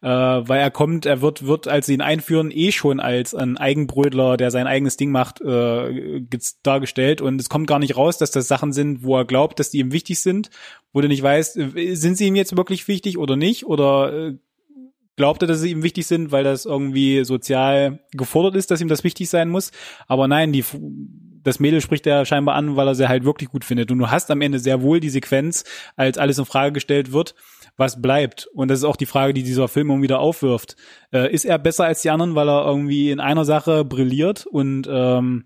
äh, 0.00 0.08
weil 0.08 0.58
er 0.58 0.70
kommt, 0.70 1.06
er 1.06 1.20
wird, 1.20 1.46
wird, 1.46 1.68
als 1.68 1.86
sie 1.86 1.94
ihn 1.94 2.00
einführen, 2.00 2.50
eh 2.50 2.72
schon 2.72 2.98
als 2.98 3.34
ein 3.34 3.56
Eigenbrötler, 3.56 4.36
der 4.36 4.50
sein 4.50 4.66
eigenes 4.66 4.96
Ding 4.96 5.12
macht, 5.12 5.40
äh, 5.40 6.22
dargestellt. 6.62 7.20
Und 7.20 7.40
es 7.40 7.48
kommt 7.48 7.68
gar 7.68 7.78
nicht 7.78 7.96
raus, 7.96 8.18
dass 8.18 8.30
das 8.30 8.48
Sachen 8.48 8.72
sind, 8.72 9.04
wo 9.04 9.16
er 9.16 9.24
glaubt, 9.24 9.60
dass 9.60 9.70
die 9.70 9.78
ihm 9.78 9.92
wichtig 9.92 10.18
sind, 10.20 10.50
wo 10.92 11.00
du 11.00 11.08
nicht 11.08 11.22
weißt, 11.22 11.56
äh, 11.58 11.94
sind 11.94 12.16
sie 12.16 12.26
ihm 12.26 12.34
jetzt 12.34 12.56
wirklich 12.56 12.88
wichtig 12.88 13.18
oder 13.18 13.36
nicht? 13.36 13.66
Oder 13.66 14.12
äh, 14.12 14.34
glaubt 15.16 15.42
er, 15.42 15.48
dass 15.48 15.60
sie 15.60 15.70
ihm 15.70 15.82
wichtig 15.82 16.06
sind, 16.06 16.32
weil 16.32 16.44
das 16.44 16.64
irgendwie 16.64 17.24
sozial 17.24 18.00
gefordert 18.12 18.56
ist, 18.56 18.70
dass 18.70 18.80
ihm 18.80 18.88
das 18.88 19.04
wichtig 19.04 19.28
sein 19.28 19.50
muss. 19.50 19.70
Aber 20.06 20.28
nein, 20.28 20.52
die, 20.52 20.64
das 21.42 21.60
Mädel 21.60 21.80
spricht 21.80 22.06
er 22.06 22.24
scheinbar 22.24 22.54
an, 22.54 22.76
weil 22.76 22.88
er 22.88 22.94
sie 22.94 23.08
halt 23.08 23.24
wirklich 23.24 23.48
gut 23.48 23.64
findet. 23.64 23.90
Und 23.90 23.98
du 23.98 24.10
hast 24.10 24.30
am 24.30 24.40
Ende 24.40 24.58
sehr 24.58 24.82
wohl 24.82 25.00
die 25.00 25.10
Sequenz, 25.10 25.64
als 25.96 26.18
alles 26.18 26.38
in 26.38 26.44
Frage 26.44 26.72
gestellt 26.72 27.12
wird, 27.12 27.34
was 27.76 28.00
bleibt. 28.02 28.46
Und 28.54 28.68
das 28.68 28.80
ist 28.80 28.84
auch 28.84 28.96
die 28.96 29.06
Frage, 29.06 29.34
die 29.34 29.42
dieser 29.42 29.68
Film 29.68 29.90
immer 29.90 30.02
wieder 30.02 30.20
aufwirft. 30.20 30.76
Äh, 31.12 31.32
ist 31.32 31.44
er 31.44 31.58
besser 31.58 31.84
als 31.84 32.02
die 32.02 32.10
anderen, 32.10 32.34
weil 32.34 32.48
er 32.48 32.66
irgendwie 32.66 33.10
in 33.10 33.20
einer 33.20 33.44
Sache 33.44 33.84
brilliert 33.84 34.46
und 34.46 34.88
ähm, 34.90 35.44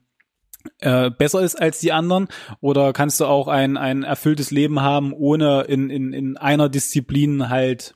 äh, 0.80 1.10
besser 1.10 1.42
ist 1.42 1.60
als 1.60 1.80
die 1.80 1.92
anderen? 1.92 2.28
Oder 2.60 2.92
kannst 2.92 3.20
du 3.20 3.26
auch 3.26 3.48
ein, 3.48 3.76
ein 3.76 4.02
erfülltes 4.02 4.50
Leben 4.50 4.80
haben, 4.80 5.12
ohne 5.12 5.62
in, 5.62 5.90
in, 5.90 6.12
in 6.12 6.36
einer 6.36 6.68
Disziplin 6.68 7.48
halt 7.48 7.94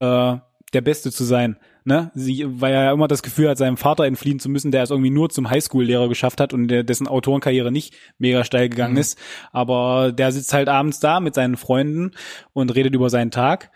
äh, 0.00 0.36
der 0.72 0.80
Beste 0.80 1.10
zu 1.10 1.24
sein. 1.24 1.58
Ne? 1.86 2.10
Sie, 2.14 2.44
weil 2.48 2.74
er 2.74 2.84
ja 2.84 2.92
immer 2.92 3.06
das 3.06 3.22
Gefühl 3.22 3.48
hat, 3.48 3.58
seinem 3.58 3.76
Vater 3.76 4.04
entfliehen 4.04 4.40
zu 4.40 4.48
müssen, 4.48 4.72
der 4.72 4.82
es 4.82 4.90
irgendwie 4.90 5.10
nur 5.10 5.30
zum 5.30 5.48
Highschool-Lehrer 5.48 6.08
geschafft 6.08 6.40
hat 6.40 6.52
und 6.52 6.66
der, 6.66 6.82
dessen 6.82 7.06
Autorenkarriere 7.06 7.70
nicht 7.70 7.94
mega 8.18 8.42
steil 8.42 8.68
gegangen 8.68 8.94
Mhm. 8.94 8.98
ist. 9.00 9.18
Aber 9.52 10.10
der 10.10 10.32
sitzt 10.32 10.52
halt 10.52 10.68
abends 10.68 10.98
da 10.98 11.20
mit 11.20 11.34
seinen 11.34 11.56
Freunden 11.56 12.10
und 12.52 12.74
redet 12.74 12.94
über 12.94 13.08
seinen 13.08 13.30
Tag. 13.30 13.70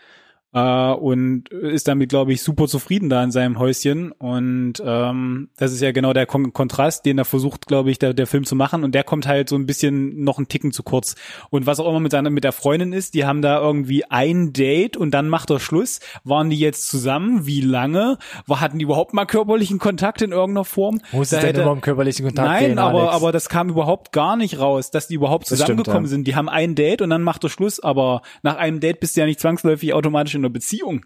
Äh, 0.53 0.91
und 0.91 1.49
ist 1.49 1.87
damit, 1.87 2.09
glaube 2.09 2.33
ich, 2.33 2.41
super 2.41 2.67
zufrieden 2.67 3.09
da 3.09 3.23
in 3.23 3.31
seinem 3.31 3.57
Häuschen. 3.57 4.11
Und 4.11 4.73
ähm, 4.83 5.49
das 5.57 5.71
ist 5.71 5.81
ja 5.81 5.91
genau 5.91 6.13
der 6.13 6.25
Kon 6.25 6.53
Kontrast, 6.53 7.05
den 7.05 7.17
er 7.17 7.25
versucht, 7.25 7.67
glaube 7.67 7.91
ich, 7.91 7.99
der, 7.99 8.13
der 8.13 8.27
Film 8.27 8.45
zu 8.45 8.55
machen. 8.55 8.83
Und 8.83 8.93
der 8.93 9.03
kommt 9.03 9.27
halt 9.27 9.49
so 9.49 9.55
ein 9.55 9.65
bisschen 9.65 10.23
noch 10.23 10.37
einen 10.37 10.47
Ticken 10.47 10.71
zu 10.71 10.83
kurz. 10.83 11.15
Und 11.49 11.65
was 11.65 11.79
auch 11.79 11.87
immer 11.87 11.99
mit 11.99 12.11
seiner 12.11 12.29
mit 12.29 12.43
der 12.43 12.51
Freundin 12.51 12.93
ist, 12.93 13.13
die 13.13 13.25
haben 13.25 13.41
da 13.41 13.59
irgendwie 13.59 14.05
ein 14.05 14.53
Date 14.53 14.97
und 14.97 15.11
dann 15.11 15.29
macht 15.29 15.49
er 15.49 15.59
Schluss. 15.59 15.99
Waren 16.23 16.49
die 16.49 16.59
jetzt 16.59 16.87
zusammen? 16.87 17.45
Wie 17.45 17.61
lange? 17.61 18.17
War, 18.45 18.59
hatten 18.59 18.79
die 18.79 18.83
überhaupt 18.83 19.13
mal 19.13 19.25
körperlichen 19.25 19.79
Kontakt 19.79 20.21
in 20.21 20.31
irgendeiner 20.31 20.65
Form? 20.65 20.99
Muss 21.11 21.29
Da 21.29 21.37
es 21.37 21.53
denn 21.53 21.67
um 21.67 21.81
körperlichen 21.81 22.25
Kontakt 22.25 22.47
Nein, 22.47 22.65
gehen, 22.69 22.79
aber, 22.79 23.01
Alex? 23.03 23.15
aber 23.15 23.31
das 23.31 23.49
kam 23.49 23.69
überhaupt 23.69 24.11
gar 24.11 24.35
nicht 24.35 24.59
raus, 24.59 24.91
dass 24.91 25.07
die 25.07 25.15
überhaupt 25.15 25.43
Das 25.43 25.59
stimmt, 25.59 25.79
zusammengekommen 25.79 26.05
ja. 26.05 26.09
sind. 26.09 26.27
Die 26.27 26.35
haben 26.35 26.49
ein 26.49 26.75
Date 26.75 27.01
und 27.01 27.09
dann 27.09 27.23
macht 27.23 27.43
er 27.43 27.49
Schluss, 27.49 27.79
aber 27.79 28.21
nach 28.43 28.57
einem 28.57 28.79
Date 28.79 28.99
bist 28.99 29.15
du 29.15 29.21
ja 29.21 29.25
nicht 29.25 29.39
zwangsläufig 29.39 29.93
automatisch 29.93 30.35
in 30.35 30.40
einer 30.41 30.49
Beziehung. 30.49 31.05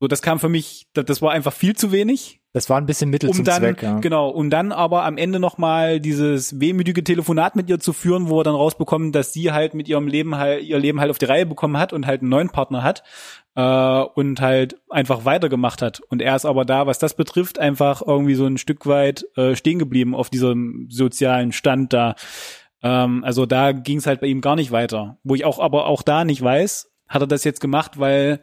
So, 0.00 0.08
das 0.08 0.22
kam 0.22 0.38
für 0.38 0.48
mich, 0.48 0.86
das, 0.94 1.04
das 1.04 1.22
war 1.22 1.32
einfach 1.32 1.52
viel 1.52 1.76
zu 1.76 1.92
wenig, 1.92 2.40
das 2.52 2.68
war 2.68 2.78
ein 2.78 2.86
bisschen 2.86 3.10
Mittel 3.10 3.28
um 3.28 3.36
zum 3.36 3.44
dann, 3.44 3.62
Zweck, 3.62 3.82
ja. 3.82 4.00
genau, 4.00 4.28
um 4.28 4.50
dann 4.50 4.72
aber 4.72 5.04
am 5.04 5.18
Ende 5.18 5.38
nochmal 5.38 6.00
dieses 6.00 6.58
wehmütige 6.58 7.04
Telefonat 7.04 7.54
mit 7.54 7.68
ihr 7.68 7.78
zu 7.78 7.92
führen, 7.92 8.28
wo 8.28 8.38
wir 8.38 8.44
dann 8.44 8.56
rausbekommen, 8.56 9.12
dass 9.12 9.32
sie 9.32 9.52
halt 9.52 9.74
mit 9.74 9.88
ihrem 9.88 10.08
Leben 10.08 10.36
halt, 10.36 10.64
ihr 10.64 10.78
Leben 10.78 11.00
halt 11.00 11.10
auf 11.10 11.18
die 11.18 11.26
Reihe 11.26 11.46
bekommen 11.46 11.76
hat 11.76 11.92
und 11.92 12.06
halt 12.06 12.22
einen 12.22 12.30
neuen 12.30 12.48
Partner 12.48 12.82
hat, 12.82 13.04
äh, 13.54 14.02
und 14.14 14.40
halt 14.40 14.80
einfach 14.88 15.24
weitergemacht 15.24 15.82
hat. 15.82 16.00
Und 16.08 16.22
er 16.22 16.36
ist 16.36 16.44
aber 16.44 16.64
da, 16.64 16.86
was 16.86 16.98
das 16.98 17.14
betrifft, 17.14 17.58
einfach 17.58 18.02
irgendwie 18.04 18.34
so 18.34 18.46
ein 18.46 18.58
Stück 18.58 18.86
weit 18.86 19.26
äh, 19.36 19.54
stehen 19.54 19.78
geblieben 19.78 20.14
auf 20.14 20.30
diesem 20.30 20.86
sozialen 20.90 21.52
Stand 21.52 21.92
da. 21.92 22.14
Ähm, 22.82 23.24
also 23.24 23.46
da 23.46 23.72
ging 23.72 23.98
es 23.98 24.06
halt 24.06 24.20
bei 24.20 24.28
ihm 24.28 24.40
gar 24.40 24.56
nicht 24.56 24.72
weiter. 24.72 25.18
Wo 25.22 25.34
ich 25.34 25.44
auch 25.44 25.58
aber 25.58 25.86
auch 25.86 26.02
da 26.02 26.24
nicht 26.24 26.42
weiß, 26.42 26.89
hat 27.10 27.20
er 27.22 27.26
das 27.26 27.44
jetzt 27.44 27.60
gemacht, 27.60 27.98
weil 27.98 28.40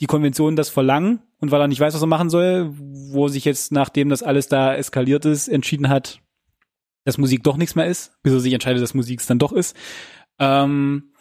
die 0.00 0.06
Konventionen 0.06 0.56
das 0.56 0.70
verlangen 0.70 1.22
und 1.40 1.50
weil 1.50 1.60
er 1.60 1.68
nicht 1.68 1.80
weiß, 1.80 1.94
was 1.94 2.02
er 2.02 2.06
machen 2.06 2.30
soll, 2.30 2.70
wo 2.72 3.28
sich 3.28 3.44
jetzt, 3.44 3.70
nachdem 3.72 4.08
das 4.08 4.22
alles 4.22 4.48
da 4.48 4.74
eskaliert 4.74 5.26
ist, 5.26 5.48
entschieden 5.48 5.88
hat, 5.90 6.20
dass 7.04 7.18
Musik 7.18 7.42
doch 7.42 7.58
nichts 7.58 7.74
mehr 7.74 7.86
ist, 7.86 8.20
bis 8.22 8.32
er 8.32 8.40
sich 8.40 8.52
entscheidet, 8.54 8.82
dass 8.82 8.94
Musik 8.94 9.20
es 9.20 9.26
dann 9.26 9.38
doch 9.38 9.52
ist. 9.52 9.76
Ähm, 10.38 11.12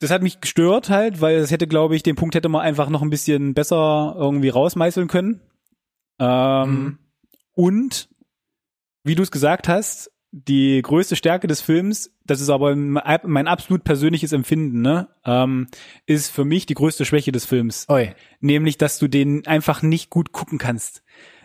das 0.00 0.10
hat 0.10 0.22
mich 0.22 0.40
gestört 0.40 0.90
halt, 0.90 1.20
weil 1.20 1.36
es 1.36 1.50
hätte, 1.50 1.66
glaube 1.66 1.96
ich, 1.96 2.02
den 2.02 2.16
Punkt 2.16 2.34
hätte 2.34 2.48
man 2.48 2.60
einfach 2.62 2.90
noch 2.90 3.02
ein 3.02 3.10
bisschen 3.10 3.54
besser 3.54 4.14
irgendwie 4.18 4.50
rausmeißeln 4.50 5.08
können. 5.08 5.40
Ähm, 6.18 6.70
Mhm. 6.70 6.98
Und 7.52 8.08
wie 9.04 9.14
du 9.14 9.22
es 9.22 9.30
gesagt 9.30 9.68
hast, 9.68 10.10
die 10.44 10.82
größte 10.82 11.16
Stärke 11.16 11.46
des 11.46 11.62
Films, 11.62 12.10
das 12.26 12.42
ist 12.42 12.50
aber 12.50 12.76
mein 12.76 13.48
absolut 13.48 13.84
persönliches 13.84 14.32
Empfinden, 14.32 14.82
ne, 14.82 15.08
ähm, 15.24 15.68
ist 16.04 16.30
für 16.30 16.44
mich 16.44 16.66
die 16.66 16.74
größte 16.74 17.06
Schwäche 17.06 17.32
des 17.32 17.46
Films. 17.46 17.86
Oi. 17.88 18.14
Nämlich, 18.40 18.76
dass 18.76 18.98
du 18.98 19.08
den 19.08 19.46
einfach 19.46 19.80
nicht 19.80 20.10
gut 20.10 20.32
gucken 20.32 20.58
kannst. 20.58 21.02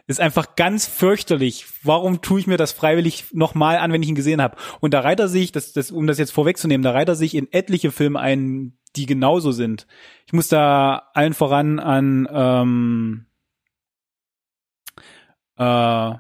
Ist 0.07 0.19
einfach 0.19 0.57
ganz 0.57 0.87
fürchterlich. 0.87 1.67
Warum 1.83 2.21
tue 2.21 2.41
ich 2.41 2.47
mir 2.47 2.57
das 2.57 2.73
freiwillig 2.73 3.27
nochmal 3.31 3.77
an, 3.77 3.93
wenn 3.93 4.03
ich 4.03 4.09
ihn 4.09 4.15
gesehen 4.15 4.41
habe? 4.41 4.57
Und 4.81 4.93
da 4.93 4.99
reiht 4.99 5.21
er 5.21 5.29
sich, 5.29 5.53
das, 5.53 5.71
das, 5.71 5.89
um 5.91 6.05
das 6.05 6.17
jetzt 6.17 6.31
vorwegzunehmen, 6.31 6.83
da 6.83 6.91
reiht 6.91 7.07
er 7.07 7.15
sich 7.15 7.33
in 7.33 7.47
etliche 7.53 7.91
Filme 7.91 8.19
ein, 8.19 8.77
die 8.97 9.05
genauso 9.05 9.53
sind. 9.53 9.87
Ich 10.25 10.33
muss 10.33 10.49
da 10.49 11.03
allen 11.13 11.33
voran 11.33 11.79
an 11.79 12.27
ähm, 12.29 13.25
äh, 15.57 16.15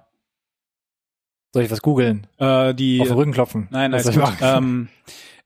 Soll 1.53 1.63
ich 1.63 1.71
was 1.71 1.81
googeln? 1.81 2.27
äh, 2.37 2.73
die 2.73 3.01
Auf 3.01 3.07
den 3.07 3.17
Rücken 3.17 3.31
klopfen? 3.33 3.67
Nein, 3.71 3.91
machen? 4.17 4.37
Ähm, 4.41 4.87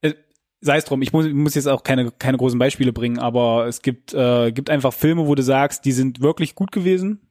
äh, 0.01 0.13
sei 0.61 0.77
es 0.77 0.85
drum, 0.85 1.01
ich 1.01 1.13
muss, 1.13 1.25
ich 1.25 1.33
muss 1.33 1.55
jetzt 1.55 1.67
auch 1.67 1.83
keine, 1.83 2.11
keine 2.11 2.37
großen 2.37 2.59
Beispiele 2.59 2.93
bringen, 2.93 3.17
aber 3.19 3.65
es 3.67 3.81
gibt, 3.81 4.13
äh, 4.13 4.51
gibt 4.51 4.69
einfach 4.69 4.93
Filme, 4.93 5.27
wo 5.27 5.33
du 5.35 5.41
sagst, 5.43 5.85
die 5.85 5.91
sind 5.91 6.21
wirklich 6.21 6.53
gut 6.55 6.71
gewesen. 6.71 7.21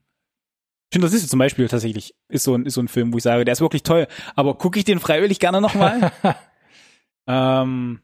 Schindlers 0.92 1.12
Liste 1.12 1.28
zum 1.28 1.38
Beispiel 1.38 1.66
tatsächlich 1.68 2.14
ist 2.28 2.44
so 2.44 2.54
ein, 2.54 2.66
ist 2.66 2.74
so 2.74 2.80
ein 2.80 2.88
Film, 2.88 3.12
wo 3.12 3.16
ich 3.16 3.22
sage, 3.22 3.44
der 3.44 3.52
ist 3.52 3.60
wirklich 3.60 3.82
toll, 3.84 4.06
aber 4.36 4.54
gucke 4.58 4.78
ich 4.78 4.84
den 4.84 5.00
freiwillig 5.00 5.38
gerne 5.40 5.60
nochmal? 5.60 6.12
ähm, 7.26 8.00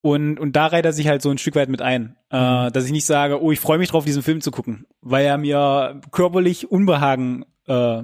und, 0.00 0.38
und 0.38 0.54
da 0.56 0.66
reiht 0.66 0.84
er 0.84 0.92
sich 0.92 1.08
halt 1.08 1.22
so 1.22 1.30
ein 1.30 1.38
Stück 1.38 1.56
weit 1.56 1.68
mit 1.68 1.82
ein, 1.82 2.16
äh, 2.30 2.66
Mhm. 2.68 2.72
dass 2.72 2.84
ich 2.84 2.92
nicht 2.92 3.06
sage, 3.06 3.42
oh, 3.42 3.52
ich 3.52 3.60
freue 3.60 3.78
mich 3.78 3.90
drauf, 3.90 4.04
diesen 4.04 4.22
Film 4.22 4.40
zu 4.40 4.50
gucken, 4.50 4.86
weil 5.00 5.24
er 5.26 5.38
mir 5.38 6.00
körperlich 6.10 6.70
Unbehagen 6.70 7.44
äh, 7.66 8.02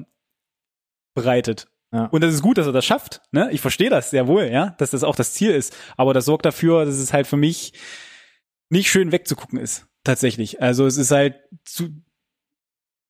bereitet. 1.15 1.69
Ja. 1.93 2.07
Und 2.07 2.23
das 2.23 2.35
ist 2.35 2.43
gut, 2.43 2.59
dass 2.59 2.67
er 2.67 2.73
das 2.73 2.85
schafft. 2.85 3.23
Ne? 3.31 3.49
Ich 3.53 3.61
verstehe 3.61 3.89
das 3.89 4.11
sehr 4.11 4.27
wohl, 4.27 4.47
ja, 4.47 4.75
dass 4.79 4.91
das 4.91 5.05
auch 5.05 5.15
das 5.15 5.33
Ziel 5.33 5.53
ist. 5.53 5.77
Aber 5.97 6.12
das 6.12 6.25
sorgt 6.25 6.45
dafür, 6.45 6.85
dass 6.85 6.97
es 6.97 7.12
halt 7.12 7.27
für 7.27 7.37
mich 7.37 7.73
nicht 8.69 8.91
schön 8.91 9.12
wegzugucken 9.12 9.59
ist. 9.59 9.87
Tatsächlich. 10.03 10.61
Also 10.61 10.87
es 10.87 10.99
ist 10.99 11.12
halt 11.12 11.37
zu, 11.65 11.91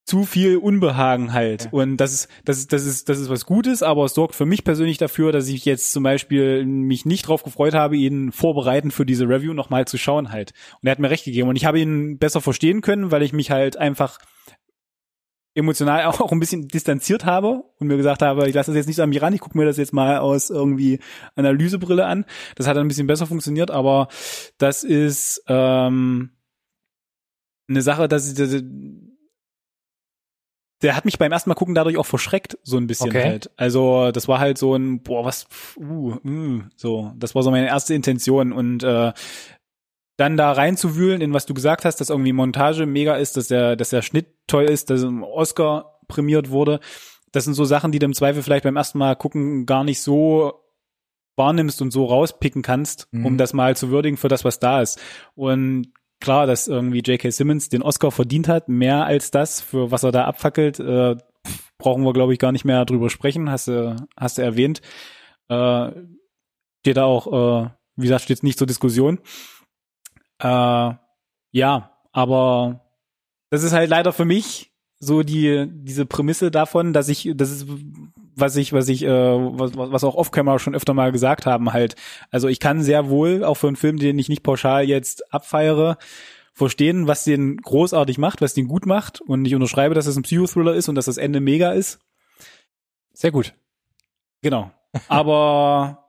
zu 0.04 0.24
viel 0.24 0.58
Unbehagen 0.58 1.32
halt. 1.32 1.64
Ja. 1.64 1.70
Und 1.72 1.96
das 1.96 2.12
ist, 2.12 2.28
das 2.44 2.58
ist, 2.58 2.72
das 2.74 2.84
ist, 2.84 3.08
das 3.08 3.18
ist 3.18 3.30
was 3.30 3.46
Gutes, 3.46 3.82
aber 3.82 4.04
es 4.04 4.14
sorgt 4.14 4.34
für 4.34 4.44
mich 4.44 4.64
persönlich 4.64 4.98
dafür, 4.98 5.32
dass 5.32 5.48
ich 5.48 5.64
jetzt 5.64 5.92
zum 5.92 6.02
Beispiel 6.02 6.66
mich 6.66 7.06
nicht 7.06 7.26
drauf 7.26 7.42
gefreut 7.42 7.74
habe, 7.74 7.96
ihn 7.96 8.32
vorbereiten 8.32 8.90
für 8.90 9.06
diese 9.06 9.26
Review 9.26 9.54
nochmal 9.54 9.86
zu 9.86 9.96
schauen 9.96 10.30
halt. 10.30 10.52
Und 10.82 10.88
er 10.88 10.92
hat 10.92 10.98
mir 10.98 11.10
recht 11.10 11.24
gegeben. 11.24 11.48
Und 11.48 11.56
ich 11.56 11.64
habe 11.64 11.80
ihn 11.80 12.18
besser 12.18 12.42
verstehen 12.42 12.82
können, 12.82 13.10
weil 13.10 13.22
ich 13.22 13.32
mich 13.32 13.50
halt 13.50 13.78
einfach 13.78 14.18
emotional 15.54 16.04
auch 16.06 16.32
ein 16.32 16.40
bisschen 16.40 16.68
distanziert 16.68 17.24
habe 17.24 17.64
und 17.78 17.86
mir 17.86 17.96
gesagt 17.96 18.22
habe, 18.22 18.48
ich 18.48 18.54
lasse 18.54 18.70
das 18.72 18.76
jetzt 18.76 18.86
nicht 18.86 18.96
so 18.96 19.02
an 19.02 19.08
mich 19.10 19.22
ran, 19.22 19.32
ich 19.32 19.40
gucke 19.40 19.56
mir 19.56 19.64
das 19.64 19.76
jetzt 19.76 19.92
mal 19.92 20.18
aus 20.18 20.50
irgendwie 20.50 21.00
Analysebrille 21.36 22.04
an. 22.06 22.24
Das 22.56 22.66
hat 22.66 22.76
dann 22.76 22.84
ein 22.86 22.88
bisschen 22.88 23.06
besser 23.06 23.26
funktioniert, 23.26 23.70
aber 23.70 24.08
das 24.58 24.84
ist 24.84 25.42
ähm, 25.48 26.30
eine 27.68 27.82
Sache, 27.82 28.08
dass 28.08 28.28
ich, 28.28 28.34
dass- 28.34 28.62
der 30.82 30.96
hat 30.96 31.04
mich 31.06 31.18
beim 31.18 31.32
ersten 31.32 31.48
Mal 31.48 31.54
gucken 31.54 31.74
dadurch 31.74 31.96
auch 31.96 32.04
verschreckt, 32.04 32.58
so 32.62 32.76
ein 32.76 32.86
bisschen 32.86 33.08
Okay. 33.10 33.24
halt. 33.24 33.50
Also 33.56 34.10
das 34.10 34.28
war 34.28 34.38
halt 34.38 34.58
so 34.58 34.74
ein, 34.74 35.02
boah, 35.02 35.24
was, 35.24 35.46
uh, 35.78 36.16
uh, 36.24 36.62
so, 36.76 37.12
das 37.16 37.34
war 37.34 37.42
so 37.42 37.50
meine 37.50 37.68
erste 37.68 37.94
Intention 37.94 38.52
und 38.52 38.82
äh, 38.82 39.12
dann 40.16 40.36
da 40.36 40.52
reinzuwühlen 40.52 41.20
in 41.20 41.32
was 41.32 41.46
du 41.46 41.54
gesagt 41.54 41.84
hast, 41.84 41.96
dass 42.00 42.10
irgendwie 42.10 42.32
Montage 42.32 42.86
mega 42.86 43.16
ist, 43.16 43.36
dass 43.36 43.48
der, 43.48 43.76
dass 43.76 43.90
der 43.90 44.02
Schnitt 44.02 44.26
toll 44.46 44.64
ist, 44.64 44.90
dass 44.90 45.02
ein 45.02 45.22
Oscar 45.22 45.98
prämiert 46.08 46.50
wurde. 46.50 46.80
Das 47.32 47.44
sind 47.44 47.54
so 47.54 47.64
Sachen, 47.64 47.90
die 47.90 47.98
du 47.98 48.06
im 48.06 48.14
Zweifel 48.14 48.42
vielleicht 48.42 48.64
beim 48.64 48.76
ersten 48.76 48.98
Mal 48.98 49.16
gucken 49.16 49.66
gar 49.66 49.82
nicht 49.82 50.00
so 50.00 50.60
wahrnimmst 51.36 51.82
und 51.82 51.90
so 51.90 52.04
rauspicken 52.04 52.62
kannst, 52.62 53.08
Mhm. 53.10 53.26
um 53.26 53.38
das 53.38 53.52
mal 53.54 53.76
zu 53.76 53.90
würdigen 53.90 54.16
für 54.16 54.28
das, 54.28 54.44
was 54.44 54.60
da 54.60 54.80
ist. 54.82 55.00
Und 55.34 55.88
klar, 56.20 56.46
dass 56.46 56.68
irgendwie 56.68 57.00
J.K. 57.00 57.30
Simmons 57.30 57.68
den 57.68 57.82
Oscar 57.82 58.12
verdient 58.12 58.46
hat, 58.46 58.68
mehr 58.68 59.04
als 59.04 59.32
das, 59.32 59.60
für 59.60 59.90
was 59.90 60.04
er 60.04 60.12
da 60.12 60.26
abfackelt, 60.26 60.78
äh, 60.78 61.16
brauchen 61.76 62.04
wir, 62.04 62.12
glaube 62.12 62.32
ich, 62.32 62.38
gar 62.38 62.52
nicht 62.52 62.64
mehr 62.64 62.84
drüber 62.84 63.10
sprechen, 63.10 63.50
hast 63.50 63.66
du, 63.66 63.96
hast 64.16 64.38
du 64.38 64.42
erwähnt. 64.42 64.80
Äh, 65.48 65.90
steht 66.82 66.96
da 66.98 67.04
auch, 67.04 67.64
äh, 67.64 67.70
wie 67.96 68.02
gesagt, 68.02 68.22
steht 68.22 68.42
nicht 68.44 68.58
zur 68.58 68.66
Diskussion. 68.68 69.18
Äh, 70.38 70.94
ja, 71.52 71.90
aber 72.12 72.80
das 73.50 73.62
ist 73.62 73.72
halt 73.72 73.90
leider 73.90 74.12
für 74.12 74.24
mich 74.24 74.72
so 74.98 75.22
die 75.22 75.66
diese 75.68 76.06
Prämisse 76.06 76.50
davon, 76.50 76.92
dass 76.92 77.08
ich 77.08 77.30
das 77.34 77.50
ist 77.50 77.66
was 78.36 78.56
ich 78.56 78.72
was 78.72 78.88
ich 78.88 79.04
äh, 79.04 79.08
was, 79.08 79.76
was 79.76 80.04
auch 80.04 80.14
off-camera 80.14 80.58
schon 80.58 80.74
öfter 80.74 80.94
mal 80.94 81.12
gesagt 81.12 81.46
haben 81.46 81.72
halt. 81.72 81.94
Also 82.30 82.48
ich 82.48 82.60
kann 82.60 82.82
sehr 82.82 83.08
wohl 83.08 83.44
auch 83.44 83.54
für 83.54 83.68
einen 83.68 83.76
Film, 83.76 83.98
den 83.98 84.18
ich 84.18 84.28
nicht 84.28 84.42
pauschal 84.42 84.84
jetzt 84.84 85.32
abfeiere, 85.32 85.98
verstehen, 86.52 87.06
was 87.06 87.24
den 87.24 87.56
großartig 87.58 88.18
macht, 88.18 88.40
was 88.40 88.54
den 88.54 88.68
gut 88.68 88.86
macht 88.86 89.20
und 89.20 89.44
ich 89.44 89.54
unterschreibe, 89.54 89.94
dass 89.94 90.06
es 90.06 90.16
ein 90.16 90.22
Psychothriller 90.22 90.74
ist 90.74 90.88
und 90.88 90.94
dass 90.94 91.06
das 91.06 91.16
Ende 91.16 91.40
mega 91.40 91.72
ist. 91.72 91.98
Sehr 93.12 93.30
gut. 93.30 93.54
Genau. 94.42 94.70
Aber 95.08 96.03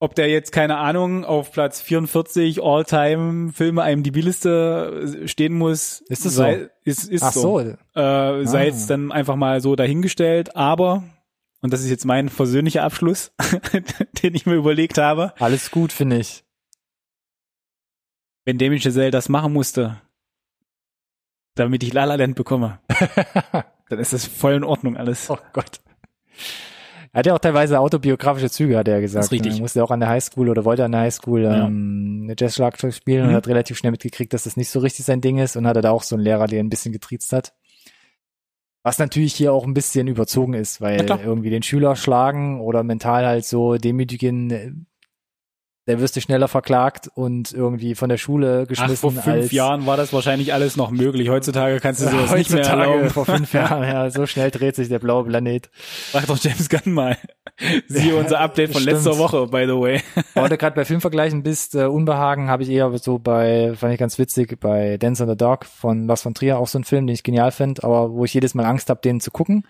ob 0.00 0.14
der 0.14 0.28
jetzt, 0.28 0.52
keine 0.52 0.76
Ahnung, 0.78 1.24
auf 1.24 1.52
Platz 1.52 1.80
44 1.80 2.62
All-Time 2.62 3.52
Filme 3.52 3.90
IMDb-Liste 3.90 5.22
stehen 5.26 5.54
muss, 5.54 6.02
Ist 6.08 6.26
es 6.26 6.34
sei, 6.34 6.58
so? 6.58 6.66
Ist, 6.84 7.04
ist 7.10 7.22
Ach 7.22 7.32
so. 7.32 7.40
so. 7.60 7.60
Äh, 7.60 7.76
sei 8.46 8.60
Ah. 8.60 8.64
jetzt 8.64 8.90
dann 8.90 9.12
einfach 9.12 9.36
mal 9.36 9.60
so 9.60 9.76
dahingestellt, 9.76 10.56
aber, 10.56 11.04
und 11.62 11.72
das 11.72 11.80
ist 11.80 11.90
jetzt 11.90 12.04
mein 12.04 12.28
persönlicher 12.28 12.82
Abschluss, 12.82 13.32
den 14.22 14.34
ich 14.34 14.44
mir 14.46 14.54
überlegt 14.56 14.98
habe, 14.98 15.32
Alles 15.38 15.70
gut, 15.70 15.92
finde 15.92 16.18
ich. 16.18 16.44
wenn 18.44 18.58
Damien 18.58 18.80
Chazelle 18.82 19.10
das 19.10 19.28
machen 19.30 19.52
musste, 19.54 20.00
damit 21.54 21.82
ich 21.82 21.92
La 21.94 22.04
La 22.04 22.16
Land 22.16 22.34
bekomme, 22.36 22.80
dann 23.88 23.98
ist 23.98 24.12
das 24.12 24.26
voll 24.26 24.54
in 24.54 24.64
Ordnung 24.64 24.96
alles. 24.98 25.30
Oh 25.30 25.38
Gott. 25.54 25.80
Er 27.14 27.20
hat 27.20 27.26
ja 27.26 27.34
auch 27.34 27.38
teilweise 27.38 27.78
autobiografische 27.78 28.50
Züge, 28.50 28.76
hat 28.76 28.88
er 28.88 29.00
gesagt. 29.00 29.20
Das 29.20 29.26
ist 29.26 29.32
richtig. 29.32 29.54
Er 29.54 29.60
musste 29.60 29.82
auch 29.84 29.90
an 29.92 30.00
der 30.00 30.08
Highschool 30.08 30.48
oder 30.48 30.64
wollte 30.64 30.84
an 30.84 30.92
der 30.92 31.02
Highschool 31.02 31.42
Ja. 31.44 31.66
ähm, 31.66 32.22
eine 32.24 32.34
Jazzschlagzeug 32.38 32.92
spielen 32.92 33.22
Mhm. 33.22 33.28
und 33.30 33.34
hat 33.36 33.46
relativ 33.46 33.78
schnell 33.78 33.92
mitgekriegt, 33.92 34.32
dass 34.32 34.44
das 34.44 34.56
nicht 34.56 34.68
so 34.68 34.80
richtig 34.80 35.06
sein 35.06 35.20
Ding 35.20 35.38
ist 35.38 35.56
und 35.56 35.66
hatte 35.66 35.80
da 35.80 35.90
auch 35.92 36.02
so 36.02 36.16
einen 36.16 36.24
Lehrer, 36.24 36.46
der 36.48 36.60
ein 36.60 36.68
bisschen 36.70 36.92
getriezt 36.92 37.32
hat. 37.32 37.54
Was 38.82 38.98
natürlich 38.98 39.32
hier 39.34 39.52
auch 39.52 39.64
ein 39.64 39.72
bisschen 39.74 40.08
überzogen 40.08 40.52
ist, 40.54 40.80
weil 40.82 41.06
klar. 41.06 41.20
irgendwie 41.24 41.48
den 41.50 41.62
Schüler 41.62 41.96
schlagen 41.96 42.60
oder 42.60 42.82
mental 42.82 43.24
halt 43.24 43.46
so 43.46 43.76
demütigen, 43.76 44.50
äh, 44.50 44.72
der 45.86 46.00
wirst 46.00 46.16
du 46.16 46.20
schneller 46.20 46.48
verklagt 46.48 47.10
und 47.14 47.52
irgendwie 47.52 47.94
von 47.94 48.08
der 48.08 48.16
Schule 48.16 48.62
Ach, 48.64 48.68
geschmissen 48.68 48.96
vor 48.96 49.10
fünf 49.12 49.52
Jahren 49.52 49.86
war 49.86 49.96
das 49.96 50.12
wahrscheinlich 50.12 50.54
alles 50.54 50.76
noch 50.76 50.90
möglich. 50.90 51.28
Heutzutage 51.28 51.78
kannst 51.78 52.00
du 52.00 52.06
sowas 52.08 52.34
nicht 52.34 52.50
mehr 52.50 52.60
heutzutage 52.60 52.90
erlauben. 52.90 53.10
vor 53.10 53.26
fünf 53.26 53.52
Jahren. 53.52 53.82
Ja, 53.82 54.08
so 54.10 54.26
schnell 54.26 54.50
dreht 54.50 54.76
sich 54.76 54.88
der 54.88 54.98
blaue 54.98 55.24
Planet. 55.24 55.68
Frag 55.74 56.26
doch 56.26 56.38
James 56.38 56.70
Gunn 56.70 56.94
mal. 56.94 57.18
Siehe 57.86 58.16
unser 58.16 58.40
Update 58.40 58.72
von 58.72 58.80
Stimmt. 58.80 58.96
letzter 58.96 59.18
Woche, 59.18 59.46
by 59.46 59.64
the 59.66 59.78
way. 59.78 60.00
Aber 60.34 60.48
du 60.48 60.56
gerade 60.56 60.74
bei 60.74 60.84
Filmvergleichen 60.84 61.42
bist, 61.42 61.74
äh, 61.74 61.84
Unbehagen 61.84 62.48
habe 62.48 62.62
ich 62.62 62.70
eher 62.70 62.90
so 62.98 63.18
bei, 63.18 63.74
fand 63.76 63.92
ich 63.92 63.98
ganz 64.00 64.18
witzig, 64.18 64.58
bei 64.60 64.96
Dance 64.96 65.22
on 65.22 65.28
the 65.28 65.36
Dog 65.36 65.66
von 65.66 66.06
Lars 66.06 66.22
von 66.22 66.34
Trier, 66.34 66.58
auch 66.58 66.68
so 66.68 66.78
ein 66.78 66.84
Film, 66.84 67.06
den 67.06 67.14
ich 67.14 67.22
genial 67.22 67.52
finde, 67.52 67.84
aber 67.84 68.12
wo 68.12 68.24
ich 68.24 68.32
jedes 68.32 68.54
Mal 68.54 68.64
Angst 68.64 68.88
habe, 68.88 69.00
den 69.02 69.20
zu 69.20 69.30
gucken. 69.30 69.66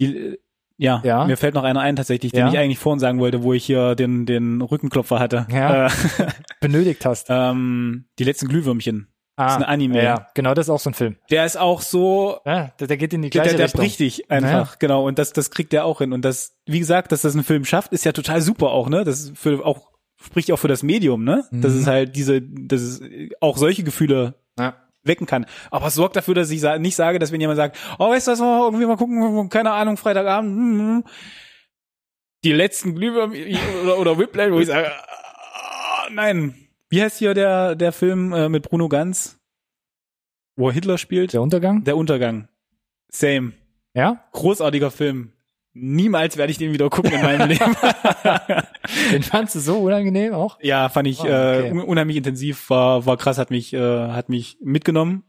Die, 0.00 0.38
ja, 0.78 1.02
Ja. 1.04 1.24
mir 1.26 1.36
fällt 1.36 1.54
noch 1.54 1.64
einer 1.64 1.80
ein 1.80 1.96
tatsächlich, 1.96 2.32
den 2.32 2.46
Ja. 2.46 2.48
ich 2.52 2.58
eigentlich 2.58 2.78
vorhin 2.78 2.98
sagen 3.00 3.18
wollte, 3.20 3.42
wo 3.42 3.52
ich 3.52 3.64
hier 3.66 3.94
den, 3.94 4.24
den 4.24 4.62
Rückenklopfer 4.62 5.18
hatte. 5.18 5.46
Ja. 5.50 5.86
Äh, 5.86 5.90
Benötigt 6.60 7.04
hast. 7.04 7.26
ähm, 7.28 8.06
die 8.18 8.24
letzten 8.24 8.48
Glühwürmchen. 8.48 9.08
Ah, 9.36 9.50
ist 9.50 9.56
ein 9.58 9.62
Anime. 9.62 10.02
Ja, 10.02 10.26
genau, 10.34 10.52
das 10.52 10.66
ist 10.66 10.70
auch 10.70 10.80
so 10.80 10.90
ein 10.90 10.94
Film. 10.94 11.14
Der 11.30 11.46
ist 11.46 11.56
auch 11.56 11.80
so, 11.80 12.38
Ja, 12.44 12.72
der, 12.80 12.88
der 12.88 12.96
geht 12.96 13.12
in 13.14 13.22
die 13.22 13.30
der, 13.30 13.42
gleiche 13.42 13.56
der 13.56 13.66
Richtung. 13.66 13.82
bricht 13.82 14.00
dich 14.00 14.28
einfach, 14.32 14.80
genau. 14.80 15.06
Und 15.06 15.16
das, 15.20 15.32
das 15.32 15.52
kriegt 15.52 15.72
er 15.72 15.84
auch 15.84 15.98
hin. 15.98 16.12
Und 16.12 16.24
das, 16.24 16.56
wie 16.66 16.80
gesagt, 16.80 17.12
dass 17.12 17.22
das 17.22 17.36
ein 17.36 17.44
Film 17.44 17.64
schafft, 17.64 17.92
ist 17.92 18.04
ja 18.04 18.10
total 18.10 18.40
super 18.40 18.70
auch, 18.70 18.88
ne? 18.88 19.04
Das 19.04 19.20
ist 19.20 19.38
für 19.38 19.64
auch, 19.64 19.92
spricht 20.20 20.50
auch 20.50 20.56
für 20.58 20.66
das 20.66 20.82
Medium, 20.82 21.22
ne? 21.22 21.44
Das 21.52 21.72
Mhm. 21.74 21.78
ist 21.80 21.86
halt 21.86 22.16
diese, 22.16 22.42
das 22.42 22.82
ist 22.82 23.02
auch 23.40 23.56
solche 23.58 23.84
Gefühle 23.84 24.34
Ja. 24.58 24.74
Wecken 25.04 25.26
kann. 25.26 25.46
Aber 25.70 25.86
es 25.86 25.94
sorgt 25.94 26.16
dafür, 26.16 26.34
dass 26.34 26.50
ich 26.50 26.62
nicht 26.78 26.96
sage, 26.96 27.18
dass 27.18 27.32
wenn 27.32 27.40
jemand 27.40 27.56
sagt, 27.56 27.78
oh, 27.98 28.10
weißt 28.10 28.26
du 28.26 28.32
was, 28.32 28.40
mal 28.40 28.64
irgendwie 28.64 28.86
mal 28.86 28.96
gucken, 28.96 29.48
keine 29.48 29.72
Ahnung, 29.72 29.96
Freitagabend, 29.96 30.50
hm, 30.56 30.78
hm, 30.78 31.04
die 32.44 32.52
letzten 32.52 32.94
Glühwürmchen 32.94 33.58
oder, 33.82 33.98
oder 33.98 34.18
Whiplash, 34.18 34.52
wo 34.52 34.60
ich 34.60 34.68
sage, 34.68 34.90
ah, 34.90 36.08
nein. 36.10 36.54
Wie 36.90 37.02
heißt 37.02 37.18
hier 37.18 37.34
der, 37.34 37.74
der 37.74 37.92
Film 37.92 38.32
äh, 38.32 38.48
mit 38.48 38.62
Bruno 38.62 38.88
Ganz, 38.88 39.38
wo 40.56 40.68
er 40.68 40.72
Hitler 40.72 40.98
spielt? 40.98 41.32
Der 41.32 41.42
Untergang? 41.42 41.84
Der 41.84 41.96
Untergang. 41.96 42.48
Same. 43.08 43.52
Ja? 43.94 44.24
Großartiger 44.32 44.90
Film. 44.90 45.32
Niemals 45.74 46.36
werde 46.36 46.50
ich 46.50 46.58
den 46.58 46.72
wieder 46.72 46.88
gucken 46.90 47.12
in 47.12 47.22
meinem 47.22 47.48
Leben. 47.48 47.76
Den 49.12 49.22
fandst 49.22 49.54
du 49.54 49.60
so 49.60 49.78
unangenehm 49.78 50.32
auch? 50.34 50.58
ja, 50.60 50.88
fand 50.88 51.06
ich 51.08 51.20
Ah, 51.20 51.22
okay. 51.58 51.68
äh, 51.68 51.70
un- 51.72 51.80
unheimlich 51.84 52.16
intensiv, 52.16 52.68
war, 52.70 53.06
war 53.06 53.16
krass, 53.16 53.38
hat 53.38 53.50
mich, 53.50 53.72
äh, 53.74 54.08
hat 54.08 54.28
mich 54.28 54.56
mitgenommen. 54.62 55.24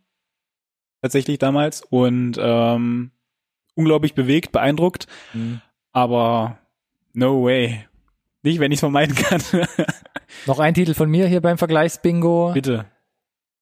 Tatsächlich 1.02 1.38
damals. 1.40 1.82
Und 1.90 2.38
ähm, 2.42 3.12
unglaublich 3.76 4.16
bewegt, 4.16 4.52
beeindruckt. 4.52 5.08
Mhm. 5.34 5.62
Aber 5.92 6.58
no 7.14 7.44
way. 7.44 7.86
Nicht, 8.42 8.60
wenn 8.60 8.72
ich 8.72 8.78
es 8.78 8.82
vermeiden 8.82 9.16
kann. 9.16 9.42
Noch 10.46 10.60
ein 10.60 10.74
Titel 10.74 10.94
von 10.94 11.10
mir 11.10 11.28
hier 11.28 11.42
beim 11.42 11.58
Vergleichsbingo. 11.58 12.52
Bitte. 12.54 12.86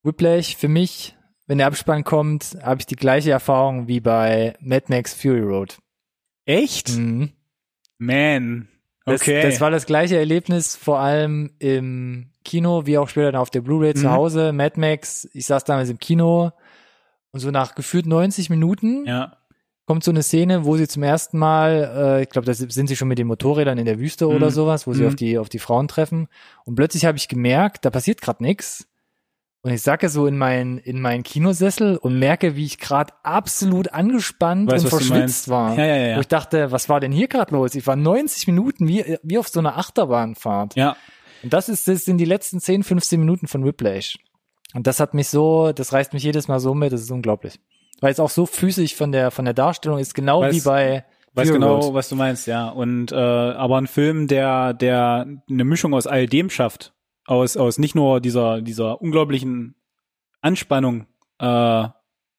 Whiplash 0.04 0.56
für 0.56 0.68
mich, 0.68 1.16
wenn 1.48 1.58
der 1.58 1.68
Abspann 1.68 2.04
kommt, 2.04 2.58
habe 2.62 2.80
ich 2.80 2.86
die 2.86 2.96
gleiche 2.96 3.32
Erfahrung 3.32 3.88
wie 3.88 4.00
bei 4.00 4.56
Mad 4.62 4.86
Max 4.90 5.14
Fury 5.14 5.42
Road. 5.42 5.78
Echt? 6.48 6.90
Mhm. 6.98 7.30
Man. 8.00 8.68
Das, 9.06 9.22
Okay. 9.22 9.42
das 9.42 9.62
war 9.62 9.70
das 9.72 9.86
gleiche 9.86 10.18
Erlebnis, 10.18 10.76
vor 10.76 11.00
allem 11.00 11.52
im 11.60 12.32
Kino, 12.44 12.86
wie 12.86 12.98
auch 12.98 13.08
später 13.10 13.32
dann 13.32 13.42
auf 13.42 13.50
der 13.50 13.62
Blu-ray 13.62 13.94
zu 13.94 14.08
Mhm. 14.08 14.12
Hause. 14.12 14.52
Mad 14.54 14.80
Max, 14.80 15.30
ich 15.34 15.46
saß 15.46 15.64
damals 15.64 15.90
im 15.90 16.00
Kino 16.00 16.52
und 17.32 17.40
so 17.40 17.52
nach 17.52 17.76
gefühlt 17.76 18.06
90 18.06 18.50
Minuten 18.50 19.06
ja. 19.06 19.38
kommt 19.86 20.04
so 20.04 20.12
eine 20.12 20.24
Szene, 20.24 20.66
wo 20.66 20.76
sie 20.78 20.88
zum 20.88 21.04
ersten 21.04 21.38
Mal, 21.38 21.92
äh, 22.20 22.24
ich 22.24 22.30
glaube, 22.30 22.46
da 22.46 22.54
sind 22.54 22.88
sie 22.88 22.96
schon 22.96 23.08
mit 23.08 23.18
den 23.20 23.28
Motorrädern 23.28 23.78
in 23.78 23.86
der 23.86 24.00
Wüste 24.00 24.28
oder 24.28 24.48
Mhm. 24.48 24.52
sowas, 24.52 24.88
wo 24.88 24.94
sie 24.94 25.04
Mhm. 25.04 25.08
auf 25.08 25.16
die 25.16 25.38
auf 25.38 25.50
die 25.50 25.60
Frauen 25.60 25.88
treffen 25.88 26.28
und 26.66 26.76
plötzlich 26.76 27.06
habe 27.06 27.18
ich 27.18 27.28
gemerkt, 27.30 27.86
da 27.86 27.90
passiert 27.90 28.22
gerade 28.22 28.44
nichts 28.44 28.88
Und 29.64 29.74
ich 29.74 29.82
sacke 29.82 30.08
so 30.10 30.28
in 30.28 30.38
meinen 30.38 30.78
in 30.78 31.02
meinen 31.02 31.24
Kinosessel 31.24 31.98
und 31.98 32.20
merke, 32.20 32.56
wie 32.56 32.66
ich 32.66 32.78
gerade 32.78 33.14
absolut 33.24 33.92
angespannt 33.94 34.72
Weißt, 34.72 34.86
und 34.86 34.90
verschwitzt 34.90 35.50
war. 35.50 35.78
Ja, 35.78 35.86
ja, 35.86 35.96
ja, 35.96 36.08
ja. 36.10 36.16
Wo 36.18 36.22
ich 36.22 36.28
dachte, 36.28 36.72
was 36.72 36.90
war 36.90 37.00
denn 37.00 37.12
hier 37.12 37.28
gerade 37.28 37.54
los? 37.54 37.76
Ich 37.76 37.86
war 37.88 37.96
90 37.96 38.48
Minuten 38.48 38.88
wie, 38.88 39.18
wie 39.24 39.38
auf 39.38 39.48
so 39.50 39.60
einer 39.60 39.78
Achterbahnfahrt. 39.78 40.76
Ja, 40.76 40.96
Und 41.44 41.54
das 41.54 41.70
ist, 41.70 41.88
das 41.88 42.06
sind 42.06 42.18
die 42.20 42.26
letzten 42.26 42.60
10, 42.60 42.84
15 42.84 43.20
Minuten 43.20 43.48
von 43.48 43.66
Whiplash. 43.66 44.18
Und 44.74 44.86
das 44.88 45.00
hat 45.00 45.14
mich 45.14 45.28
so, 45.30 45.72
das 45.74 45.92
reißt 45.92 46.14
mich 46.14 46.24
jedes 46.24 46.48
Mal 46.48 46.60
so 46.60 46.74
mit, 46.74 46.94
das 46.94 47.02
ist 47.02 47.12
unglaublich. 47.12 47.60
Weil 48.00 48.12
es 48.12 48.20
auch 48.20 48.30
so 48.30 48.46
physisch 48.46 48.96
von 48.96 49.12
der, 49.12 49.32
von 49.32 49.46
der 49.46 49.54
Darstellung 49.54 49.98
ist, 49.98 50.14
genau 50.14 50.44
Weiß- 50.44 50.54
wie 50.54 50.62
bei 50.62 51.06
weiß 51.34 51.48
Fury 51.48 51.60
genau, 51.60 51.80
Road. 51.80 51.94
was 51.94 52.10
du 52.10 52.16
meinst, 52.16 52.48
ja. 52.48 52.70
Und 52.70 53.12
äh, 53.12 53.16
aber 53.16 53.78
ein 53.78 53.88
Film, 53.88 54.28
der 54.28 54.74
der 54.74 55.26
eine 55.50 55.64
Mischung 55.64 55.94
aus 55.94 56.08
all 56.08 56.26
dem 56.28 56.50
schafft, 56.50 56.94
aus 57.28 57.58
aus 57.58 57.78
nicht 57.78 57.94
nur 57.94 58.20
dieser 58.20 58.62
dieser 58.62 59.02
unglaublichen 59.02 59.76
Anspannung, 60.42 61.06
äh, 61.40 61.88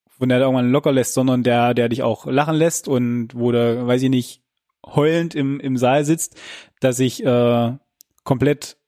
von 0.09 0.29
der 0.29 0.39
du 0.39 0.45
irgendwann 0.45 0.73
locker 0.73 0.93
lässt, 0.93 1.15
sondern 1.15 1.43
der 1.45 1.75
der 1.75 1.89
dich 1.89 2.03
auch 2.03 2.27
lachen 2.27 2.57
lässt 2.57 2.89
und 2.89 3.29
wo 3.35 3.53
du, 3.53 3.87
weiß 3.87 4.03
ich 4.03 4.11
nicht, 4.11 4.43
heulend 4.85 5.35
im 5.35 5.61
im 5.61 5.77
Saal 5.77 6.05
sitzt, 6.05 6.41
dass 6.81 6.99
ich 6.99 7.25
äh, 7.25 7.77
komplett 8.25 8.79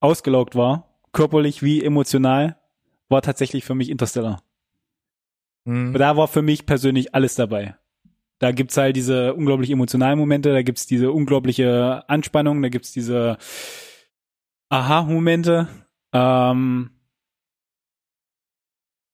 ausgelaugt 0.00 0.54
war, 0.54 1.00
körperlich 1.12 1.62
wie 1.62 1.82
emotional, 1.82 2.56
war 3.08 3.22
tatsächlich 3.22 3.64
für 3.64 3.74
mich 3.74 3.88
Interstellar. 3.88 4.42
Hm. 5.64 5.94
Da 5.94 6.16
war 6.16 6.28
für 6.28 6.42
mich 6.42 6.66
persönlich 6.66 7.14
alles 7.14 7.34
dabei. 7.34 7.76
Da 8.38 8.52
gibt's 8.52 8.76
halt 8.76 8.94
diese 8.94 9.34
unglaublich 9.34 9.70
emotionalen 9.70 10.18
Momente, 10.18 10.52
da 10.52 10.62
gibt's 10.62 10.86
diese 10.86 11.10
unglaubliche 11.10 12.08
Anspannung, 12.08 12.62
da 12.62 12.68
gibt's 12.68 12.92
diese 12.92 13.36
Aha-Momente, 14.70 15.68
ähm, 16.12 16.90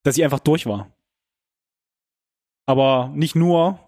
dass 0.02 0.16
ich 0.16 0.24
einfach 0.24 0.40
durch 0.40 0.66
war. 0.66 0.90
Aber 2.66 3.11
nicht 3.14 3.34
nur 3.34 3.78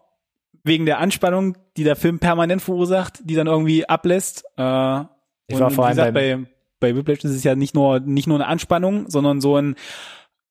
wegen 0.65 0.87
der 0.87 0.99
Anspannung, 0.99 1.57
die 1.77 1.85
der 1.85 1.97
Film 1.97 2.19
permanent 2.19 2.61
verursacht, 2.63 3.21
die 3.25 3.35
dann 3.35 3.47
irgendwie 3.47 3.89
ablässt. 3.89 4.45
Äh, 4.57 5.01
Ich 5.49 5.55
und 5.55 5.61
war 5.61 5.71
vor 5.71 5.85
wie 5.85 5.89
allem 5.89 5.97
gesagt, 5.97 6.15
bei, 6.15 6.39
bei 6.81 6.97
Whiplash 6.97 7.25
ist 7.25 7.33
es 7.33 7.45
ja 7.45 7.55
nicht 7.55 7.75
nur, 7.75 8.01
nicht 8.01 8.27
nur 8.27 8.37
eine 8.39 8.47
Anspannung, 8.47 9.09
sondern 9.09 9.41
so 9.41 9.57
ein, 9.57 9.77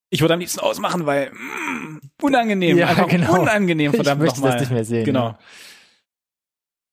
ich 0.10 0.22
würde 0.22 0.34
am 0.34 0.40
liebsten 0.40 0.60
ausmachen, 0.62 1.06
weil 1.06 1.32
mm, 1.32 2.00
unangenehm, 2.22 2.78
Ja, 2.78 2.88
einfach 2.90 3.08
genau. 3.10 3.42
unangenehm, 3.42 3.92
Ich 3.92 3.96
verdammt 3.96 4.22
möchte 4.22 4.40
nochmal. 4.40 4.54
das 4.54 4.62
nicht 4.62 4.72
mehr 4.72 4.86
sehen, 4.86 5.06
Genau. 5.06 5.28
ja. 5.30 5.40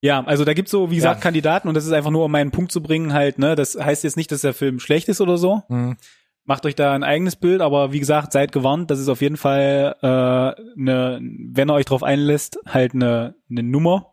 Ja, 0.04 0.24
also 0.24 0.44
da 0.44 0.52
gibt's 0.52 0.72
so, 0.72 0.90
wie 0.90 0.96
gesagt, 0.96 1.20
Ja. 1.20 1.22
Kandidaten 1.22 1.68
und 1.68 1.74
das 1.74 1.86
ist 1.86 1.92
einfach 1.92 2.10
nur, 2.10 2.24
um 2.24 2.32
meinen 2.32 2.50
Punkt 2.50 2.72
zu 2.72 2.82
bringen, 2.82 3.12
halt, 3.12 3.38
ne, 3.38 3.54
das 3.54 3.76
heißt 3.76 4.02
jetzt 4.02 4.16
nicht, 4.16 4.32
dass 4.32 4.40
der 4.40 4.52
Film 4.52 4.80
schlecht 4.80 5.08
ist 5.08 5.20
oder 5.20 5.38
so. 5.38 5.62
Hm. 5.68 5.96
Macht 6.44 6.66
euch 6.66 6.74
da 6.74 6.92
ein 6.92 7.04
eigenes 7.04 7.36
Bild, 7.36 7.60
aber 7.60 7.92
wie 7.92 8.00
gesagt, 8.00 8.32
seid 8.32 8.50
gewarnt, 8.50 8.90
das 8.90 8.98
ist 8.98 9.08
auf 9.08 9.20
jeden 9.20 9.36
Fall 9.36 9.94
äh, 10.02 10.06
eine, 10.06 11.20
wenn 11.22 11.70
ihr 11.70 11.74
euch 11.74 11.84
drauf 11.84 12.02
einlässt, 12.02 12.58
halt 12.66 12.94
eine, 12.94 13.36
eine 13.48 13.62
Nummer 13.62 14.12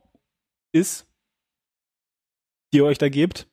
ist, 0.72 1.08
die 2.72 2.78
ihr 2.78 2.86
euch 2.86 3.00
da 3.00 3.10
gebt. 3.10 3.48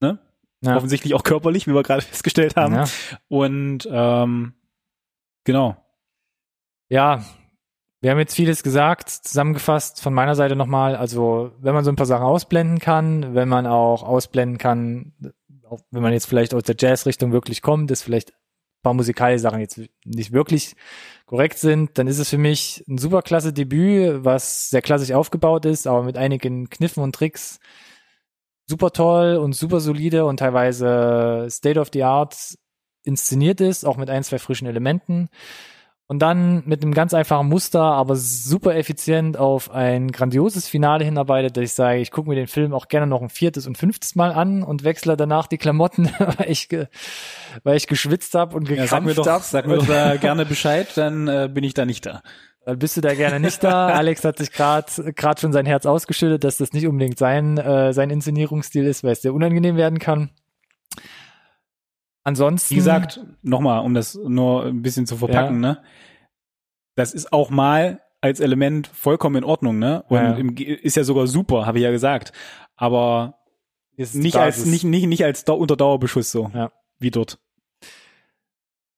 Ne? 0.00 0.18
Ja. 0.62 0.76
Offensichtlich 0.76 1.12
auch 1.12 1.22
körperlich, 1.22 1.66
wie 1.66 1.74
wir 1.74 1.82
gerade 1.82 2.00
festgestellt 2.06 2.56
haben. 2.56 2.74
Ja. 2.76 2.84
Und 3.28 3.86
ähm, 3.90 4.54
genau. 5.44 5.76
ja, 6.88 7.22
wir 8.04 8.10
haben 8.10 8.18
jetzt 8.18 8.34
vieles 8.34 8.62
gesagt, 8.62 9.08
zusammengefasst 9.08 10.02
von 10.02 10.12
meiner 10.12 10.34
Seite 10.34 10.56
nochmal. 10.56 10.94
Also, 10.94 11.52
wenn 11.62 11.72
man 11.72 11.84
so 11.84 11.90
ein 11.90 11.96
paar 11.96 12.04
Sachen 12.04 12.26
ausblenden 12.26 12.78
kann, 12.78 13.34
wenn 13.34 13.48
man 13.48 13.66
auch 13.66 14.02
ausblenden 14.02 14.58
kann, 14.58 15.14
auch 15.66 15.80
wenn 15.90 16.02
man 16.02 16.12
jetzt 16.12 16.26
vielleicht 16.26 16.52
aus 16.52 16.64
der 16.64 16.76
Jazz-Richtung 16.78 17.32
wirklich 17.32 17.62
kommt, 17.62 17.90
dass 17.90 18.02
vielleicht 18.02 18.32
ein 18.32 18.82
paar 18.82 18.92
musikalische 18.92 19.40
Sachen 19.40 19.60
jetzt 19.60 19.80
nicht 20.04 20.32
wirklich 20.32 20.76
korrekt 21.24 21.56
sind, 21.56 21.96
dann 21.96 22.06
ist 22.06 22.18
es 22.18 22.28
für 22.28 22.36
mich 22.36 22.84
ein 22.86 22.98
super 22.98 23.22
klasse 23.22 23.54
Debüt, 23.54 24.22
was 24.22 24.68
sehr 24.68 24.82
klassisch 24.82 25.12
aufgebaut 25.12 25.64
ist, 25.64 25.86
aber 25.86 26.02
mit 26.02 26.18
einigen 26.18 26.68
Kniffen 26.68 27.02
und 27.02 27.14
Tricks 27.14 27.58
super 28.66 28.90
toll 28.90 29.36
und 29.36 29.54
super 29.54 29.80
solide 29.80 30.26
und 30.26 30.40
teilweise 30.40 31.46
State 31.48 31.80
of 31.80 31.88
the 31.94 32.02
Art 32.02 32.36
inszeniert 33.02 33.62
ist, 33.62 33.86
auch 33.86 33.96
mit 33.96 34.10
ein, 34.10 34.24
zwei 34.24 34.38
frischen 34.38 34.68
Elementen. 34.68 35.30
Und 36.06 36.18
dann 36.20 36.62
mit 36.66 36.82
einem 36.82 36.92
ganz 36.92 37.14
einfachen 37.14 37.48
Muster, 37.48 37.80
aber 37.80 38.14
super 38.14 38.76
effizient 38.76 39.38
auf 39.38 39.70
ein 39.70 40.12
grandioses 40.12 40.68
Finale 40.68 41.02
hinarbeitet, 41.02 41.56
dass 41.56 41.64
ich 41.64 41.72
sage, 41.72 41.98
ich 42.00 42.10
gucke 42.10 42.28
mir 42.28 42.34
den 42.34 42.46
Film 42.46 42.74
auch 42.74 42.88
gerne 42.88 43.06
noch 43.06 43.22
ein 43.22 43.30
viertes 43.30 43.66
und 43.66 43.78
fünftes 43.78 44.14
Mal 44.14 44.30
an 44.32 44.62
und 44.62 44.84
wechsle 44.84 45.16
danach 45.16 45.46
die 45.46 45.56
Klamotten, 45.56 46.10
weil 46.18 46.50
ich, 46.50 46.68
weil 47.62 47.76
ich 47.76 47.86
geschwitzt 47.86 48.34
habe 48.34 48.54
und 48.54 48.68
Ja, 48.68 48.86
sag 48.86 49.02
mir 49.02 49.14
gekrampft 49.14 49.18
doch, 49.18 49.26
hab. 49.26 49.42
sag 49.44 49.66
mir 49.66 49.76
doch 49.76 49.86
da 49.86 50.16
gerne 50.16 50.44
Bescheid, 50.44 50.88
dann 50.94 51.26
äh, 51.26 51.48
bin 51.50 51.64
ich 51.64 51.72
da 51.72 51.86
nicht 51.86 52.04
da. 52.04 52.20
Dann 52.66 52.78
bist 52.78 52.96
du 52.98 53.00
da 53.00 53.14
gerne 53.14 53.40
nicht 53.40 53.64
da. 53.64 53.86
Alex 53.94 54.24
hat 54.24 54.36
sich 54.38 54.52
gerade 54.52 54.86
gerade 55.14 55.40
schon 55.40 55.52
sein 55.54 55.64
Herz 55.66 55.86
ausgeschüttet, 55.86 56.44
dass 56.44 56.58
das 56.58 56.72
nicht 56.74 56.86
unbedingt 56.86 57.18
sein 57.18 57.56
äh, 57.56 57.94
sein 57.94 58.10
Inszenierungsstil 58.10 58.84
ist, 58.84 59.04
weil 59.04 59.12
es 59.12 59.22
sehr 59.22 59.32
unangenehm 59.32 59.76
werden 59.76 59.98
kann. 59.98 60.30
Ansonsten, 62.24 62.70
Wie 62.70 62.76
gesagt, 62.76 63.20
nochmal, 63.42 63.80
um 63.84 63.92
das 63.94 64.14
nur 64.14 64.64
ein 64.66 64.80
bisschen 64.82 65.06
zu 65.06 65.16
verpacken, 65.16 65.60
ne? 65.60 65.82
Das 66.96 67.12
ist 67.12 67.32
auch 67.32 67.50
mal 67.50 68.00
als 68.22 68.40
Element 68.40 68.86
vollkommen 68.86 69.36
in 69.36 69.44
Ordnung, 69.44 69.78
ne? 69.78 70.02
Und 70.08 70.16
Ja. 70.16 70.32
im, 70.34 70.56
ist 70.56 70.96
ja 70.96 71.04
sogar 71.04 71.26
super, 71.26 71.66
habe 71.66 71.78
ich 71.78 71.84
ja 71.84 71.90
gesagt. 71.90 72.32
Aber 72.76 73.38
ist 73.96 74.14
nicht 74.14 74.34
Basis. 74.34 74.62
als 74.62 74.70
nicht 74.72 74.84
nicht 74.84 75.06
nicht 75.06 75.24
als 75.24 75.44
Dau 75.44 75.56
unter 75.56 75.76
Dauerbeschuss 75.76 76.30
so 76.32 76.50
Ja. 76.54 76.72
wie 76.98 77.10
dort. 77.10 77.38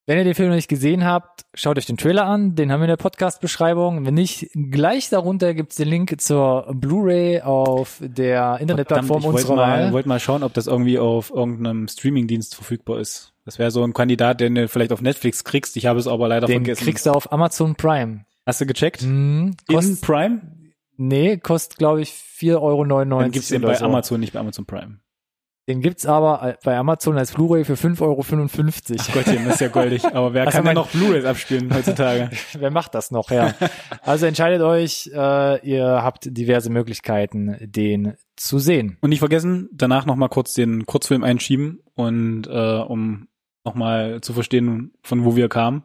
Wenn 0.09 0.19
ihr 0.19 0.25
den 0.25 0.35
Film 0.37 0.51
noch 0.51 0.55
nicht 0.55 0.69
gesehen 0.69 1.05
habt, 1.05 1.47
schaut 1.53 1.79
euch 1.79 1.87
den 1.87 1.97
Trailer 1.97 2.27
an, 2.27 2.55
den 2.55 2.71
haben 2.71 2.79
wir 2.79 2.85
in 2.85 2.91
der 2.91 2.97
Podcast-Beschreibung. 2.97 4.07
Wenn 4.07 4.15
nicht, 4.15 4.49
gleich 4.55 5.09
darunter 5.11 5.53
gibt's 5.53 5.75
den 5.75 5.89
Link 5.89 6.21
zur 6.21 6.73
Blu-ray 6.73 7.41
auf 7.41 7.97
der 8.01 8.59
Internetplattform 8.61 9.19
ich 9.23 9.27
unserer 9.27 9.57
mal, 9.57 9.85
Wahl. 9.87 9.93
wollte 9.93 10.09
mal 10.09 10.21
schauen, 10.21 10.45
ob 10.45 10.55
das 10.55 10.69
irgendwie 10.69 11.01
auf 11.01 11.31
irgendeinem 11.35 11.89
Streamingdienst 11.89 12.55
verfügbar 12.55 13.01
ist. 13.01 13.33
Das 13.45 13.59
wäre 13.59 13.73
so 13.73 13.83
ein 13.83 13.95
Kandidat, 13.95 14.41
den 14.41 14.55
du 14.55 14.69
vielleicht 14.69 14.93
auf 14.93 15.03
Netflix 15.03 15.43
kriegst. 15.43 15.77
Ich 15.77 15.87
habe 15.87 15.99
es 15.99 16.07
aber 16.07 16.29
leider 16.29 16.47
Den 16.47 16.59
vergessen. 16.65 16.85
kriegst 16.85 17.07
du 17.07 17.11
auf 17.11 17.33
Amazon 17.33 17.75
Prime. 17.75 18.25
Hast 18.47 18.61
du 18.61 18.67
gecheckt? 18.67 19.01
Hm, 19.03 19.57
In 19.69 20.01
Prime? 20.01 20.41
nee, 20.97 21.37
kostet 21.37 21.79
glaube 21.79 22.03
ich 22.03 22.11
4,99 22.11 22.61
Euro. 22.63 22.85
Dann 23.23 23.31
gibt's 23.33 23.49
den 23.49 23.63
bei 23.63 23.75
so. 23.75 23.85
Amazon, 23.85 24.21
nicht 24.21 24.35
bei 24.35 24.39
Amazon 24.39 24.67
Prime. 24.67 25.01
Den 25.69 25.81
gibt's 25.81 26.07
aber 26.07 26.59
bei 26.63 26.77
Amazon 26.77 27.19
als 27.19 27.33
Blu-ray 27.33 27.65
für 27.65 27.75
5,55 27.75 28.01
Euro. 28.03 28.23
Ach 28.23 29.13
Gottchen, 29.13 29.45
das 29.45 29.55
ist 29.55 29.61
ja 29.61 29.69
goldig. 29.69 30.05
Aber 30.05 30.33
wer 30.33 30.47
Also 30.47 30.59
kann 30.59 30.65
denn 30.65 30.75
noch 30.75 30.91
Blu-rays 30.91 31.25
abspielen 31.25 31.75
heutzutage? 31.75 32.31
Wer 32.59 32.71
macht 32.71 32.95
das 32.95 33.11
noch, 33.11 33.33
ja. 33.33 33.53
Also 34.03 34.27
entscheidet 34.27 34.63
euch, 34.63 35.11
äh, 35.13 35.69
ihr 35.69 35.85
habt 35.85 36.29
diverse 36.31 36.71
Möglichkeiten, 36.71 37.57
den 37.61 38.15
zu 38.37 38.61
sehen. 38.61 38.97
Und 39.01 39.11
nicht 39.11 39.19
vergessen, 39.19 39.69
danach 39.73 40.07
nochmal 40.07 40.29
kurz 40.29 40.55
den 40.55 40.87
Kurzfilm 40.87 41.25
einschieben 41.25 41.81
und 41.95 42.47
äh, 42.47 42.79
um 42.79 43.27
nochmal 43.65 44.21
zu 44.21 44.35
verstehen, 44.35 44.93
von 45.03 45.25
wo 45.25 45.35
wir 45.35 45.49
kamen 45.49 45.83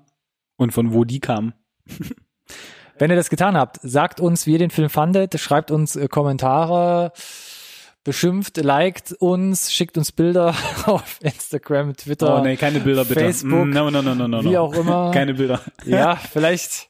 und 0.57 0.71
von 0.73 0.93
wo 0.93 1.05
die 1.05 1.19
kamen. 1.19 1.53
Wenn 2.99 3.09
ihr 3.09 3.15
das 3.17 3.31
getan 3.31 3.57
habt, 3.57 3.79
sagt 3.81 4.19
uns, 4.19 4.45
wie 4.45 4.51
ihr 4.51 4.59
den 4.59 4.69
Film 4.69 4.89
fandet, 4.89 5.39
schreibt 5.39 5.71
uns 5.71 5.95
äh, 5.95 6.07
Kommentare, 6.07 7.13
beschimpft, 8.03 8.57
liked 8.57 9.13
uns, 9.13 9.71
schickt 9.71 9.97
uns 9.97 10.11
Bilder 10.11 10.55
auf 10.85 11.19
Instagram, 11.21 11.95
Twitter, 11.95 12.39
Oh 12.39 12.43
nee, 12.43 12.55
keine 12.55 12.79
Bilder 12.79 13.05
bitte. 13.05 13.19
Facebook, 13.19 13.65
Mm, 13.65 13.69
no, 13.71 13.89
no, 13.91 14.01
no, 14.01 14.15
no, 14.15 14.27
no, 14.27 14.43
wie 14.43 14.57
auch 14.57 14.73
immer. 14.73 15.11
Keine 15.13 15.33
Bilder. 15.35 15.61
ja, 15.85 16.15
vielleicht 16.31 16.89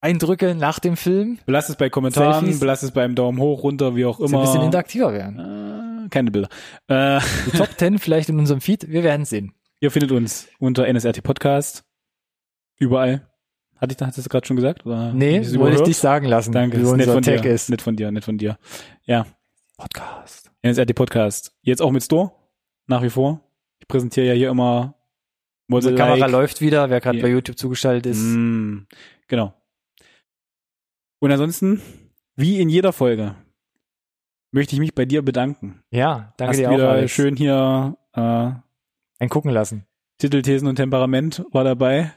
Eindrücke 0.00 0.54
nach 0.54 0.78
dem 0.80 0.96
Film, 0.96 1.38
Belasst 1.46 1.70
es 1.70 1.76
bei 1.76 1.88
Kommentaren, 1.88 2.40
Selfies. 2.44 2.60
belasst 2.60 2.82
es 2.82 2.90
beim 2.90 3.14
Daumen 3.14 3.38
hoch, 3.40 3.62
runter, 3.62 3.96
wie 3.96 4.04
auch 4.04 4.20
immer. 4.20 4.38
ein 4.40 4.44
bisschen 4.44 4.62
interaktiver 4.62 5.12
werden. 5.14 6.04
äh, 6.06 6.08
keine 6.10 6.30
Bilder. 6.30 6.48
Äh, 6.88 7.20
Die 7.46 7.56
Top 7.56 7.70
10 7.78 7.98
vielleicht 7.98 8.28
in 8.28 8.38
unserem 8.38 8.60
Feed, 8.60 8.88
wir 8.90 9.02
werden 9.02 9.24
sehen. 9.24 9.54
ihr 9.80 9.90
findet 9.90 10.12
uns 10.12 10.46
unter 10.58 10.86
NSRT 10.86 11.22
Podcast. 11.22 11.84
Überall. 12.78 13.26
Hatte 13.80 13.94
ich, 13.98 14.06
hattest 14.06 14.26
du 14.26 14.28
gerade 14.28 14.46
schon 14.46 14.56
gesagt? 14.56 14.84
Oder 14.86 15.12
Nee, 15.12 15.40
wollte 15.58 15.76
ich 15.76 15.82
dich 15.82 15.96
sagen 15.96 16.26
lassen, 16.26 16.52
Danke, 16.52 16.76
wie 16.78 16.82
ist 16.82 16.88
nett 16.92 17.00
unser 17.08 17.12
von 17.14 17.22
Tag 17.22 17.42
dir. 17.42 17.50
ist. 17.52 17.70
Nett 17.70 17.82
von 17.82 17.96
dir, 17.96 18.10
nett 18.12 18.24
von 18.24 18.36
dir. 18.38 18.58
Ja, 19.04 19.26
Podcast. 19.76 20.50
NSRT 20.62 20.94
Podcast. 20.94 21.52
Jetzt 21.62 21.82
auch 21.82 21.90
mit 21.90 22.02
Store, 22.02 22.32
nach 22.86 23.02
wie 23.02 23.10
vor. 23.10 23.40
Ich 23.80 23.88
präsentiere 23.88 24.26
ja 24.26 24.32
hier 24.34 24.50
immer 24.50 24.94
Unsere 25.68 25.92
Model 25.92 25.96
Kamera 26.06 26.16
like. 26.26 26.30
läuft 26.30 26.60
wieder, 26.60 26.90
wer 26.90 27.00
gerade 27.00 27.18
Ja. 27.18 27.22
bei 27.24 27.30
YouTube 27.30 27.58
zugeschaltet 27.58 28.06
ist. 28.06 28.20
Mm, 28.22 28.86
genau. 29.28 29.52
Und 31.20 31.32
ansonsten, 31.32 31.80
wie 32.36 32.60
in 32.60 32.68
jeder 32.68 32.92
Folge, 32.92 33.34
möchte 34.52 34.74
ich 34.74 34.80
mich 34.80 34.94
bei 34.94 35.04
dir 35.06 35.22
bedanken. 35.22 35.82
Ja, 35.90 36.34
danke 36.36 36.50
Hast 36.50 36.58
dir 36.60 36.68
auch, 36.70 36.74
wieder 36.74 37.08
schön 37.08 37.34
hier 37.36 37.96
äh, 38.12 38.20
Ein 39.18 39.28
gucken 39.28 39.50
lassen. 39.50 39.86
Titel, 40.18 40.42
Thesen 40.42 40.68
und 40.68 40.76
Temperament 40.76 41.44
war 41.50 41.64
dabei. 41.64 42.12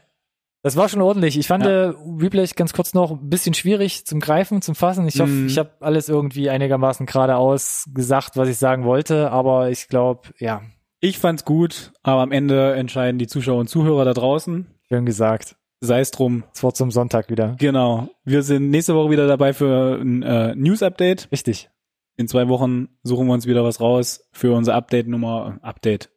Das 0.62 0.76
war 0.76 0.88
schon 0.88 1.00
ordentlich. 1.02 1.38
Ich 1.38 1.46
fand 1.46 1.64
Ja. 1.64 1.90
äh, 1.90 1.94
Replay 2.20 2.44
ganz 2.56 2.72
kurz 2.72 2.92
noch 2.92 3.12
ein 3.12 3.28
bisschen 3.30 3.54
schwierig 3.54 4.04
zum 4.06 4.18
Greifen, 4.20 4.60
zum 4.60 4.74
Fassen. 4.74 5.06
Ich 5.06 5.20
hoffe, 5.20 5.30
Mhm. 5.30 5.46
ich 5.46 5.56
habe 5.58 5.70
alles 5.80 6.08
irgendwie 6.08 6.50
einigermaßen 6.50 7.06
geradeaus 7.06 7.84
gesagt, 7.94 8.36
was 8.36 8.48
ich 8.48 8.56
sagen 8.58 8.84
wollte, 8.84 9.30
aber 9.30 9.70
ich 9.70 9.88
glaube, 9.88 10.28
ja, 10.38 10.62
Ich 11.00 11.18
fand's 11.20 11.44
gut, 11.44 11.92
aber 12.02 12.22
am 12.22 12.32
Ende 12.32 12.74
entscheiden 12.74 13.20
die 13.20 13.28
Zuschauer 13.28 13.60
und 13.60 13.68
Zuhörer 13.68 14.04
da 14.04 14.14
draußen. 14.14 14.66
Schön 14.88 15.06
gesagt. 15.06 15.54
Sei 15.80 16.00
es 16.00 16.10
drum. 16.10 16.42
Das 16.52 16.64
Wort 16.64 16.76
zum 16.76 16.90
Sonntag 16.90 17.30
wieder. 17.30 17.54
Genau. 17.60 18.08
Wir 18.24 18.42
sind 18.42 18.70
nächste 18.70 18.96
Woche 18.96 19.10
wieder 19.12 19.28
dabei 19.28 19.52
für 19.52 20.00
ein 20.00 20.24
äh, 20.24 20.56
News-Update. 20.56 21.28
Richtig. 21.30 21.70
In 22.16 22.26
zwei 22.26 22.48
Wochen 22.48 22.88
suchen 23.04 23.28
wir 23.28 23.32
uns 23.34 23.46
wieder 23.46 23.62
was 23.62 23.80
raus 23.80 24.28
für 24.32 24.52
unser 24.52 24.74
Update 24.74 25.06
Nummer, 25.06 25.60
Update, 25.62 26.10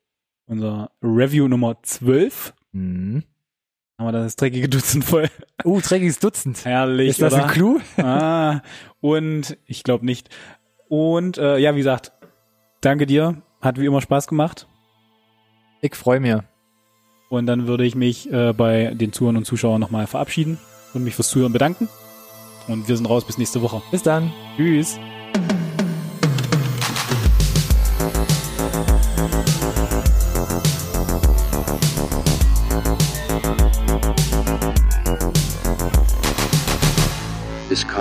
unser 0.47 0.89
Review 1.03 1.47
Nummer 1.47 1.77
12. 1.83 2.55
Mhm. 2.71 3.23
Haben 4.01 4.15
wir 4.15 4.23
das 4.23 4.35
dreckige 4.35 4.67
Dutzend 4.67 5.05
voll. 5.05 5.29
Uh, 5.63 5.79
dreckiges 5.79 6.17
Dutzend. 6.17 6.65
Herrlich, 6.65 7.09
Ist 7.09 7.21
das 7.21 7.33
oder? 7.33 7.43
ein 7.43 7.51
Clou? 7.51 7.79
ah, 7.97 8.61
und 8.99 9.57
ich 9.67 9.83
glaube 9.83 10.07
nicht. 10.07 10.27
Und 10.89 11.37
äh, 11.37 11.59
ja, 11.59 11.75
wie 11.75 11.79
gesagt, 11.81 12.11
danke 12.81 13.05
dir. 13.05 13.43
Hat 13.61 13.79
wie 13.79 13.85
immer 13.85 14.01
Spaß 14.01 14.25
gemacht. 14.25 14.67
Ich 15.81 15.93
freue 15.93 16.19
mich. 16.19 16.35
Und 17.29 17.45
dann 17.45 17.67
würde 17.67 17.85
ich 17.85 17.93
mich 17.93 18.31
äh, 18.33 18.53
bei 18.53 18.95
den 18.95 19.13
Zuhörern 19.13 19.37
und 19.37 19.45
Zuschauern 19.45 19.79
nochmal 19.79 20.07
verabschieden 20.07 20.57
und 20.95 21.03
mich 21.03 21.13
fürs 21.13 21.29
Zuhören 21.29 21.53
bedanken. 21.53 21.87
Und 22.67 22.87
wir 22.87 22.97
sind 22.97 23.07
raus 23.07 23.23
bis 23.23 23.37
nächste 23.37 23.61
Woche. 23.61 23.83
Bis 23.91 24.01
dann. 24.01 24.33
Tschüss. 24.57 24.97